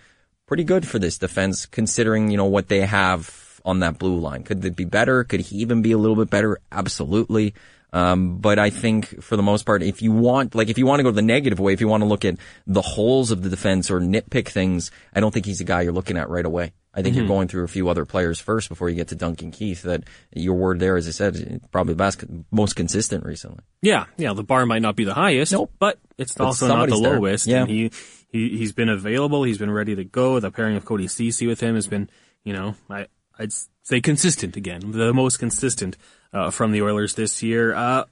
pretty 0.46 0.64
good 0.64 0.86
for 0.86 0.98
this 0.98 1.18
defense 1.18 1.66
considering, 1.66 2.30
you 2.30 2.36
know, 2.36 2.46
what 2.46 2.68
they 2.68 2.80
have 2.80 3.60
on 3.64 3.80
that 3.80 3.98
blue 3.98 4.18
line. 4.18 4.42
Could 4.42 4.64
it 4.64 4.76
be 4.76 4.84
better? 4.84 5.24
Could 5.24 5.40
he 5.40 5.56
even 5.56 5.82
be 5.82 5.92
a 5.92 5.98
little 5.98 6.16
bit 6.16 6.30
better? 6.30 6.58
Absolutely. 6.72 7.54
Um, 7.92 8.38
but 8.38 8.58
I 8.58 8.70
think 8.70 9.22
for 9.22 9.36
the 9.36 9.42
most 9.42 9.64
part, 9.66 9.82
if 9.82 10.00
you 10.00 10.12
want, 10.12 10.54
like, 10.54 10.68
if 10.68 10.78
you 10.78 10.86
want 10.86 11.00
to 11.00 11.02
go 11.02 11.10
the 11.10 11.22
negative 11.22 11.58
way, 11.58 11.72
if 11.72 11.80
you 11.80 11.88
want 11.88 12.02
to 12.02 12.06
look 12.08 12.24
at 12.24 12.36
the 12.66 12.82
holes 12.82 13.30
of 13.30 13.42
the 13.42 13.48
defense 13.50 13.90
or 13.90 14.00
nitpick 14.00 14.48
things, 14.48 14.90
I 15.14 15.20
don't 15.20 15.32
think 15.34 15.46
he's 15.46 15.60
a 15.60 15.64
guy 15.64 15.82
you're 15.82 15.92
looking 15.92 16.16
at 16.16 16.28
right 16.28 16.44
away. 16.46 16.72
I 16.92 17.02
think 17.02 17.14
you're 17.14 17.26
going 17.28 17.46
through 17.46 17.62
a 17.62 17.68
few 17.68 17.88
other 17.88 18.04
players 18.04 18.40
first 18.40 18.68
before 18.68 18.88
you 18.90 18.96
get 18.96 19.08
to 19.08 19.14
Duncan 19.14 19.52
Keith. 19.52 19.82
That 19.82 20.02
your 20.34 20.54
word 20.54 20.80
there, 20.80 20.96
as 20.96 21.06
I 21.06 21.12
said, 21.12 21.60
probably 21.70 21.94
the 21.94 21.98
best, 21.98 22.24
most 22.50 22.74
consistent 22.74 23.24
recently. 23.24 23.60
Yeah, 23.80 24.06
yeah, 24.16 24.32
the 24.32 24.42
bar 24.42 24.66
might 24.66 24.82
not 24.82 24.96
be 24.96 25.04
the 25.04 25.14
highest, 25.14 25.52
Nope. 25.52 25.72
but 25.78 25.98
it's 26.18 26.34
But 26.34 26.46
also 26.46 26.66
not 26.66 26.86
the 26.88 26.96
somebody's 26.96 27.02
there. 27.02 27.20
lowest. 27.20 27.46
Yeah. 27.46 27.60
And 27.62 27.70
he, 27.70 27.90
he, 28.30 28.58
he's 28.58 28.72
been 28.72 28.88
available. 28.88 29.44
He's 29.44 29.58
been 29.58 29.70
ready 29.70 29.94
to 29.94 30.02
go. 30.04 30.40
The 30.40 30.50
pairing 30.50 30.74
of 30.76 30.84
Cody 30.84 31.06
Ceci 31.06 31.46
with 31.46 31.60
him 31.60 31.76
has 31.76 31.86
been, 31.86 32.10
you 32.42 32.52
know, 32.52 32.74
I, 32.90 33.06
I'd 33.38 33.52
say 33.90 34.00
consistent 34.00 34.56
again, 34.56 34.92
the 34.92 35.12
most 35.12 35.38
consistent, 35.38 35.96
uh, 36.32 36.50
from 36.50 36.70
the 36.70 36.80
Oilers 36.80 37.14
this 37.14 37.42
year. 37.42 37.74
Uh, 37.74 38.04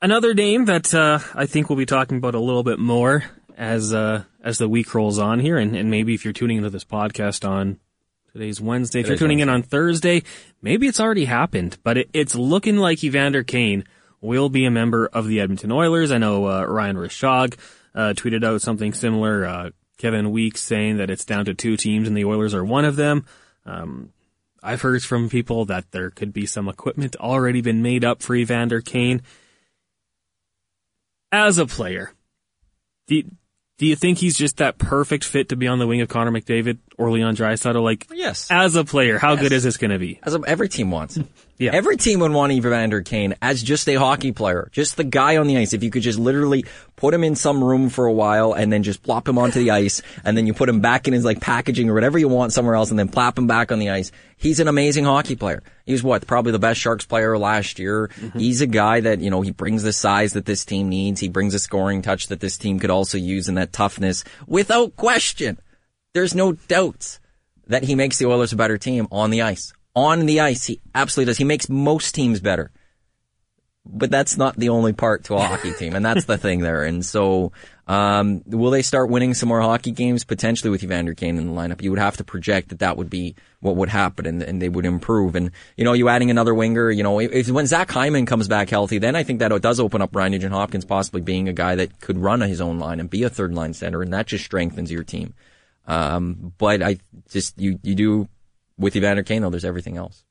another 0.00 0.32
name 0.32 0.64
that, 0.64 0.94
uh, 0.94 1.18
I 1.34 1.44
think 1.44 1.68
we'll 1.68 1.76
be 1.76 1.86
talking 1.86 2.16
about 2.16 2.34
a 2.34 2.40
little 2.40 2.62
bit 2.62 2.78
more 2.78 3.24
as, 3.56 3.92
uh, 3.92 4.24
as 4.42 4.56
the 4.56 4.68
week 4.68 4.94
rolls 4.94 5.18
on 5.18 5.40
here. 5.40 5.58
And, 5.58 5.76
and 5.76 5.90
maybe 5.90 6.14
if 6.14 6.24
you're 6.24 6.32
tuning 6.32 6.56
into 6.56 6.70
this 6.70 6.84
podcast 6.84 7.46
on 7.46 7.78
Today's 8.32 8.60
Wednesday. 8.60 9.00
If 9.00 9.08
you're 9.08 9.16
tuning 9.16 9.40
in 9.40 9.48
on 9.48 9.62
Thursday, 9.62 10.22
maybe 10.60 10.86
it's 10.86 11.00
already 11.00 11.24
happened, 11.24 11.78
but 11.82 11.96
it, 11.96 12.10
it's 12.12 12.34
looking 12.34 12.76
like 12.76 13.02
Evander 13.02 13.42
Kane 13.42 13.84
will 14.20 14.50
be 14.50 14.66
a 14.66 14.70
member 14.70 15.06
of 15.06 15.26
the 15.26 15.40
Edmonton 15.40 15.72
Oilers. 15.72 16.12
I 16.12 16.18
know 16.18 16.46
uh, 16.46 16.64
Ryan 16.64 16.96
Rishaug 16.96 17.56
uh, 17.94 18.12
tweeted 18.14 18.44
out 18.44 18.60
something 18.60 18.92
similar. 18.92 19.46
Uh, 19.46 19.70
Kevin 19.96 20.32
Weeks 20.32 20.60
saying 20.60 20.98
that 20.98 21.08
it's 21.08 21.24
down 21.24 21.46
to 21.46 21.54
two 21.54 21.78
teams 21.78 22.08
and 22.08 22.16
the 22.16 22.26
Oilers 22.26 22.52
are 22.52 22.64
one 22.64 22.84
of 22.84 22.96
them. 22.96 23.24
Um, 23.64 24.12
I've 24.66 24.82
heard 24.82 25.02
from 25.04 25.28
people 25.28 25.64
that 25.66 25.92
there 25.92 26.10
could 26.10 26.32
be 26.32 26.44
some 26.44 26.68
equipment 26.68 27.14
already 27.16 27.60
been 27.60 27.82
made 27.82 28.04
up 28.04 28.20
for 28.20 28.34
Evander 28.34 28.80
Kane. 28.80 29.22
As 31.32 31.58
a 31.58 31.66
player, 31.66 32.12
do, 33.06 33.22
do 33.78 33.86
you 33.86 33.94
think 33.96 34.18
he's 34.18 34.36
just 34.36 34.56
that 34.56 34.78
perfect 34.78 35.22
fit 35.24 35.50
to 35.50 35.56
be 35.56 35.68
on 35.68 35.78
the 35.78 35.86
wing 35.86 36.00
of 36.00 36.08
Connor 36.08 36.30
McDavid 36.30 36.78
or 36.98 37.10
Leon 37.10 37.36
Draisaitl? 37.36 37.82
Like, 37.82 38.06
Yes. 38.12 38.48
as 38.50 38.74
a 38.74 38.84
player, 38.84 39.18
how 39.18 39.36
good 39.36 39.52
is 39.52 39.62
this 39.64 39.76
going 39.76 39.90
to 39.92 39.98
be? 39.98 40.18
As 40.22 40.36
every 40.46 40.68
team 40.68 40.90
wants. 40.90 41.18
Yeah. 41.58 41.70
Every 41.72 41.96
team 41.96 42.20
would 42.20 42.32
want 42.32 42.52
Evander 42.52 43.00
Kane 43.00 43.34
as 43.40 43.62
just 43.62 43.88
a 43.88 43.94
hockey 43.94 44.32
player, 44.32 44.68
just 44.72 44.96
the 44.96 45.04
guy 45.04 45.38
on 45.38 45.46
the 45.46 45.56
ice. 45.56 45.72
If 45.72 45.82
you 45.82 45.90
could 45.90 46.02
just 46.02 46.18
literally 46.18 46.66
put 46.96 47.14
him 47.14 47.24
in 47.24 47.34
some 47.34 47.64
room 47.64 47.88
for 47.88 48.04
a 48.04 48.12
while 48.12 48.52
and 48.52 48.70
then 48.70 48.82
just 48.82 49.02
plop 49.02 49.26
him 49.26 49.38
onto 49.38 49.58
the 49.58 49.70
ice 49.70 50.02
and 50.24 50.36
then 50.36 50.46
you 50.46 50.52
put 50.52 50.68
him 50.68 50.80
back 50.80 51.08
in 51.08 51.14
his 51.14 51.24
like 51.24 51.40
packaging 51.40 51.88
or 51.88 51.94
whatever 51.94 52.18
you 52.18 52.28
want 52.28 52.52
somewhere 52.52 52.74
else 52.74 52.90
and 52.90 52.98
then 52.98 53.08
plop 53.08 53.38
him 53.38 53.46
back 53.46 53.72
on 53.72 53.78
the 53.78 53.88
ice. 53.88 54.12
He's 54.36 54.60
an 54.60 54.68
amazing 54.68 55.04
hockey 55.06 55.34
player. 55.34 55.62
He 55.86 55.92
was 55.92 56.02
what? 56.02 56.26
Probably 56.26 56.52
the 56.52 56.58
best 56.58 56.78
Sharks 56.78 57.06
player 57.06 57.38
last 57.38 57.78
year. 57.78 58.08
Mm-hmm. 58.08 58.38
He's 58.38 58.60
a 58.60 58.66
guy 58.66 59.00
that, 59.00 59.20
you 59.20 59.30
know, 59.30 59.40
he 59.40 59.50
brings 59.50 59.82
the 59.82 59.94
size 59.94 60.34
that 60.34 60.44
this 60.44 60.66
team 60.66 60.90
needs. 60.90 61.20
He 61.20 61.28
brings 61.28 61.54
a 61.54 61.58
scoring 61.58 62.02
touch 62.02 62.26
that 62.28 62.40
this 62.40 62.58
team 62.58 62.78
could 62.78 62.90
also 62.90 63.16
use 63.16 63.48
and 63.48 63.56
that 63.56 63.72
toughness 63.72 64.24
without 64.46 64.96
question. 64.96 65.58
There's 66.12 66.34
no 66.34 66.52
doubts 66.52 67.18
that 67.66 67.84
he 67.84 67.94
makes 67.94 68.18
the 68.18 68.26
Oilers 68.26 68.52
a 68.52 68.56
better 68.56 68.76
team 68.78 69.08
on 69.10 69.30
the 69.30 69.42
ice. 69.42 69.72
On 69.96 70.26
the 70.26 70.40
ice, 70.40 70.66
he 70.66 70.82
absolutely 70.94 71.30
does. 71.30 71.38
He 71.38 71.44
makes 71.44 71.70
most 71.70 72.14
teams 72.14 72.38
better. 72.38 72.70
But 73.88 74.10
that's 74.10 74.36
not 74.36 74.56
the 74.56 74.68
only 74.68 74.92
part 74.92 75.24
to 75.24 75.36
a 75.36 75.40
hockey 75.40 75.72
team, 75.72 75.94
and 75.94 76.04
that's 76.04 76.24
the 76.24 76.36
thing 76.36 76.58
there. 76.58 76.82
And 76.82 77.06
so, 77.06 77.52
um, 77.86 78.42
will 78.44 78.72
they 78.72 78.82
start 78.82 79.10
winning 79.10 79.32
some 79.32 79.48
more 79.48 79.60
hockey 79.60 79.92
games 79.92 80.24
potentially 80.24 80.70
with 80.70 80.82
Evander 80.82 81.14
Kane 81.14 81.38
in 81.38 81.46
the 81.46 81.52
lineup? 81.52 81.80
You 81.80 81.90
would 81.90 82.00
have 82.00 82.16
to 82.16 82.24
project 82.24 82.70
that 82.70 82.80
that 82.80 82.96
would 82.96 83.08
be 83.08 83.36
what 83.60 83.76
would 83.76 83.88
happen, 83.88 84.26
and, 84.26 84.42
and 84.42 84.60
they 84.60 84.68
would 84.68 84.84
improve. 84.84 85.36
And 85.36 85.52
you 85.76 85.84
know, 85.84 85.92
you 85.92 86.08
adding 86.08 86.32
another 86.32 86.52
winger, 86.52 86.90
you 86.90 87.04
know, 87.04 87.20
if, 87.20 87.48
when 87.48 87.66
Zach 87.66 87.88
Hyman 87.90 88.26
comes 88.26 88.48
back 88.48 88.68
healthy, 88.68 88.98
then 88.98 89.14
I 89.14 89.22
think 89.22 89.38
that 89.38 89.62
does 89.62 89.78
open 89.78 90.02
up 90.02 90.16
Ryan 90.16 90.32
Nugent 90.32 90.52
Hopkins 90.52 90.84
possibly 90.84 91.20
being 91.20 91.48
a 91.48 91.52
guy 91.52 91.76
that 91.76 92.00
could 92.00 92.18
run 92.18 92.40
his 92.40 92.60
own 92.60 92.80
line 92.80 92.98
and 92.98 93.08
be 93.08 93.22
a 93.22 93.30
third 93.30 93.54
line 93.54 93.72
center, 93.72 94.02
and 94.02 94.12
that 94.12 94.26
just 94.26 94.44
strengthens 94.44 94.90
your 94.90 95.04
team. 95.04 95.32
Um, 95.86 96.52
but 96.58 96.82
I 96.82 96.98
just 97.30 97.56
you 97.60 97.78
you 97.84 97.94
do 97.94 98.28
with 98.78 98.96
Evander 98.96 99.22
Kane. 99.22 99.48
There's 99.50 99.64
everything 99.64 99.96
else. 99.96 100.24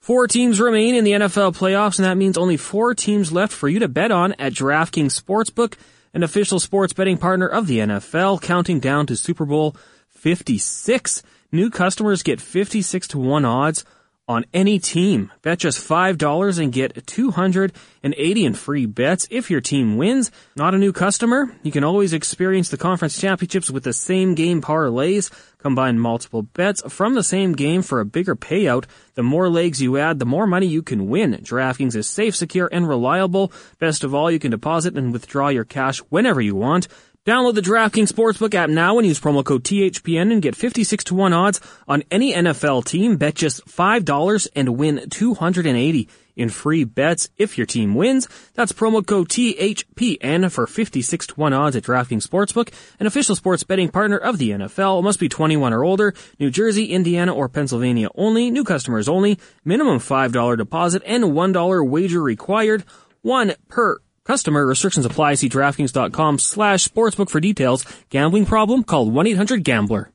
Four 0.00 0.28
teams 0.28 0.60
remain 0.60 0.94
in 0.94 1.04
the 1.04 1.12
NFL 1.12 1.56
playoffs, 1.56 1.98
and 1.98 2.06
that 2.06 2.16
means 2.16 2.38
only 2.38 2.56
four 2.56 2.94
teams 2.94 3.32
left 3.32 3.52
for 3.52 3.68
you 3.68 3.80
to 3.80 3.88
bet 3.88 4.12
on 4.12 4.34
at 4.34 4.52
DraftKings 4.52 5.20
Sportsbook, 5.20 5.74
an 6.14 6.22
official 6.22 6.60
sports 6.60 6.92
betting 6.92 7.18
partner 7.18 7.48
of 7.48 7.66
the 7.66 7.78
NFL, 7.78 8.40
counting 8.40 8.78
down 8.78 9.06
to 9.06 9.16
Super 9.16 9.44
Bowl 9.44 9.74
56. 10.08 11.22
New 11.50 11.70
customers 11.70 12.22
get 12.22 12.40
56 12.40 13.08
to 13.08 13.18
1 13.18 13.44
odds 13.44 13.84
on 14.28 14.44
any 14.52 14.78
team. 14.78 15.30
Bet 15.42 15.60
just 15.60 15.78
$5 15.78 16.58
and 16.58 16.72
get 16.72 17.06
280 17.06 18.44
in 18.44 18.54
free 18.54 18.86
bets 18.86 19.28
if 19.30 19.50
your 19.50 19.60
team 19.60 19.96
wins. 19.96 20.30
Not 20.56 20.74
a 20.74 20.78
new 20.78 20.92
customer? 20.92 21.54
You 21.62 21.70
can 21.70 21.84
always 21.84 22.12
experience 22.12 22.68
the 22.68 22.76
conference 22.76 23.20
championships 23.20 23.70
with 23.70 23.84
the 23.84 23.92
same 23.92 24.34
game 24.34 24.60
parlays. 24.60 25.30
Combine 25.66 25.98
multiple 25.98 26.42
bets 26.42 26.80
from 26.88 27.14
the 27.14 27.24
same 27.24 27.52
game 27.52 27.82
for 27.82 27.98
a 27.98 28.04
bigger 28.04 28.36
payout. 28.36 28.84
The 29.14 29.24
more 29.24 29.48
legs 29.48 29.82
you 29.82 29.98
add, 29.98 30.20
the 30.20 30.24
more 30.24 30.46
money 30.46 30.68
you 30.68 30.80
can 30.80 31.08
win. 31.08 31.32
DraftKings 31.42 31.96
is 31.96 32.06
safe, 32.06 32.36
secure, 32.36 32.68
and 32.70 32.88
reliable. 32.88 33.52
Best 33.80 34.04
of 34.04 34.14
all, 34.14 34.30
you 34.30 34.38
can 34.38 34.52
deposit 34.52 34.96
and 34.96 35.12
withdraw 35.12 35.48
your 35.48 35.64
cash 35.64 35.98
whenever 36.08 36.40
you 36.40 36.54
want. 36.54 36.86
Download 37.26 37.56
the 37.56 37.60
DraftKings 37.60 38.12
Sportsbook 38.12 38.54
app 38.54 38.70
now 38.70 38.98
and 38.98 39.06
use 39.06 39.18
promo 39.18 39.44
code 39.44 39.64
THPN 39.64 40.30
and 40.30 40.40
get 40.40 40.54
56 40.54 41.02
to 41.02 41.14
1 41.16 41.32
odds 41.32 41.60
on 41.88 42.04
any 42.08 42.32
NFL 42.32 42.84
team. 42.84 43.16
Bet 43.16 43.34
just 43.34 43.66
$5 43.66 44.48
and 44.54 44.78
win 44.78 45.10
280 45.10 46.08
in 46.36 46.48
free 46.50 46.84
bets 46.84 47.28
if 47.36 47.58
your 47.58 47.66
team 47.66 47.96
wins. 47.96 48.28
That's 48.54 48.70
promo 48.70 49.04
code 49.04 49.28
THPN 49.28 50.52
for 50.52 50.68
56 50.68 51.26
to 51.26 51.34
1 51.34 51.52
odds 51.52 51.74
at 51.74 51.82
DraftKings 51.82 52.24
Sportsbook, 52.24 52.72
an 53.00 53.08
official 53.08 53.34
sports 53.34 53.64
betting 53.64 53.88
partner 53.88 54.18
of 54.18 54.38
the 54.38 54.50
NFL. 54.50 55.02
Must 55.02 55.18
be 55.18 55.28
21 55.28 55.72
or 55.72 55.82
older. 55.82 56.14
New 56.38 56.52
Jersey, 56.52 56.92
Indiana, 56.92 57.34
or 57.34 57.48
Pennsylvania 57.48 58.08
only. 58.14 58.52
New 58.52 58.62
customers 58.62 59.08
only. 59.08 59.36
Minimum 59.64 59.98
$5 59.98 60.56
deposit 60.56 61.02
and 61.04 61.24
$1 61.24 61.88
wager 61.88 62.22
required. 62.22 62.84
One 63.22 63.54
per 63.66 63.98
Customer 64.26 64.66
restrictions 64.66 65.06
apply. 65.06 65.34
See 65.34 65.48
DraftKings.com 65.48 66.38
slash 66.38 66.86
sportsbook 66.88 67.30
for 67.30 67.40
details. 67.40 67.84
Gambling 68.10 68.46
problem? 68.46 68.82
Call 68.84 69.08
1-800-GAMBLER. 69.10 70.10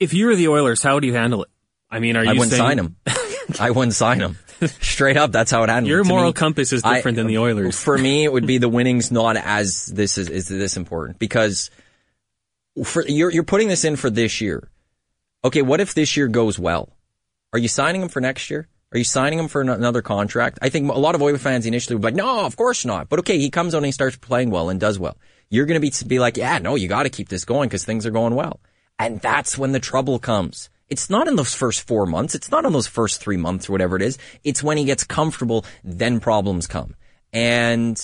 If 0.00 0.12
you 0.12 0.26
were 0.26 0.36
the 0.36 0.48
Oilers, 0.48 0.82
how 0.82 0.94
would 0.94 1.04
you 1.04 1.14
handle 1.14 1.42
it? 1.44 1.48
I 1.90 2.00
mean, 2.00 2.16
are 2.16 2.24
you 2.24 2.30
I 2.30 2.32
wouldn't 2.34 2.50
saying 2.50 2.62
sign 2.62 2.78
him. 2.78 2.96
I 3.60 3.70
wouldn't 3.70 3.94
sign 3.94 4.20
him. 4.20 4.38
Straight 4.80 5.16
up, 5.16 5.30
that's 5.32 5.50
how 5.50 5.62
it 5.62 5.68
happened. 5.70 5.86
your 5.86 6.02
To 6.02 6.08
moral 6.08 6.26
me, 6.26 6.32
compass 6.34 6.72
is 6.72 6.82
I- 6.84 6.96
different 6.96 7.16
than 7.16 7.28
the 7.28 7.38
Oilers? 7.38 7.80
For 7.80 7.96
me, 7.96 8.24
it 8.24 8.32
would 8.32 8.46
be 8.46 8.58
the 8.58 8.68
winnings 8.78 9.10
not 9.12 9.36
as 9.36 9.86
this 9.86 10.18
is, 10.18 10.28
is 10.28 10.48
this 10.48 10.76
important 10.76 11.18
because 11.18 11.70
for 12.84 13.04
you're 13.06 13.30
you're 13.30 13.44
putting 13.44 13.68
this 13.68 13.84
in 13.84 13.96
for 13.96 14.10
this 14.10 14.40
year. 14.40 14.68
Okay, 15.44 15.62
what 15.62 15.80
if 15.80 15.94
this 15.94 16.16
year 16.16 16.26
goes 16.28 16.58
well? 16.58 16.90
Are 17.52 17.58
you 17.58 17.68
signing 17.68 18.02
him 18.02 18.08
for 18.08 18.20
next 18.20 18.50
year? 18.50 18.68
Are 18.92 18.98
you 18.98 19.04
signing 19.04 19.38
him 19.38 19.48
for 19.48 19.60
another 19.60 20.00
contract? 20.00 20.58
I 20.62 20.70
think 20.70 20.90
a 20.90 20.98
lot 20.98 21.14
of 21.14 21.20
Oilers 21.20 21.42
fans 21.42 21.66
initially 21.66 21.94
would 21.94 22.00
be 22.00 22.06
like, 22.06 22.14
no, 22.14 22.46
of 22.46 22.56
course 22.56 22.86
not. 22.86 23.10
But 23.10 23.18
okay, 23.20 23.38
he 23.38 23.50
comes 23.50 23.74
on 23.74 23.78
and 23.78 23.86
he 23.86 23.92
starts 23.92 24.16
playing 24.16 24.50
well 24.50 24.70
and 24.70 24.80
does 24.80 24.98
well. 24.98 25.18
You're 25.50 25.66
going 25.66 25.80
to 25.80 25.86
be 25.86 25.92
be 26.06 26.18
like, 26.18 26.38
yeah, 26.38 26.58
no, 26.58 26.74
you 26.74 26.88
got 26.88 27.02
to 27.02 27.10
keep 27.10 27.28
this 27.28 27.44
going 27.44 27.68
because 27.68 27.84
things 27.84 28.06
are 28.06 28.10
going 28.10 28.34
well. 28.34 28.60
And 28.98 29.20
that's 29.20 29.58
when 29.58 29.72
the 29.72 29.80
trouble 29.80 30.18
comes. 30.18 30.70
It's 30.88 31.10
not 31.10 31.28
in 31.28 31.36
those 31.36 31.54
first 31.54 31.86
four 31.86 32.06
months. 32.06 32.34
It's 32.34 32.50
not 32.50 32.64
in 32.64 32.72
those 32.72 32.86
first 32.86 33.20
three 33.20 33.36
months 33.36 33.68
or 33.68 33.72
whatever 33.72 33.96
it 33.96 34.02
is. 34.02 34.16
It's 34.42 34.62
when 34.62 34.78
he 34.78 34.84
gets 34.84 35.04
comfortable, 35.04 35.66
then 35.84 36.18
problems 36.18 36.66
come. 36.66 36.94
And 37.30 38.00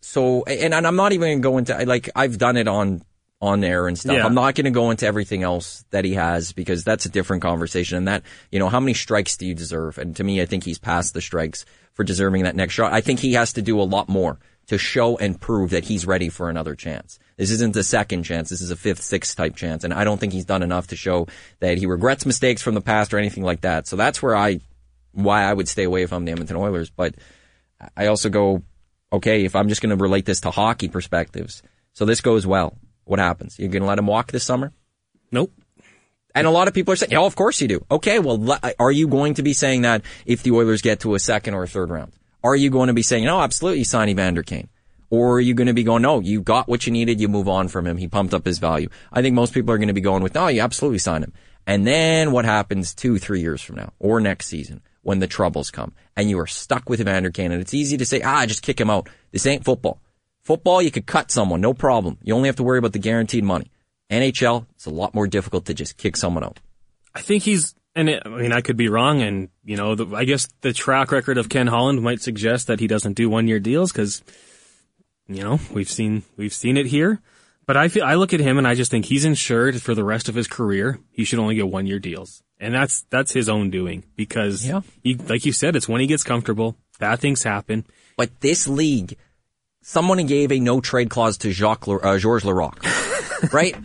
so, 0.00 0.42
and, 0.44 0.74
and 0.74 0.86
I'm 0.86 0.96
not 0.96 1.12
even 1.12 1.40
going 1.40 1.64
to 1.64 1.72
go 1.74 1.76
into, 1.76 1.86
like, 1.86 2.10
I've 2.16 2.38
done 2.38 2.56
it 2.56 2.66
on, 2.66 3.02
on 3.40 3.62
air 3.62 3.86
and 3.86 3.96
stuff. 3.98 4.16
Yeah. 4.16 4.26
I'm 4.26 4.34
not 4.34 4.54
going 4.54 4.64
to 4.64 4.70
go 4.70 4.90
into 4.90 5.06
everything 5.06 5.42
else 5.42 5.84
that 5.90 6.04
he 6.04 6.14
has 6.14 6.52
because 6.52 6.82
that's 6.82 7.06
a 7.06 7.08
different 7.08 7.42
conversation. 7.42 7.96
And 7.98 8.08
that, 8.08 8.24
you 8.50 8.58
know, 8.58 8.68
how 8.68 8.80
many 8.80 8.94
strikes 8.94 9.36
do 9.36 9.46
you 9.46 9.54
deserve? 9.54 9.98
And 9.98 10.16
to 10.16 10.24
me, 10.24 10.42
I 10.42 10.46
think 10.46 10.64
he's 10.64 10.78
past 10.78 11.14
the 11.14 11.20
strikes 11.20 11.64
for 11.94 12.02
deserving 12.02 12.42
that 12.42 12.56
next 12.56 12.74
shot. 12.74 12.92
I 12.92 13.00
think 13.00 13.20
he 13.20 13.34
has 13.34 13.52
to 13.52 13.62
do 13.62 13.80
a 13.80 13.82
lot 13.82 14.08
more 14.08 14.38
to 14.66 14.76
show 14.76 15.16
and 15.16 15.40
prove 15.40 15.70
that 15.70 15.84
he's 15.84 16.04
ready 16.04 16.28
for 16.28 16.50
another 16.50 16.74
chance. 16.74 17.18
This 17.36 17.50
isn't 17.52 17.76
a 17.76 17.84
second 17.84 18.24
chance. 18.24 18.50
This 18.50 18.60
is 18.60 18.70
a 18.70 18.76
fifth, 18.76 19.02
sixth 19.02 19.36
type 19.36 19.56
chance. 19.56 19.84
And 19.84 19.94
I 19.94 20.04
don't 20.04 20.18
think 20.18 20.32
he's 20.32 20.44
done 20.44 20.62
enough 20.62 20.88
to 20.88 20.96
show 20.96 21.28
that 21.60 21.78
he 21.78 21.86
regrets 21.86 22.26
mistakes 22.26 22.60
from 22.60 22.74
the 22.74 22.80
past 22.80 23.14
or 23.14 23.18
anything 23.18 23.44
like 23.44 23.62
that. 23.62 23.86
So 23.86 23.96
that's 23.96 24.20
where 24.20 24.36
I, 24.36 24.60
why 25.12 25.44
I 25.44 25.52
would 25.52 25.68
stay 25.68 25.84
away 25.84 26.06
from 26.06 26.24
the 26.24 26.32
Edmonton 26.32 26.56
Oilers. 26.56 26.90
But 26.90 27.14
I 27.96 28.08
also 28.08 28.28
go, 28.28 28.62
okay, 29.12 29.44
if 29.44 29.54
I'm 29.54 29.68
just 29.68 29.80
going 29.80 29.96
to 29.96 30.02
relate 30.02 30.26
this 30.26 30.40
to 30.40 30.50
hockey 30.50 30.88
perspectives. 30.88 31.62
So 31.94 32.04
this 32.04 32.20
goes 32.20 32.46
well. 32.46 32.76
What 33.08 33.18
happens? 33.20 33.58
You're 33.58 33.70
going 33.70 33.82
to 33.82 33.88
let 33.88 33.98
him 33.98 34.06
walk 34.06 34.32
this 34.32 34.44
summer? 34.44 34.72
Nope. 35.32 35.52
And 36.34 36.46
a 36.46 36.50
lot 36.50 36.68
of 36.68 36.74
people 36.74 36.92
are 36.92 36.96
saying, 36.96 37.14
oh, 37.14 37.24
of 37.24 37.34
course 37.34 37.60
you 37.60 37.66
do. 37.66 37.84
Okay, 37.90 38.18
well, 38.18 38.38
le- 38.38 38.60
are 38.78 38.92
you 38.92 39.08
going 39.08 39.34
to 39.34 39.42
be 39.42 39.54
saying 39.54 39.82
that 39.82 40.02
if 40.26 40.42
the 40.42 40.52
Oilers 40.52 40.82
get 40.82 41.00
to 41.00 41.14
a 41.14 41.18
second 41.18 41.54
or 41.54 41.62
a 41.62 41.66
third 41.66 41.88
round? 41.88 42.12
Are 42.44 42.54
you 42.54 42.68
going 42.68 42.88
to 42.88 42.92
be 42.92 43.02
saying, 43.02 43.24
no, 43.24 43.40
absolutely 43.40 43.84
sign 43.84 44.10
Evander 44.10 44.42
Kane? 44.42 44.68
Or 45.08 45.36
are 45.36 45.40
you 45.40 45.54
going 45.54 45.68
to 45.68 45.72
be 45.72 45.84
going, 45.84 46.02
no, 46.02 46.20
you 46.20 46.42
got 46.42 46.68
what 46.68 46.86
you 46.86 46.92
needed, 46.92 47.18
you 47.18 47.28
move 47.28 47.48
on 47.48 47.68
from 47.68 47.86
him, 47.86 47.96
he 47.96 48.08
pumped 48.08 48.34
up 48.34 48.44
his 48.44 48.58
value? 48.58 48.90
I 49.10 49.22
think 49.22 49.34
most 49.34 49.54
people 49.54 49.72
are 49.72 49.78
going 49.78 49.88
to 49.88 49.94
be 49.94 50.02
going 50.02 50.22
with, 50.22 50.34
no, 50.34 50.48
you 50.48 50.60
absolutely 50.60 50.98
sign 50.98 51.22
him. 51.22 51.32
And 51.66 51.86
then 51.86 52.30
what 52.30 52.44
happens 52.44 52.94
two, 52.94 53.18
three 53.18 53.40
years 53.40 53.62
from 53.62 53.76
now, 53.76 53.94
or 53.98 54.20
next 54.20 54.48
season, 54.48 54.82
when 55.00 55.18
the 55.18 55.26
troubles 55.26 55.70
come, 55.70 55.94
and 56.14 56.28
you 56.28 56.38
are 56.38 56.46
stuck 56.46 56.90
with 56.90 57.00
Evander 57.00 57.30
Kane, 57.30 57.52
and 57.52 57.60
it's 57.62 57.74
easy 57.74 57.96
to 57.96 58.04
say, 58.04 58.20
ah, 58.20 58.44
just 58.44 58.62
kick 58.62 58.78
him 58.78 58.90
out. 58.90 59.08
This 59.32 59.46
ain't 59.46 59.64
football. 59.64 60.00
Football, 60.48 60.80
you 60.80 60.90
could 60.90 61.04
cut 61.04 61.30
someone, 61.30 61.60
no 61.60 61.74
problem. 61.74 62.16
You 62.22 62.34
only 62.34 62.48
have 62.48 62.56
to 62.56 62.62
worry 62.62 62.78
about 62.78 62.94
the 62.94 62.98
guaranteed 62.98 63.44
money. 63.44 63.70
NHL, 64.10 64.64
it's 64.76 64.86
a 64.86 64.90
lot 64.90 65.14
more 65.14 65.26
difficult 65.26 65.66
to 65.66 65.74
just 65.74 65.98
kick 65.98 66.16
someone 66.16 66.42
out. 66.42 66.58
I 67.14 67.20
think 67.20 67.42
he's, 67.42 67.74
and 67.94 68.08
it, 68.08 68.22
I 68.24 68.30
mean, 68.30 68.52
I 68.52 68.62
could 68.62 68.78
be 68.78 68.88
wrong, 68.88 69.20
and 69.20 69.50
you 69.62 69.76
know, 69.76 69.94
the, 69.94 70.16
I 70.16 70.24
guess 70.24 70.48
the 70.62 70.72
track 70.72 71.12
record 71.12 71.36
of 71.36 71.50
Ken 71.50 71.66
Holland 71.66 72.00
might 72.00 72.22
suggest 72.22 72.66
that 72.68 72.80
he 72.80 72.86
doesn't 72.86 73.12
do 73.12 73.28
one 73.28 73.46
year 73.46 73.60
deals 73.60 73.92
because, 73.92 74.22
you 75.26 75.42
know, 75.42 75.60
we've 75.70 75.90
seen 75.90 76.22
we've 76.38 76.54
seen 76.54 76.78
it 76.78 76.86
here. 76.86 77.20
But 77.66 77.76
I 77.76 77.88
feel 77.88 78.04
I 78.04 78.14
look 78.14 78.32
at 78.32 78.40
him 78.40 78.56
and 78.56 78.66
I 78.66 78.74
just 78.74 78.90
think 78.90 79.04
he's 79.04 79.26
insured 79.26 79.82
for 79.82 79.94
the 79.94 80.02
rest 80.04 80.30
of 80.30 80.34
his 80.34 80.46
career. 80.48 80.98
He 81.10 81.24
should 81.24 81.38
only 81.40 81.56
get 81.56 81.68
one 81.68 81.86
year 81.86 81.98
deals, 81.98 82.42
and 82.58 82.72
that's 82.72 83.04
that's 83.10 83.32
his 83.32 83.50
own 83.50 83.68
doing 83.68 84.04
because, 84.16 84.66
Yeah. 84.66 84.80
he, 85.02 85.14
like 85.14 85.44
you 85.44 85.52
said, 85.52 85.76
it's 85.76 85.90
when 85.90 86.00
he 86.00 86.06
gets 86.06 86.22
comfortable. 86.22 86.74
Bad 86.98 87.20
things 87.20 87.42
happen. 87.42 87.84
But 88.16 88.40
this 88.40 88.66
league, 88.66 89.18
someone 89.82 90.24
gave 90.26 90.52
a 90.52 90.60
no 90.60 90.80
trade 90.80 91.10
clause 91.10 91.38
to 91.38 91.52
Jacques, 91.52 91.86
Le- 91.86 91.98
uh, 91.98 92.18
Georges 92.18 92.48
right? 93.52 93.76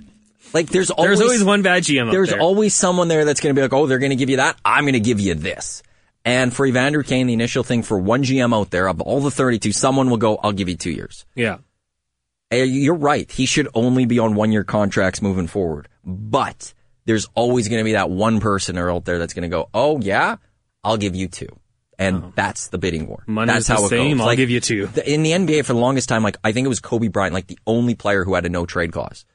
Like 0.53 0.67
there's 0.69 0.91
always, 0.91 1.19
There's 1.19 1.21
always 1.21 1.43
one 1.43 1.61
bad 1.63 1.83
GM. 1.83 2.11
there's 2.11 2.29
there. 2.29 2.39
always 2.39 2.73
someone 2.75 3.07
there 3.07 3.25
that's 3.25 3.39
going 3.39 3.55
to 3.55 3.59
be 3.59 3.63
like, 3.63 3.73
oh, 3.73 3.87
they're 3.87 3.99
going 3.99 4.11
to 4.11 4.15
give 4.15 4.29
you 4.29 4.37
that. 4.37 4.57
I'm 4.63 4.83
going 4.83 4.93
to 4.93 4.99
give 4.99 5.19
you 5.19 5.33
this. 5.33 5.81
And 6.25 6.53
for 6.53 6.65
Evander 6.65 7.03
Kane, 7.03 7.27
the 7.27 7.33
initial 7.33 7.63
thing 7.63 7.83
for 7.83 7.97
one 7.97 8.23
GM 8.23 8.55
out 8.55 8.69
there 8.69 8.87
of 8.87 9.01
all 9.01 9.19
the 9.19 9.31
32, 9.31 9.71
someone 9.71 10.09
will 10.09 10.17
go, 10.17 10.37
I'll 10.37 10.51
give 10.53 10.69
you 10.69 10.75
two 10.77 10.91
years. 10.91 11.25
yeah. 11.35 11.57
Uh, 12.51 12.57
You're 12.57 12.93
right. 12.93 13.29
He 13.31 13.47
should 13.47 13.67
only 13.73 14.05
be 14.05 14.19
on 14.19 14.35
one 14.35 14.51
year 14.51 14.63
contracts 14.63 15.23
moving 15.23 15.47
forward. 15.47 15.87
But 16.05 16.73
there's 17.05 17.27
always 17.33 17.67
going 17.67 17.79
to 17.79 17.83
be 17.83 17.93
that 17.93 18.11
one 18.11 18.39
person 18.39 18.77
out 18.77 19.05
there 19.05 19.17
that's 19.17 19.33
going 19.33 19.41
to 19.43 19.49
go, 19.49 19.69
oh 19.73 19.99
yeah, 20.01 20.35
I'll 20.83 20.97
give 20.97 21.15
you 21.15 21.27
two. 21.27 21.47
And 21.99 22.23
oh. 22.23 22.33
that's 22.35 22.67
the 22.67 22.77
bidding 22.77 23.07
war. 23.07 23.23
Money 23.27 23.47
that's 23.51 23.61
is 23.61 23.67
the 23.67 23.73
how 23.75 23.85
it 23.85 23.89
same. 23.89 24.17
goes. 24.17 24.27
I'll 24.27 24.35
give 24.35 24.49
you 24.49 24.59
two. 24.59 24.87
the- 24.87 25.09
in 25.11 25.23
the 25.23 25.31
NBA 25.31 25.65
for 25.65 25.73
the 25.73 25.79
longest 25.79 26.09
time, 26.09 26.23
like 26.23 26.37
I 26.43 26.51
think 26.51 26.65
it 26.65 26.69
was 26.69 26.79
Kobe 26.79 27.07
Bryant, 27.07 27.33
like 27.33 27.47
the 27.47 27.59
only 27.67 27.93
player 27.95 28.23
who 28.23 28.33
had 28.33 28.45
a 28.45 28.49
no 28.49 28.65
trade 28.65 28.91
clause. 28.91 29.25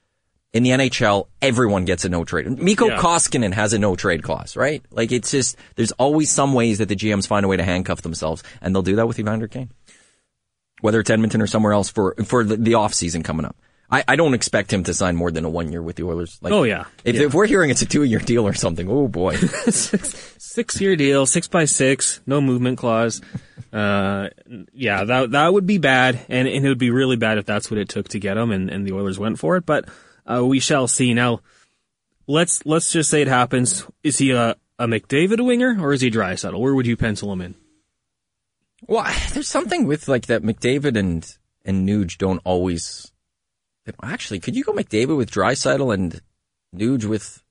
In 0.54 0.62
the 0.62 0.70
NHL, 0.70 1.26
everyone 1.42 1.84
gets 1.84 2.04
a 2.06 2.08
no 2.08 2.24
trade. 2.24 2.46
Mikko 2.60 2.88
Yeah. 2.88 2.98
Koskinen 2.98 3.52
has 3.52 3.74
a 3.74 3.78
no 3.78 3.94
trade 3.96 4.22
clause, 4.22 4.56
right? 4.56 4.82
Like 4.90 5.12
it's 5.12 5.30
just 5.30 5.56
there's 5.76 5.92
always 5.92 6.30
some 6.30 6.54
ways 6.54 6.78
that 6.78 6.88
the 6.88 6.96
GMs 6.96 7.26
find 7.26 7.44
a 7.44 7.48
way 7.48 7.58
to 7.58 7.62
handcuff 7.62 8.00
themselves, 8.02 8.42
and 8.62 8.74
they'll 8.74 8.82
do 8.82 8.96
that 8.96 9.06
with 9.06 9.18
Evander 9.18 9.46
Kane, 9.46 9.70
whether 10.80 11.00
it's 11.00 11.10
Edmonton 11.10 11.42
or 11.42 11.46
somewhere 11.46 11.74
else 11.74 11.90
for 11.90 12.14
for 12.24 12.44
the, 12.44 12.56
the 12.56 12.74
off 12.74 12.94
season 12.94 13.22
coming 13.22 13.44
up. 13.44 13.56
I, 13.90 14.04
I 14.06 14.16
don't 14.16 14.34
expect 14.34 14.70
him 14.72 14.84
to 14.84 14.92
sign 14.92 15.16
more 15.16 15.30
than 15.30 15.44
a 15.46 15.50
one 15.50 15.72
year 15.72 15.80
with 15.82 15.96
the 15.96 16.02
Oilers. 16.04 16.38
Like, 16.42 16.52
Oh, 16.52 16.62
yeah. 16.64 16.84
If, 17.04 17.16
Yeah. 17.16 17.22
if 17.22 17.34
we're 17.34 17.46
hearing 17.46 17.70
it's 17.70 17.80
a 17.82 17.86
two 17.86 18.04
year 18.04 18.18
deal 18.18 18.46
or 18.46 18.52
something, 18.52 18.86
oh 18.90 19.08
boy. 19.08 19.36
six, 19.36 20.34
six 20.38 20.80
year 20.80 20.94
deal, 20.96 21.24
six 21.26 21.48
by 21.48 21.64
six, 21.64 22.20
no 22.26 22.40
movement 22.40 22.76
clause. 22.78 23.22
Uh, 23.72 24.28
yeah, 24.72 25.04
that 25.04 25.30
that 25.32 25.52
would 25.52 25.66
be 25.66 25.78
bad, 25.78 26.18
and, 26.28 26.48
and 26.48 26.64
it 26.64 26.68
would 26.68 26.78
be 26.78 26.90
really 26.90 27.16
bad 27.16 27.36
if 27.38 27.44
that's 27.46 27.70
what 27.70 27.78
it 27.78 27.88
took 27.88 28.08
to 28.08 28.18
get 28.18 28.36
him, 28.38 28.50
and, 28.50 28.70
and 28.70 28.86
the 28.86 28.92
Oilers 28.94 29.18
went 29.18 29.38
for 29.38 29.56
it. 29.56 29.66
But 29.66 29.86
uh, 30.26 30.44
we 30.44 30.58
shall 30.60 30.88
see. 30.88 31.12
Now, 31.12 31.40
let's 32.26 32.64
let's 32.64 32.90
just 32.92 33.10
say 33.10 33.20
it 33.22 33.28
happens. 33.28 33.86
Is 34.02 34.18
he 34.18 34.30
a 34.32 34.56
a 34.78 34.86
McDavid 34.86 35.44
winger 35.44 35.76
or 35.80 35.92
is 35.92 36.00
he 36.00 36.10
Draisaitl? 36.10 36.58
Where 36.58 36.74
would 36.74 36.86
you 36.86 36.96
pencil 36.96 37.32
him 37.32 37.40
in? 37.40 37.54
Well, 38.86 39.04
there's 39.32 39.48
something 39.48 39.86
with 39.86 40.08
like 40.08 40.26
that 40.26 40.42
McDavid 40.42 40.96
and 40.96 41.26
and 41.64 41.88
Nuge 41.88 42.16
don't 42.18 42.40
always. 42.44 43.12
Actually, 44.02 44.40
could 44.40 44.56
you 44.56 44.64
go 44.64 44.72
McDavid 44.72 45.16
with 45.16 45.30
Draisaitl 45.30 45.92
and 45.92 46.20
Nuge 46.74 47.04
with? 47.04 47.42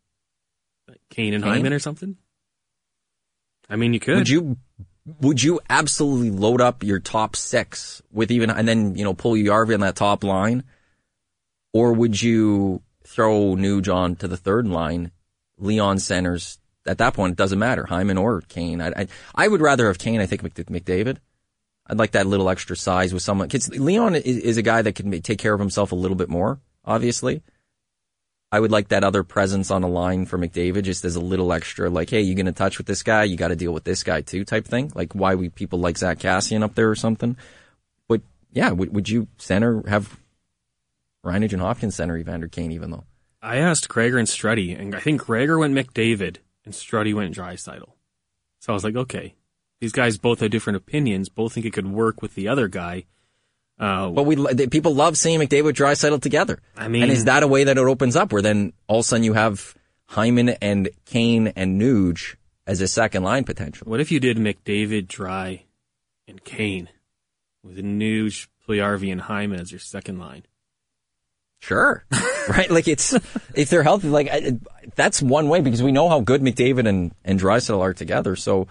Kane 1.10 1.34
and 1.34 1.44
Kane? 1.44 1.54
Hyman 1.54 1.74
or 1.74 1.80
something? 1.80 2.18
I 3.70 3.76
mean, 3.76 3.94
you 3.94 4.00
could. 4.00 4.18
Would 4.18 4.30
you? 4.30 4.58
Would 5.22 5.42
you 5.42 5.62
absolutely 5.70 6.32
load 6.32 6.60
up 6.60 6.84
your 6.84 7.00
top 7.00 7.36
six 7.36 8.02
with 8.12 8.30
even 8.30 8.50
and 8.50 8.68
then 8.68 8.96
you 8.96 9.06
know 9.06 9.14
Puljujarvi 9.14 9.74
on 9.74 9.80
that 9.80 9.96
top 9.96 10.24
line, 10.24 10.64
or 11.74 11.94
would 11.94 12.22
you 12.22 12.82
throw 13.06 13.56
Nuge 13.56 13.94
on 13.94 14.18
to 14.18 14.28
the 14.28 14.36
third 14.36 14.68
line, 14.68 15.12
Leon 15.58 16.00
centers? 16.00 16.60
At 16.86 16.98
that 16.98 17.14
point, 17.14 17.32
it 17.34 17.38
doesn't 17.38 17.60
matter 17.60 17.86
Hyman 17.86 18.18
or 18.18 18.42
Kane. 18.42 18.82
I 18.82 18.88
I, 18.90 19.08
I 19.34 19.48
would 19.48 19.62
rather 19.62 19.88
have 19.88 19.98
Kane. 19.98 20.20
I 20.20 20.26
think 20.26 20.44
Mc- 20.44 20.56
McDavid. 20.56 21.18
I'd 21.88 21.98
like 21.98 22.12
that 22.12 22.28
little 22.28 22.50
extra 22.50 22.76
size 22.76 23.14
with 23.14 23.24
someone. 23.24 23.50
Cause 23.50 23.70
Leon 23.70 24.16
is, 24.16 24.58
a 24.58 24.62
guy 24.62 24.82
that 24.82 24.96
can 24.96 25.10
take 25.22 25.40
care 25.40 25.54
of 25.54 25.60
himself 25.60 25.92
a 25.92 25.96
little 25.96 26.18
bit 26.18 26.30
more, 26.30 26.60
obviously. 26.84 27.42
I 28.52 28.60
would 28.60 28.72
like 28.72 28.90
that 28.90 29.04
other 29.04 29.24
presence 29.24 29.72
on 29.72 29.84
a 29.84 29.90
line 29.90 30.26
for 30.26 30.38
McDavid, 30.38 30.84
just 30.84 31.04
as 31.04 31.18
a 31.18 31.22
little 31.22 31.52
extra, 31.52 31.90
like, 31.90 32.10
hey, 32.10 32.22
you're 32.22 32.36
going 32.36 32.46
to 32.46 32.54
touch 32.54 32.78
with 32.78 32.88
this 32.88 33.04
guy? 33.04 33.24
You 33.24 33.36
got 33.36 33.50
to 33.50 33.58
deal 33.58 33.74
with 33.74 33.84
this 33.84 34.04
guy 34.04 34.22
too, 34.22 34.46
type 34.46 34.66
thing. 34.66 34.92
Like 34.96 35.14
why 35.14 35.36
we 35.36 35.50
people 35.50 35.80
like 35.80 35.98
Zack 35.98 36.20
Kassian 36.20 36.64
up 36.64 36.76
there 36.76 36.90
or 36.90 36.96
something. 36.96 37.36
But 38.08 38.22
yeah, 38.52 38.72
would, 38.72 38.94
would 38.94 39.10
you 39.10 39.28
center 39.38 39.84
have 39.88 40.18
Reinage 41.26 41.54
and 41.54 41.62
Hopkins 41.62 41.96
center 41.96 42.18
Evander 42.18 42.48
Kane 42.48 42.72
even 42.72 42.92
though? 42.92 43.04
I 43.42 43.58
asked 43.58 43.88
Krager 43.88 44.18
and 44.18 44.28
Struddy, 44.28 44.78
and 44.78 44.96
I 44.96 45.00
think 45.00 45.22
Krager 45.22 45.60
went 45.60 45.74
McDavid 45.74 46.38
and 46.66 46.74
Struddy 46.74 47.14
went 47.14 47.36
Draisaitl. 47.36 47.92
So 48.60 48.74
I 48.74 48.74
was 48.74 48.84
like, 48.84 48.96
okay, 48.96 49.36
these 49.80 49.92
guys 49.92 50.18
both 50.18 50.40
have 50.40 50.52
different 50.52 50.78
opinions. 50.78 51.30
Both 51.30 51.54
think 51.54 51.66
it 51.66 51.74
could 51.74 51.88
work 51.88 52.22
with 52.22 52.36
the 52.36 52.48
other 52.48 52.68
guy. 52.68 53.06
Uh, 53.80 54.10
But 54.10 54.24
we 54.24 54.68
people 54.68 54.96
love 54.96 55.18
seeing 55.18 55.40
McDavid 55.40 55.74
Dry 55.74 55.94
Draisaitl 55.94 56.22
together. 56.22 56.60
I 56.76 56.88
mean- 56.88 57.04
and 57.04 57.12
is 57.12 57.26
that 57.26 57.44
a 57.44 57.48
way 57.48 57.64
that 57.66 57.78
it 57.78 57.84
opens 57.84 58.16
up 58.16 58.32
where 58.34 58.42
then 58.42 58.74
all 58.88 59.00
of 59.00 59.06
a 59.06 59.08
sudden 59.08 59.24
you 59.24 59.34
have 59.34 59.76
Hyman 60.08 60.50
and 60.50 60.90
Kane 61.06 61.48
and 61.56 61.80
Nuge 61.80 62.36
as 62.66 62.82
a 62.82 62.88
second 62.88 63.24
line 63.24 63.44
potential? 63.44 63.86
what 63.90 64.00
if 64.00 64.12
you 64.12 64.20
did 64.20 64.38
McDavid, 64.38 65.08
Dry, 65.08 65.64
and 66.28 66.44
Kane 66.44 66.90
with 67.64 67.78
Nuge, 67.78 68.48
Puljujarvi, 68.68 69.12
and 69.12 69.22
Hyman 69.22 69.60
as 69.60 69.72
your 69.72 69.80
second 69.80 70.18
line? 70.18 70.44
Sure. 71.60 72.04
right? 72.50 72.70
Like 72.72 72.88
it's, 72.88 73.14
if 73.54 73.70
they're 73.70 73.84
healthy, 73.84 74.10
like 74.10 74.30
I, 74.32 74.58
that's 74.96 75.22
one 75.22 75.50
way 75.50 75.62
because 75.62 75.84
we 75.84 75.92
know 75.92 76.10
how 76.10 76.20
good 76.22 76.42
McDavid 76.42 76.88
and, 76.88 77.14
and 77.24 77.40
Draisaitl 77.40 77.80
are 77.82 77.94
together. 77.94 78.36
So 78.36 78.68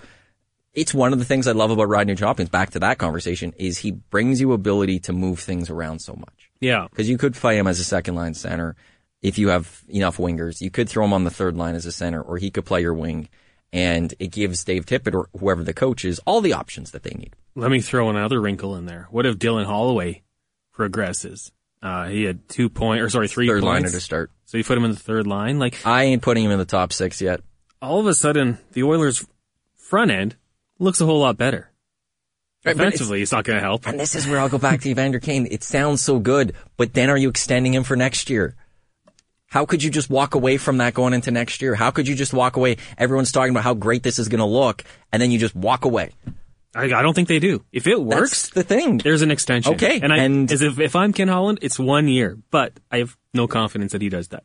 it's 0.76 0.94
one 0.94 1.12
of 1.12 1.18
the 1.18 1.24
things 1.24 1.48
I 1.48 1.52
love 1.52 1.70
about 1.72 1.88
Rodney 1.88 2.14
Hopkins. 2.14 2.48
Back 2.50 2.70
to 2.70 2.78
that 2.80 2.98
conversation 2.98 3.52
is 3.56 3.78
he 3.78 3.90
brings 3.90 4.40
you 4.40 4.52
ability 4.52 5.00
to 5.00 5.12
move 5.12 5.40
things 5.40 5.70
around 5.70 5.98
so 6.00 6.14
much 6.14 6.50
Yeah. 6.60 6.86
because 6.90 7.08
you 7.08 7.18
could 7.18 7.34
play 7.34 7.58
him 7.58 7.66
as 7.66 7.80
a 7.80 7.84
second 7.84 8.14
line 8.14 8.34
center 8.34 8.76
if 9.22 9.38
you 9.38 9.48
have 9.48 9.82
enough 9.88 10.18
wingers. 10.18 10.60
You 10.60 10.70
could 10.70 10.88
throw 10.88 11.04
him 11.04 11.12
on 11.12 11.24
the 11.24 11.30
third 11.30 11.56
line 11.56 11.74
as 11.74 11.86
a 11.86 11.92
center 11.92 12.22
or 12.22 12.36
he 12.38 12.50
could 12.52 12.64
play 12.64 12.82
your 12.82 12.94
wing 12.94 13.28
and 13.72 14.14
it 14.20 14.28
gives 14.30 14.62
Dave 14.62 14.86
Tippett 14.86 15.14
or 15.14 15.28
whoever 15.38 15.64
the 15.64 15.74
coach 15.74 16.04
is 16.04 16.20
all 16.26 16.40
the 16.40 16.52
options 16.52 16.92
that 16.92 17.02
they 17.02 17.10
need. 17.10 17.34
Let 17.56 17.70
me 17.70 17.80
throw 17.80 18.08
another 18.10 18.40
wrinkle 18.40 18.76
in 18.76 18.86
there. 18.86 19.08
What 19.10 19.26
if 19.26 19.36
Dylan 19.38 19.64
Holloway 19.66 20.22
progresses? 20.72 21.52
Uh, 21.82 22.06
he 22.08 22.24
had 22.24 22.48
two 22.48 22.68
point, 22.68 23.00
or 23.00 23.08
sorry, 23.10 23.28
three 23.28 23.46
Third 23.48 23.62
liner 23.62 23.80
points. 23.82 23.92
to 23.94 24.00
start. 24.00 24.30
So 24.44 24.58
you 24.58 24.64
put 24.64 24.76
him 24.78 24.84
in 24.84 24.90
the 24.92 24.96
third 24.98 25.26
line. 25.26 25.58
Like 25.58 25.76
I 25.86 26.04
ain't 26.04 26.22
putting 26.22 26.44
him 26.44 26.50
in 26.50 26.58
the 26.58 26.64
top 26.64 26.92
six 26.92 27.20
yet. 27.20 27.40
all 27.82 28.00
of 28.00 28.06
a 28.06 28.14
sudden, 28.14 28.58
the 28.72 28.82
Oilers' 28.82 29.26
front 29.76 30.10
end 30.10 30.36
looks 30.78 31.00
a 31.00 31.06
whole 31.06 31.20
lot 31.20 31.36
better. 31.36 31.70
Right, 32.64 32.76
but 32.76 32.88
it's- 32.94 33.10
it's 33.10 33.32
not 33.32 33.44
going 33.44 33.56
to 33.58 33.62
help. 33.62 33.86
And 33.86 33.98
this 34.00 34.14
is 34.16 34.26
where 34.26 34.40
I'll 34.40 34.48
go 34.48 34.58
back 34.58 34.80
to 34.80 34.88
Evander 34.90 35.20
Kane. 35.20 35.46
It 35.50 35.62
sounds 35.62 36.02
so 36.02 36.18
good, 36.18 36.54
but 36.76 36.94
then 36.94 37.10
are 37.10 37.16
you 37.16 37.28
extending 37.28 37.72
him 37.74 37.84
for 37.84 37.94
next 37.96 38.28
year? 38.28 38.56
How 39.48 39.64
could 39.64 39.82
you 39.84 39.90
just 39.90 40.10
walk 40.10 40.34
away 40.34 40.56
from 40.56 40.78
that 40.78 40.92
going 40.92 41.14
into 41.14 41.30
next 41.30 41.62
year? 41.62 41.76
How 41.76 41.92
could 41.92 42.08
you 42.08 42.16
just 42.16 42.32
walk 42.34 42.56
away? 42.56 42.78
Everyone's 42.98 43.30
talking 43.30 43.52
about 43.52 43.62
how 43.62 43.74
great 43.74 44.02
this 44.02 44.18
is 44.18 44.28
going 44.28 44.40
to 44.40 44.44
look, 44.44 44.82
and 45.12 45.22
then 45.22 45.30
you 45.30 45.38
just 45.38 45.54
walk 45.54 45.84
away. 45.84 46.10
I, 46.74 46.86
I 46.86 47.02
don't 47.02 47.14
think 47.14 47.28
they 47.28 47.38
do. 47.38 47.64
If 47.72 47.86
it 47.86 48.02
works, 48.02 48.48
That's 48.48 48.50
the 48.50 48.62
thing. 48.64 48.98
there's 48.98 49.22
an 49.22 49.30
extension. 49.30 49.74
Okay, 49.74 50.00
and 50.02 50.12
I, 50.12 50.18
and- 50.18 50.50
as 50.50 50.60
if 50.62 50.80
if 50.80 50.96
I'm 50.96 51.12
Ken 51.12 51.28
Holland, 51.28 51.60
it's 51.62 51.78
one 51.78 52.08
year, 52.08 52.36
but 52.50 52.72
I 52.90 52.98
have 52.98 53.16
no 53.32 53.46
confidence 53.46 53.92
that 53.92 54.02
he 54.02 54.08
does 54.08 54.28
that. 54.28 54.42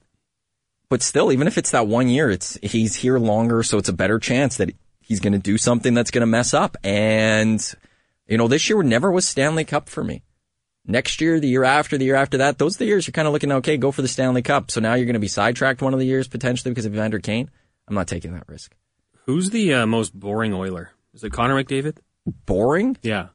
But 0.87 1.01
still, 1.01 1.31
even 1.31 1.47
if 1.47 1.57
it's 1.57 1.71
that 1.71 1.87
one 1.87 2.07
year, 2.07 2.29
it's 2.29 2.57
he's 2.61 2.93
here 2.95 3.17
longer, 3.17 3.63
so 3.63 3.79
it's 3.79 3.89
a 3.89 3.93
better 3.93 4.19
chance 4.19 4.57
that 4.57 4.69
he's 5.11 5.19
going 5.19 5.33
to 5.33 5.39
do 5.39 5.57
something 5.57 5.93
that's 5.93 6.09
going 6.09 6.21
to 6.21 6.25
mess 6.25 6.53
up. 6.53 6.77
And 6.85 7.61
you 8.27 8.37
know, 8.37 8.47
this 8.47 8.69
year 8.69 8.81
never 8.81 9.11
was 9.11 9.27
Stanley 9.27 9.65
Cup 9.65 9.89
for 9.89 10.05
me. 10.05 10.23
Next 10.85 11.19
year, 11.19 11.37
the 11.39 11.49
year 11.49 11.65
after, 11.65 11.97
the 11.97 12.05
year 12.05 12.15
after 12.15 12.37
that, 12.37 12.57
those 12.57 12.77
are 12.77 12.79
the 12.79 12.85
years 12.85 13.05
you're 13.05 13.11
kind 13.11 13.27
of 13.27 13.33
looking 13.33 13.51
okay, 13.51 13.75
go 13.75 13.91
for 13.91 14.01
the 14.01 14.07
Stanley 14.07 14.41
Cup. 14.41 14.71
So 14.71 14.79
now 14.79 14.93
you're 14.93 15.05
going 15.05 15.15
to 15.15 15.19
be 15.19 15.27
sidetracked 15.27 15.81
one 15.81 15.93
of 15.93 15.99
the 15.99 16.05
years 16.05 16.29
potentially 16.29 16.71
because 16.71 16.85
of 16.85 16.93
Evander 16.93 17.19
Kane. 17.19 17.51
I'm 17.89 17.93
not 17.93 18.07
taking 18.07 18.33
that 18.33 18.47
risk. 18.47 18.73
Who's 19.25 19.49
the 19.49 19.73
uh, 19.73 19.85
most 19.85 20.17
boring 20.17 20.53
Oiler? 20.53 20.91
Is 21.13 21.25
it 21.25 21.33
Connor 21.33 21.61
McDavid? 21.61 21.97
Boring? 22.45 22.95
Yeah. 23.03 23.27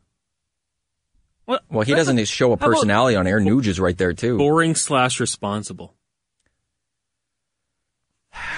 What? 1.44 1.62
Well, 1.70 1.84
he 1.84 1.94
doesn't 1.94 2.24
show 2.26 2.46
a 2.46 2.48
How 2.50 2.54
about- 2.54 2.66
personality 2.70 3.16
on 3.16 3.26
air. 3.26 3.38
Nuge 3.38 3.66
is 3.66 3.78
right 3.78 3.96
there 3.96 4.14
too. 4.14 4.38
Boring 4.38 4.74
slash 4.74 5.20
responsible. 5.20 5.94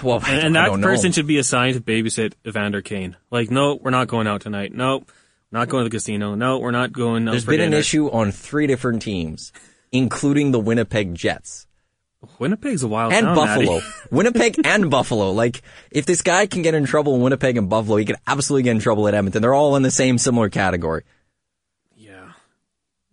Well, 0.02 0.22
And, 0.26 0.46
and 0.46 0.56
that 0.56 0.66
don't 0.66 0.80
know. 0.80 0.86
person 0.86 1.12
should 1.12 1.26
be 1.26 1.38
assigned 1.38 1.74
to 1.74 1.80
babysit 1.80 2.34
Evander 2.46 2.82
Kane. 2.82 3.16
Like, 3.30 3.50
no, 3.50 3.74
we're 3.74 3.90
not 3.90 4.08
going 4.08 4.26
out 4.26 4.40
tonight. 4.40 4.72
No, 4.72 5.04
not 5.50 5.68
going 5.68 5.84
to 5.84 5.88
the 5.90 5.96
casino. 5.96 6.34
No, 6.34 6.58
we're 6.58 6.70
not 6.70 6.92
going 6.92 7.24
There's 7.24 7.44
been 7.44 7.60
an 7.60 7.72
issue 7.72 8.08
on 8.10 8.30
three 8.32 8.66
different 8.66 9.02
teams, 9.02 9.52
including 9.92 10.50
the 10.52 10.60
Winnipeg 10.60 11.14
Jets. 11.14 11.66
Winnipeg's 12.40 12.82
a 12.82 12.88
wild 12.88 13.12
and 13.12 13.26
town, 13.26 13.36
Buffalo. 13.36 13.80
Winnipeg 14.10 14.56
and 14.64 14.90
Buffalo. 14.90 15.30
Like, 15.30 15.62
if 15.90 16.04
this 16.04 16.22
guy 16.22 16.46
can 16.46 16.62
get 16.62 16.74
in 16.74 16.84
trouble 16.84 17.14
in 17.14 17.20
Winnipeg 17.22 17.56
and 17.56 17.68
Buffalo, 17.70 17.96
he 17.96 18.04
could 18.04 18.16
absolutely 18.26 18.64
get 18.64 18.72
in 18.72 18.80
trouble 18.80 19.06
at 19.06 19.14
Edmonton. 19.14 19.40
They're 19.40 19.54
all 19.54 19.76
in 19.76 19.82
the 19.82 19.90
same 19.92 20.18
similar 20.18 20.48
category. 20.48 21.04
Yeah. 21.96 22.32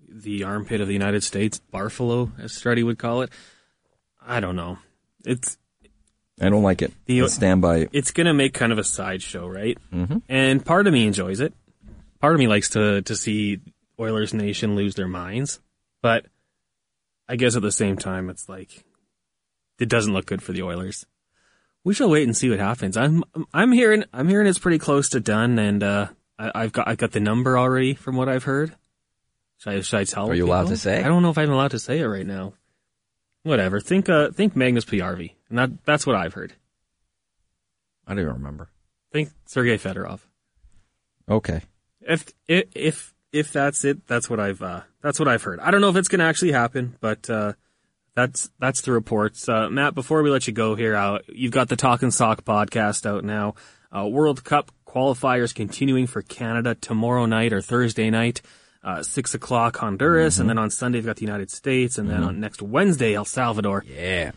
The 0.10 0.44
armpit 0.44 0.82
of 0.82 0.88
the 0.88 0.94
United 0.94 1.24
States, 1.24 1.62
Barfalo, 1.72 2.32
as 2.40 2.52
Struddy 2.52 2.84
would 2.84 2.98
call 2.98 3.22
it. 3.22 3.30
I 4.26 4.40
don't 4.40 4.56
know. 4.56 4.80
It's 5.24 5.58
I 6.40 6.50
don't 6.50 6.64
like 6.64 6.82
it. 6.82 6.92
The- 7.06 7.24
I 7.24 7.28
stand 7.28 7.62
by 7.62 7.78
it. 7.78 7.90
it's 7.94 8.12
gonna 8.12 8.34
make 8.34 8.54
kind 8.54 8.72
of 8.72 8.78
a 8.78 8.84
sideshow, 8.84 9.48
right? 9.48 9.78
Mm-hmm. 9.94 10.18
And 10.28 10.66
part 10.66 10.88
of 10.88 10.94
me 10.94 11.08
enjoys 11.08 11.40
it. 11.40 11.54
Part 12.20 12.34
of 12.34 12.40
me 12.40 12.48
likes 12.48 12.70
to 12.72 13.02
to 13.04 13.16
see 13.16 13.60
Oilers 14.00 14.34
Nation 14.34 14.76
lose 14.76 14.96
their 14.96 15.08
minds, 15.08 15.60
but 16.02 16.26
I 17.30 17.36
guess 17.38 17.56
at 17.56 17.62
the 17.62 17.72
same 17.72 17.98
time, 17.98 18.30
it's 18.30 18.50
like 18.50 18.84
it 19.80 19.90
doesn't 19.90 20.14
look 20.14 20.26
good 20.26 20.42
for 20.42 20.52
the 20.52 20.64
Oilers. 20.64 21.06
We 21.84 21.94
shall 21.94 22.10
wait 22.10 22.24
and 22.24 22.36
see 22.36 22.50
what 22.50 22.60
happens. 22.60 22.98
I'm 22.98 23.24
I'm 23.54 23.72
hearing 23.72 24.04
I'm 24.12 24.28
hearing 24.28 24.48
it's 24.48 24.60
pretty 24.60 24.80
close 24.80 25.10
to 25.10 25.20
done, 25.20 25.60
and 25.60 25.84
uh, 25.84 26.08
I, 26.40 26.52
I've 26.56 26.72
got 26.72 26.88
I've 26.88 26.98
got 26.98 27.12
the 27.12 27.20
number 27.20 27.58
already 27.58 27.94
from 27.94 28.16
what 28.16 28.28
I've 28.28 28.44
heard. 28.44 28.76
Should 29.60 29.74
I, 29.74 29.82
should 29.82 30.00
I 30.00 30.04
tell? 30.04 30.30
Are 30.30 30.34
you 30.34 30.46
allowed 30.48 30.68
to 30.68 30.78
say? 30.78 31.00
I 31.04 31.08
don't 31.08 31.22
know 31.22 31.30
if 31.30 31.38
I'm 31.38 31.52
allowed 31.52 31.72
to 31.72 31.80
say 31.80 32.00
it 32.00 32.06
right 32.06 32.26
now. 32.26 32.54
Whatever. 33.46 33.80
Think 33.80 34.10
uh 34.10 34.32
think 34.32 34.56
Magnus 34.56 34.86
Paajarvi, 34.86 35.34
and 35.50 35.60
that 35.60 35.86
that's 35.86 36.08
what 36.08 36.16
I've 36.16 36.34
heard. 36.34 36.54
I 38.08 38.12
don't 38.12 38.22
even 38.22 38.34
remember. 38.34 38.70
Think 39.12 39.30
Sergei 39.46 39.78
Fedorov. 39.78 40.22
Okay. 41.30 41.62
If 42.02 42.26
if 42.48 42.66
if 42.74 43.14
if 43.32 43.52
that's 43.54 43.86
it, 43.86 44.08
that's 44.08 44.32
what 44.32 44.40
I've 44.40 44.64
uh, 44.64 44.82
that's 45.04 45.20
what 45.20 45.28
I've 45.28 45.44
heard. 45.44 45.60
I 45.60 45.70
don't 45.70 45.82
know 45.82 45.90
if 45.90 45.96
it's 45.96 46.08
going 46.08 46.20
to 46.20 46.26
actually 46.26 46.54
happen, 46.54 46.96
but 47.02 47.30
uh, 47.30 47.54
that's 48.16 48.50
that's 48.60 48.82
the 48.82 48.92
reports. 48.92 49.48
Uh, 49.48 49.70
Matt, 49.70 49.94
before 49.94 50.24
we 50.24 50.32
let 50.32 50.48
you 50.48 50.54
go 50.54 50.74
here, 50.74 50.96
uh, 50.96 51.20
you've 51.28 51.52
got 51.52 51.70
the 51.70 51.76
Talking 51.76 52.10
Sock 52.10 52.46
podcast 52.46 53.06
out 53.06 53.24
now. 53.24 53.54
Uh, 53.96 54.08
World 54.08 54.44
Cup 54.44 54.72
qualifiers 54.88 55.54
continuing 55.54 56.08
for 56.08 56.24
Canada 56.24 56.74
tomorrow 56.74 57.28
night 57.28 57.54
or 57.54 57.62
Thursday 57.62 58.10
night, 58.10 58.42
uh, 58.86 59.04
six 59.04 59.34
o'clock 59.34 59.76
Honduras, 59.78 60.38
and 60.40 60.48
then 60.48 60.58
on 60.58 60.70
Sunday 60.70 61.00
we've 61.00 61.06
got 61.06 61.18
the 61.18 61.26
United 61.26 61.50
States, 61.52 61.98
and 61.98 62.10
then 62.10 62.24
on 62.24 62.40
next 62.40 62.62
Wednesday 62.62 63.16
El 63.16 63.26
Salvador. 63.26 63.84
Yeah. 63.88 64.32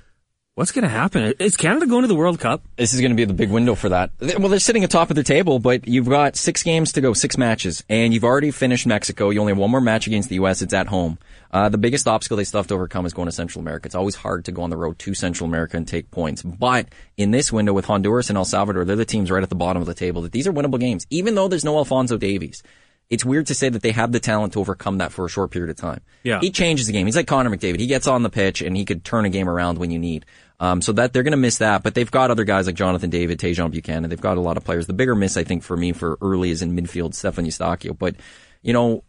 What's 0.54 0.72
going 0.72 0.82
to 0.82 0.88
happen? 0.88 1.34
Is 1.38 1.56
Canada 1.56 1.86
going 1.86 2.02
to 2.02 2.08
the 2.08 2.16
World 2.16 2.40
Cup? 2.40 2.64
This 2.74 2.92
is 2.92 3.00
going 3.00 3.12
to 3.12 3.16
be 3.16 3.24
the 3.24 3.32
big 3.32 3.48
window 3.48 3.76
for 3.76 3.90
that. 3.90 4.10
Well, 4.20 4.48
they're 4.48 4.58
sitting 4.58 4.82
atop 4.82 5.08
of 5.08 5.14
the 5.14 5.22
table, 5.22 5.60
but 5.60 5.86
you've 5.86 6.08
got 6.08 6.34
six 6.34 6.64
games 6.64 6.90
to 6.94 7.00
go, 7.00 7.12
six 7.12 7.38
matches, 7.38 7.84
and 7.88 8.12
you've 8.12 8.24
already 8.24 8.50
finished 8.50 8.84
Mexico. 8.84 9.30
You 9.30 9.38
only 9.38 9.52
have 9.52 9.58
one 9.58 9.70
more 9.70 9.80
match 9.80 10.08
against 10.08 10.30
the 10.30 10.34
U.S. 10.36 10.60
It's 10.60 10.74
at 10.74 10.88
home. 10.88 11.18
Uh, 11.52 11.68
the 11.68 11.78
biggest 11.78 12.08
obstacle 12.08 12.36
they 12.36 12.42
still 12.42 12.58
have 12.58 12.66
to 12.66 12.74
overcome 12.74 13.06
is 13.06 13.12
going 13.14 13.26
to 13.26 13.32
Central 13.32 13.62
America. 13.62 13.86
It's 13.86 13.94
always 13.94 14.16
hard 14.16 14.46
to 14.46 14.52
go 14.52 14.62
on 14.62 14.70
the 14.70 14.76
road 14.76 14.98
to 14.98 15.14
Central 15.14 15.48
America 15.48 15.76
and 15.76 15.86
take 15.86 16.10
points. 16.10 16.42
But 16.42 16.88
in 17.16 17.30
this 17.30 17.52
window 17.52 17.72
with 17.72 17.84
Honduras 17.84 18.28
and 18.28 18.36
El 18.36 18.44
Salvador, 18.44 18.84
they're 18.84 18.96
the 18.96 19.04
teams 19.04 19.30
right 19.30 19.44
at 19.44 19.50
the 19.50 19.54
bottom 19.54 19.80
of 19.80 19.86
the 19.86 19.94
table. 19.94 20.22
That 20.22 20.32
these 20.32 20.48
are 20.48 20.52
winnable 20.52 20.80
games, 20.80 21.06
even 21.08 21.36
though 21.36 21.46
there's 21.46 21.64
no 21.64 21.76
Alphonso 21.76 22.16
Davies. 22.16 22.64
It's 23.10 23.24
weird 23.24 23.46
to 23.46 23.54
say 23.54 23.70
that 23.70 23.80
they 23.80 23.92
have 23.92 24.12
the 24.12 24.20
talent 24.20 24.52
to 24.52 24.60
overcome 24.60 24.98
that 24.98 25.12
for 25.12 25.24
a 25.24 25.28
short 25.28 25.50
period 25.50 25.70
of 25.70 25.76
time. 25.76 26.00
Yeah. 26.22 26.40
He 26.40 26.50
changes 26.50 26.86
the 26.86 26.92
game. 26.92 27.06
He's 27.06 27.16
like 27.16 27.26
Connor 27.26 27.48
McDavid. 27.48 27.78
He 27.78 27.86
gets 27.86 28.06
on 28.06 28.22
the 28.22 28.28
pitch 28.28 28.60
and 28.60 28.76
he 28.76 28.84
could 28.84 29.02
turn 29.02 29.24
a 29.24 29.30
game 29.30 29.48
around 29.48 29.78
when 29.78 29.90
you 29.90 29.98
need. 29.98 30.26
Um, 30.60 30.82
so 30.82 30.92
that 30.92 31.12
they're 31.12 31.22
going 31.22 31.32
to 31.32 31.38
miss 31.38 31.58
that, 31.58 31.84
but 31.84 31.94
they've 31.94 32.10
got 32.10 32.30
other 32.30 32.44
guys 32.44 32.66
like 32.66 32.74
Jonathan 32.74 33.10
David, 33.10 33.38
Tajon 33.38 33.70
Buchanan. 33.70 34.10
They've 34.10 34.20
got 34.20 34.36
a 34.36 34.40
lot 34.40 34.56
of 34.56 34.64
players. 34.64 34.86
The 34.86 34.92
bigger 34.92 35.14
miss, 35.14 35.36
I 35.36 35.44
think, 35.44 35.62
for 35.62 35.76
me 35.76 35.92
for 35.92 36.18
early 36.20 36.50
is 36.50 36.62
in 36.62 36.76
midfield, 36.76 37.14
Stephen 37.14 37.46
Eustaquio. 37.46 37.96
But 37.96 38.16
you 38.62 38.72
know, 38.72 39.04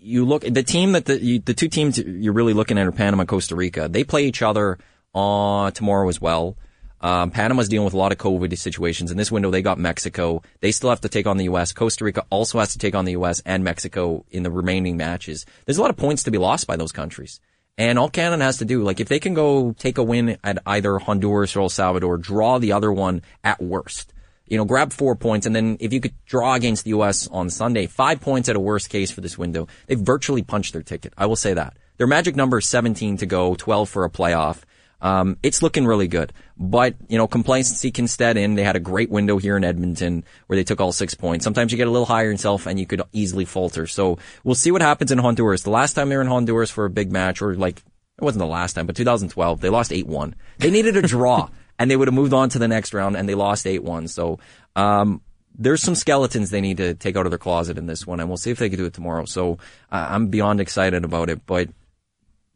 you 0.00 0.24
look 0.24 0.42
the 0.42 0.64
team 0.64 0.92
that 0.92 1.04
the 1.04 1.22
you, 1.22 1.38
the 1.38 1.54
two 1.54 1.68
teams 1.68 1.98
you're 1.98 2.32
really 2.32 2.54
looking 2.54 2.76
at 2.76 2.86
are 2.86 2.92
Panama, 2.92 3.24
Costa 3.24 3.54
Rica. 3.54 3.88
They 3.88 4.02
play 4.02 4.24
each 4.24 4.42
other 4.42 4.78
uh, 5.14 5.70
tomorrow 5.70 6.08
as 6.08 6.20
well. 6.20 6.56
Um, 7.00 7.30
Panama's 7.30 7.68
dealing 7.68 7.86
with 7.86 7.94
a 7.94 7.98
lot 7.98 8.12
of 8.12 8.18
COVID 8.18 8.56
situations. 8.58 9.10
In 9.10 9.16
this 9.16 9.32
window, 9.32 9.50
they 9.50 9.62
got 9.62 9.78
Mexico. 9.78 10.42
They 10.60 10.70
still 10.70 10.90
have 10.90 11.00
to 11.00 11.08
take 11.08 11.26
on 11.26 11.38
the 11.38 11.44
U.S. 11.44 11.72
Costa 11.72 12.04
Rica 12.04 12.26
also 12.30 12.58
has 12.58 12.72
to 12.72 12.78
take 12.78 12.94
on 12.94 13.06
the 13.06 13.12
U.S. 13.12 13.42
and 13.46 13.64
Mexico 13.64 14.24
in 14.30 14.42
the 14.42 14.50
remaining 14.50 14.96
matches. 14.96 15.46
There's 15.64 15.78
a 15.78 15.80
lot 15.80 15.90
of 15.90 15.96
points 15.96 16.24
to 16.24 16.30
be 16.30 16.38
lost 16.38 16.66
by 16.66 16.76
those 16.76 16.92
countries. 16.92 17.40
And 17.78 17.98
all 17.98 18.10
Canada 18.10 18.44
has 18.44 18.58
to 18.58 18.66
do, 18.66 18.82
like 18.82 19.00
if 19.00 19.08
they 19.08 19.18
can 19.18 19.32
go 19.32 19.72
take 19.72 19.96
a 19.96 20.02
win 20.02 20.36
at 20.44 20.58
either 20.66 20.98
Honduras 20.98 21.56
or 21.56 21.60
El 21.60 21.68
Salvador, 21.70 22.18
draw 22.18 22.58
the 22.58 22.72
other 22.72 22.92
one 22.92 23.22
at 23.42 23.62
worst. 23.62 24.12
You 24.46 24.58
know, 24.58 24.64
grab 24.66 24.92
four 24.92 25.14
points, 25.14 25.46
and 25.46 25.54
then 25.56 25.78
if 25.80 25.92
you 25.92 26.00
could 26.00 26.12
draw 26.26 26.54
against 26.54 26.84
the 26.84 26.90
U.S. 26.90 27.28
on 27.28 27.48
Sunday, 27.48 27.86
five 27.86 28.20
points 28.20 28.48
at 28.48 28.56
a 28.56 28.60
worst 28.60 28.90
case 28.90 29.10
for 29.10 29.20
this 29.20 29.38
window. 29.38 29.68
They've 29.86 29.98
virtually 29.98 30.42
punched 30.42 30.72
their 30.72 30.82
ticket. 30.82 31.14
I 31.16 31.26
will 31.26 31.36
say 31.36 31.54
that. 31.54 31.76
Their 31.96 32.08
magic 32.08 32.34
number 32.34 32.58
is 32.58 32.66
17 32.66 33.18
to 33.18 33.26
go, 33.26 33.54
12 33.54 33.88
for 33.88 34.04
a 34.04 34.10
playoff. 34.10 34.62
Um, 35.02 35.38
it's 35.42 35.62
looking 35.62 35.86
really 35.86 36.08
good. 36.08 36.32
But, 36.58 36.94
you 37.08 37.16
know, 37.16 37.26
complacency 37.26 37.90
can 37.90 38.06
set 38.06 38.36
in. 38.36 38.54
They 38.54 38.64
had 38.64 38.76
a 38.76 38.80
great 38.80 39.10
window 39.10 39.38
here 39.38 39.56
in 39.56 39.64
Edmonton 39.64 40.24
where 40.46 40.56
they 40.56 40.64
took 40.64 40.80
all 40.80 40.92
six 40.92 41.14
points. 41.14 41.44
Sometimes 41.44 41.72
you 41.72 41.78
get 41.78 41.88
a 41.88 41.90
little 41.90 42.06
higher 42.06 42.26
in 42.26 42.34
yourself 42.34 42.66
and 42.66 42.78
you 42.78 42.86
could 42.86 43.02
easily 43.12 43.44
falter. 43.44 43.86
So 43.86 44.18
we'll 44.44 44.54
see 44.54 44.70
what 44.70 44.82
happens 44.82 45.10
in 45.10 45.18
Honduras. 45.18 45.62
The 45.62 45.70
last 45.70 45.94
time 45.94 46.08
they 46.08 46.16
were 46.16 46.22
in 46.22 46.28
Honduras 46.28 46.70
for 46.70 46.84
a 46.84 46.90
big 46.90 47.10
match 47.10 47.40
or 47.40 47.54
like, 47.54 47.78
it 48.18 48.24
wasn't 48.24 48.40
the 48.40 48.46
last 48.46 48.74
time, 48.74 48.86
but 48.86 48.96
2012, 48.96 49.60
they 49.60 49.70
lost 49.70 49.90
8-1. 49.90 50.34
They 50.58 50.70
needed 50.70 50.96
a 50.96 51.02
draw 51.02 51.48
and 51.78 51.90
they 51.90 51.96
would 51.96 52.08
have 52.08 52.14
moved 52.14 52.34
on 52.34 52.50
to 52.50 52.58
the 52.58 52.68
next 52.68 52.92
round 52.92 53.16
and 53.16 53.26
they 53.28 53.34
lost 53.34 53.64
8-1. 53.64 54.10
So, 54.10 54.38
um, 54.76 55.22
there's 55.58 55.82
some 55.82 55.94
skeletons 55.94 56.50
they 56.50 56.60
need 56.60 56.78
to 56.78 56.94
take 56.94 57.16
out 57.16 57.26
of 57.26 57.32
their 57.32 57.38
closet 57.38 57.76
in 57.76 57.86
this 57.86 58.06
one 58.06 58.20
and 58.20 58.28
we'll 58.28 58.38
see 58.38 58.50
if 58.50 58.58
they 58.58 58.70
can 58.70 58.78
do 58.78 58.86
it 58.86 58.94
tomorrow. 58.94 59.24
So 59.24 59.58
uh, 59.90 60.06
I'm 60.10 60.28
beyond 60.28 60.60
excited 60.60 61.04
about 61.04 61.28
it, 61.28 61.44
but 61.44 61.68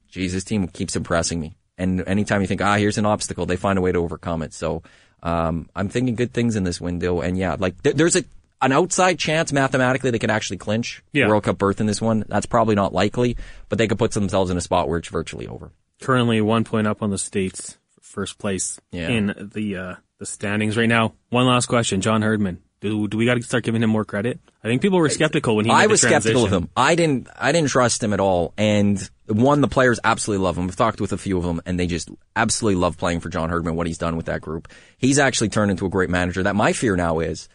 Jesus, 0.09 0.45
team 0.45 0.69
keeps 0.69 0.97
impressing 0.97 1.41
me. 1.41 1.57
And 1.79 2.07
anytime 2.07 2.41
you 2.41 2.47
think, 2.47 2.61
ah, 2.63 2.77
here's 2.77 2.99
an 2.99 3.07
obstacle, 3.07 3.47
they 3.47 3.57
find 3.57 3.79
a 3.79 3.83
way 3.83 3.93
to 3.93 3.99
overcome 3.99 4.43
it. 4.43 4.53
So, 4.55 4.83
um, 5.23 5.69
I'm 5.75 5.89
thinking 5.89 6.15
good 6.15 6.33
things 6.33 6.55
in 6.57 6.65
this 6.65 6.81
window. 6.81 7.21
And 7.21 7.37
yeah, 7.37 7.57
like 7.59 7.83
th- 7.83 7.97
there's 7.97 8.15
a, 8.17 8.25
an 8.63 8.73
outside 8.73 9.19
chance 9.19 9.53
mathematically 9.53 10.11
they 10.11 10.19
could 10.19 10.31
actually 10.31 10.59
clinch 10.59 11.03
Yeah. 11.13 11.29
World 11.29 11.45
Cup 11.45 11.59
berth 11.59 11.81
in 11.81 11.87
this 11.87 12.01
one. 12.01 12.25
That's 12.29 12.47
probably 12.47 12.75
not 12.75 12.93
likely, 12.93 13.37
but 13.69 13.79
they 13.79 13.89
could 13.89 13.99
put 13.99 14.13
themselves 14.13 14.51
in 14.51 14.57
a 14.57 14.61
spot 14.61 14.89
where 14.89 14.99
it's 14.99 15.09
virtually 15.09 15.47
over. 15.49 15.71
currently 16.01 16.41
one 16.41 16.65
point 16.65 16.87
up 16.87 17.03
on 17.03 17.11
the 17.11 17.19
states, 17.19 17.79
first 18.01 18.39
place 18.39 18.79
Yeah. 18.93 19.09
in 19.09 19.51
the 19.55 19.77
uh, 19.77 19.95
the 20.19 20.27
standings 20.27 20.77
right 20.77 20.89
now. 20.89 21.15
One 21.31 21.47
last 21.47 21.67
question, 21.67 22.01
John 22.01 22.23
Herdman. 22.23 22.59
Do 22.81 23.09
do 23.09 23.17
we 23.17 23.25
got 23.25 23.35
to 23.35 23.43
start 23.43 23.65
giving 23.65 23.83
him 23.83 23.91
more 23.91 24.05
credit? 24.05 24.39
I 24.63 24.69
think 24.69 24.83
people 24.83 24.99
were 24.99 25.09
skeptical 25.09 25.57
when 25.57 25.65
he. 25.65 25.71
I 25.71 25.87
was 25.87 26.03
skeptical 26.03 26.45
of 26.45 26.53
him. 26.53 26.69
I 26.77 26.95
didn't. 26.95 27.29
I 27.37 27.51
didn't 27.53 27.71
trust 27.71 28.03
him 28.03 28.13
at 28.13 28.21
all. 28.21 28.53
And 28.59 28.99
one, 29.27 29.61
the 29.61 29.69
players 29.69 29.99
absolutely 30.05 30.45
love 30.45 30.59
him. 30.59 30.65
I've 30.65 30.77
talked 30.77 31.01
with 31.01 31.13
a 31.13 31.19
few 31.19 31.39
of 31.39 31.45
them, 31.45 31.61
and 31.67 31.79
they 31.81 31.87
just 31.87 32.11
absolutely 32.37 32.81
love 32.81 32.99
playing 32.99 33.21
for 33.21 33.29
John 33.31 33.49
Herdman. 33.51 33.75
What 33.77 33.87
he's 33.87 33.99
done 33.99 34.17
with 34.17 34.27
that 34.27 34.41
group, 34.41 34.69
he's 34.99 35.19
actually 35.19 35.49
turned 35.49 35.71
into 35.71 35.87
a 35.87 35.91
great 35.91 36.11
manager. 36.11 36.43
That 36.43 36.57
my 36.57 36.73
fear 36.73 36.97
now 36.97 37.21
is 37.21 37.49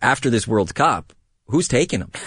after 0.00 0.30
this 0.30 0.46
World 0.48 0.74
Cup, 0.74 1.12
who's 1.46 1.68
taking 1.68 2.00
him? 2.00 2.10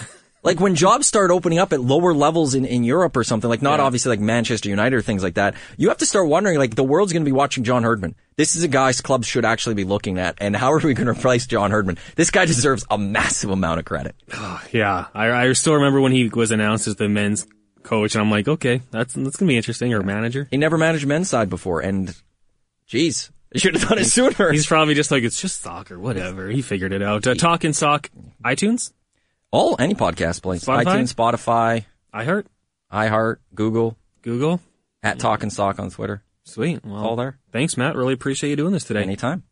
Like 0.44 0.58
when 0.58 0.74
jobs 0.74 1.06
start 1.06 1.30
opening 1.30 1.60
up 1.60 1.72
at 1.72 1.80
lower 1.80 2.12
levels 2.12 2.56
in, 2.56 2.64
in 2.64 2.82
Europe 2.82 3.16
or 3.16 3.22
something, 3.22 3.48
like 3.48 3.62
not 3.62 3.78
Yeah. 3.78 3.84
obviously 3.84 4.10
like 4.10 4.18
Manchester 4.18 4.68
United 4.68 4.96
or 4.96 5.00
things 5.00 5.22
like 5.22 5.34
that, 5.34 5.54
you 5.76 5.86
have 5.86 5.98
to 5.98 6.04
start 6.04 6.26
wondering 6.26 6.58
like 6.58 6.74
the 6.74 6.82
world's 6.82 7.12
going 7.12 7.22
to 7.24 7.28
be 7.28 7.30
watching 7.30 7.62
John 7.62 7.84
Herdman. 7.84 8.16
This 8.36 8.56
is 8.56 8.64
a 8.64 8.66
guy's 8.68 9.00
clubs 9.00 9.28
should 9.28 9.44
actually 9.44 9.76
be 9.76 9.84
looking 9.84 10.18
at, 10.18 10.34
and 10.40 10.56
how 10.56 10.72
are 10.72 10.78
we 10.80 10.94
going 10.94 11.06
to 11.06 11.12
replace 11.12 11.46
John 11.46 11.70
Herdman? 11.70 11.96
This 12.16 12.32
guy 12.32 12.44
deserves 12.44 12.84
a 12.90 12.98
massive 12.98 13.50
amount 13.50 13.78
of 13.78 13.84
credit. 13.84 14.16
Yeah, 14.72 15.06
I, 15.14 15.30
I 15.30 15.52
still 15.52 15.74
remember 15.74 16.00
when 16.00 16.10
he 16.10 16.26
was 16.28 16.50
announced 16.50 16.88
as 16.88 16.96
the 16.96 17.08
men's 17.08 17.46
coach, 17.82 18.14
and 18.14 18.22
I'm 18.22 18.30
like, 18.30 18.48
okay, 18.48 18.82
that's 18.90 19.14
that's 19.14 19.36
gonna 19.36 19.48
be 19.48 19.56
interesting. 19.56 19.92
Or 19.94 20.02
manager. 20.02 20.48
He 20.50 20.56
never 20.56 20.78
managed 20.78 21.06
men's 21.06 21.28
side 21.30 21.48
before, 21.50 21.80
and 21.80 22.14
Jeez, 22.88 23.30
I 23.54 23.58
should 23.58 23.74
have 23.76 23.88
done 23.88 23.98
it 23.98 24.04
sooner. 24.06 24.52
He's 24.52 24.66
probably 24.66 24.94
just 24.94 25.10
like, 25.10 25.22
it's 25.22 25.40
just 25.40 25.60
soccer, 25.60 25.98
whatever. 25.98 26.48
He 26.48 26.62
figured 26.62 26.92
it 26.92 27.02
out. 27.02 27.26
Uh, 27.26 27.34
Talk 27.34 27.64
and 27.64 27.74
Sock, 27.74 28.10
iTunes, 28.44 28.92
All 29.50 29.76
any 29.78 29.94
podcast 29.94 30.42
place, 30.42 30.64
Spotify? 30.64 30.84
iTunes, 30.84 31.14
Spotify, 31.14 31.84
iHeart, 32.14 32.44
iHeart, 32.92 33.36
Google, 33.54 33.96
Google. 34.22 34.60
at 35.02 35.18
Talk 35.18 35.42
and 35.42 35.52
Sock 35.52 35.78
on 35.78 35.90
Twitter. 35.90 36.22
Sweet. 36.44 36.84
Well, 36.84 36.96
All 36.96 37.16
there. 37.16 37.38
Thanks, 37.52 37.76
Matt. 37.76 37.94
Really 37.96 38.14
appreciate 38.14 38.50
you 38.50 38.56
doing 38.56 38.72
this 38.72 38.84
today. 38.84 39.02
Anytime. 39.02 39.44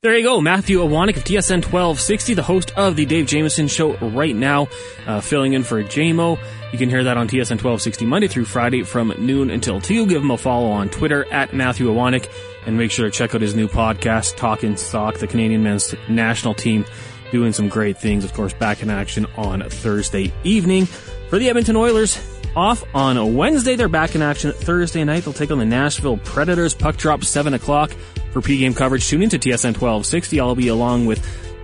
There 0.00 0.16
you 0.16 0.22
go, 0.22 0.40
Matthew 0.40 0.78
Iwanyk 0.78 1.16
of 1.16 1.24
TSN 1.24 1.56
1260, 1.56 2.34
the 2.34 2.42
host 2.44 2.70
of 2.76 2.94
the 2.94 3.04
Dave 3.04 3.26
Jameson 3.26 3.66
Show 3.66 3.96
right 3.96 4.36
now, 4.36 4.68
uh, 5.08 5.20
filling 5.20 5.54
in 5.54 5.64
for 5.64 5.82
JMO. 5.82 6.38
You 6.70 6.78
can 6.78 6.88
hear 6.88 7.02
that 7.02 7.16
on 7.16 7.26
TSN 7.26 7.58
1260 7.58 8.06
Monday 8.06 8.28
through 8.28 8.44
Friday 8.44 8.84
from 8.84 9.12
noon 9.18 9.50
until 9.50 9.80
2. 9.80 10.06
Give 10.06 10.22
him 10.22 10.30
a 10.30 10.36
follow 10.36 10.70
on 10.70 10.88
Twitter 10.88 11.24
at 11.32 11.52
Matthew 11.52 11.88
Iwanyk 11.88 12.30
and 12.64 12.78
make 12.78 12.92
sure 12.92 13.06
to 13.06 13.10
check 13.10 13.34
out 13.34 13.40
his 13.40 13.56
new 13.56 13.66
podcast, 13.66 14.36
Talkin' 14.36 14.76
Sock, 14.76 15.18
the 15.18 15.26
Canadian 15.26 15.64
men's 15.64 15.92
national 16.08 16.54
team 16.54 16.84
doing 17.32 17.52
some 17.52 17.68
great 17.68 17.98
things. 17.98 18.24
Of 18.24 18.34
course, 18.34 18.52
back 18.52 18.84
in 18.84 18.90
action 18.90 19.26
on 19.36 19.68
Thursday 19.68 20.32
evening. 20.44 20.86
For 20.86 21.40
the 21.40 21.48
Edmonton 21.48 21.74
Oilers, 21.74 22.16
off 22.56 22.84
on 22.94 23.36
Wednesday. 23.36 23.76
They're 23.76 23.88
back 23.88 24.14
in 24.14 24.22
action 24.22 24.52
Thursday 24.52 25.04
night. 25.04 25.24
They'll 25.24 25.32
take 25.32 25.50
on 25.50 25.58
the 25.58 25.64
Nashville 25.64 26.16
Predators. 26.18 26.74
Puck 26.74 26.96
drop 26.96 27.24
7 27.24 27.54
o'clock 27.54 27.90
for 28.32 28.40
pregame 28.40 28.76
coverage. 28.76 29.06
Tune 29.08 29.22
into 29.22 29.38
TSN 29.38 29.76
1260. 29.76 30.40
I'll 30.40 30.54
be 30.54 30.68
along 30.68 31.06
with 31.06 31.18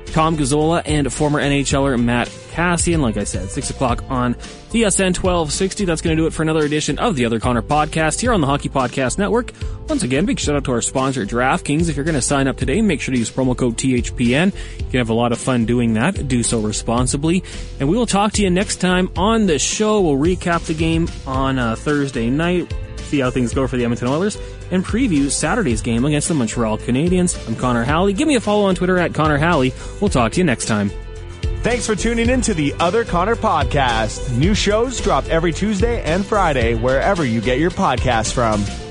Tom 0.07 0.37
Gazzola 0.37 0.83
and 0.85 1.13
former 1.13 1.41
NHLer 1.41 2.01
Matt 2.03 2.29
Kassian. 2.29 3.01
Like 3.01 3.17
I 3.17 3.25
said, 3.25 3.51
6 3.51 3.71
o'clock 3.71 4.05
on 4.09 4.35
TSN 4.35 5.17
1260. 5.17 5.85
That's 5.85 6.01
going 6.01 6.17
to 6.17 6.23
do 6.23 6.27
it 6.27 6.33
for 6.33 6.43
another 6.43 6.65
edition 6.65 6.99
of 6.99 7.17
the 7.17 7.25
Other 7.25 7.41
Connor 7.41 7.63
podcast 7.63 8.21
here 8.21 8.33
on 8.33 8.41
the 8.41 8.47
Hockey 8.47 8.69
Podcast 8.69 9.19
Network. 9.19 9.53
Once 9.89 10.03
again, 10.03 10.25
big 10.25 10.39
shout 10.39 10.57
out 10.57 10.65
to 10.65 10.73
our 10.73 10.81
sponsor, 10.81 11.27
DraftKings. 11.27 11.89
If 11.89 11.97
you're 11.97 12.05
going 12.05 12.15
to 12.15 12.23
sign 12.23 12.47
up 12.49 12.57
today, 12.57 12.81
make 12.81 13.01
sure 13.01 13.13
to 13.13 13.19
use 13.19 13.31
promo 13.31 13.57
code 13.57 13.77
THPN. 13.77 14.55
You 14.79 14.85
can 14.91 14.99
have 14.99 15.11
a 15.11 15.15
lot 15.15 15.33
of 15.33 15.39
fun 15.39 15.65
doing 15.67 15.95
that. 15.95 16.29
Do 16.29 16.43
so 16.43 16.61
responsibly. 16.61 17.43
And 17.81 17.89
we 17.89 17.97
will 17.97 18.07
talk 18.07 18.33
to 18.35 18.43
you 18.43 18.51
next 18.51 18.77
time 18.77 19.11
on 19.17 19.47
the 19.47 19.59
show. 19.59 20.01
We'll 20.01 20.17
recap 20.17 20.67
the 20.67 20.75
game 20.75 21.09
on 21.27 21.59
uh, 21.59 21.77
Thursday 21.77 22.31
night, 22.31 22.73
see 22.99 23.21
how 23.21 23.31
things 23.31 23.53
go 23.53 23.67
for 23.67 23.77
the 23.77 23.85
Edmonton 23.85 24.09
Oilers, 24.09 24.39
and 24.71 24.85
preview 24.85 25.31
Saturday's 25.31 25.83
game 25.83 26.05
against 26.05 26.29
the 26.29 26.35
Montreal 26.35 26.79
Canadiens. 26.79 27.47
I'm 27.47 27.57
Connor 27.57 27.85
Halley. 27.85 28.13
Give 28.13 28.29
me 28.29 28.37
a 28.37 28.41
follow 28.41 28.65
on 28.65 28.75
Twitter 28.75 28.99
at 28.99 29.15
Connor 29.15 29.39
Halley. 29.39 29.73
We'll 30.01 30.11
talk 30.11 30.33
to 30.33 30.39
you 30.39 30.45
next 30.45 30.67
time. 30.67 30.91
Thanks 31.63 31.87
for 31.87 31.97
tuning 31.97 32.29
in 32.29 32.43
to 32.43 32.53
the 32.53 32.75
Other 32.79 33.05
Connor 33.05 33.37
podcast. 33.37 34.37
New 34.37 34.55
shows 34.55 35.01
drop 35.01 35.25
every 35.27 35.53
Tuesday 35.53 36.03
and 36.03 36.25
Friday 36.25 36.75
wherever 36.75 37.25
you 37.25 37.41
get 37.41 37.59
your 37.59 37.71
podcasts 37.71 38.33
from. 38.33 38.84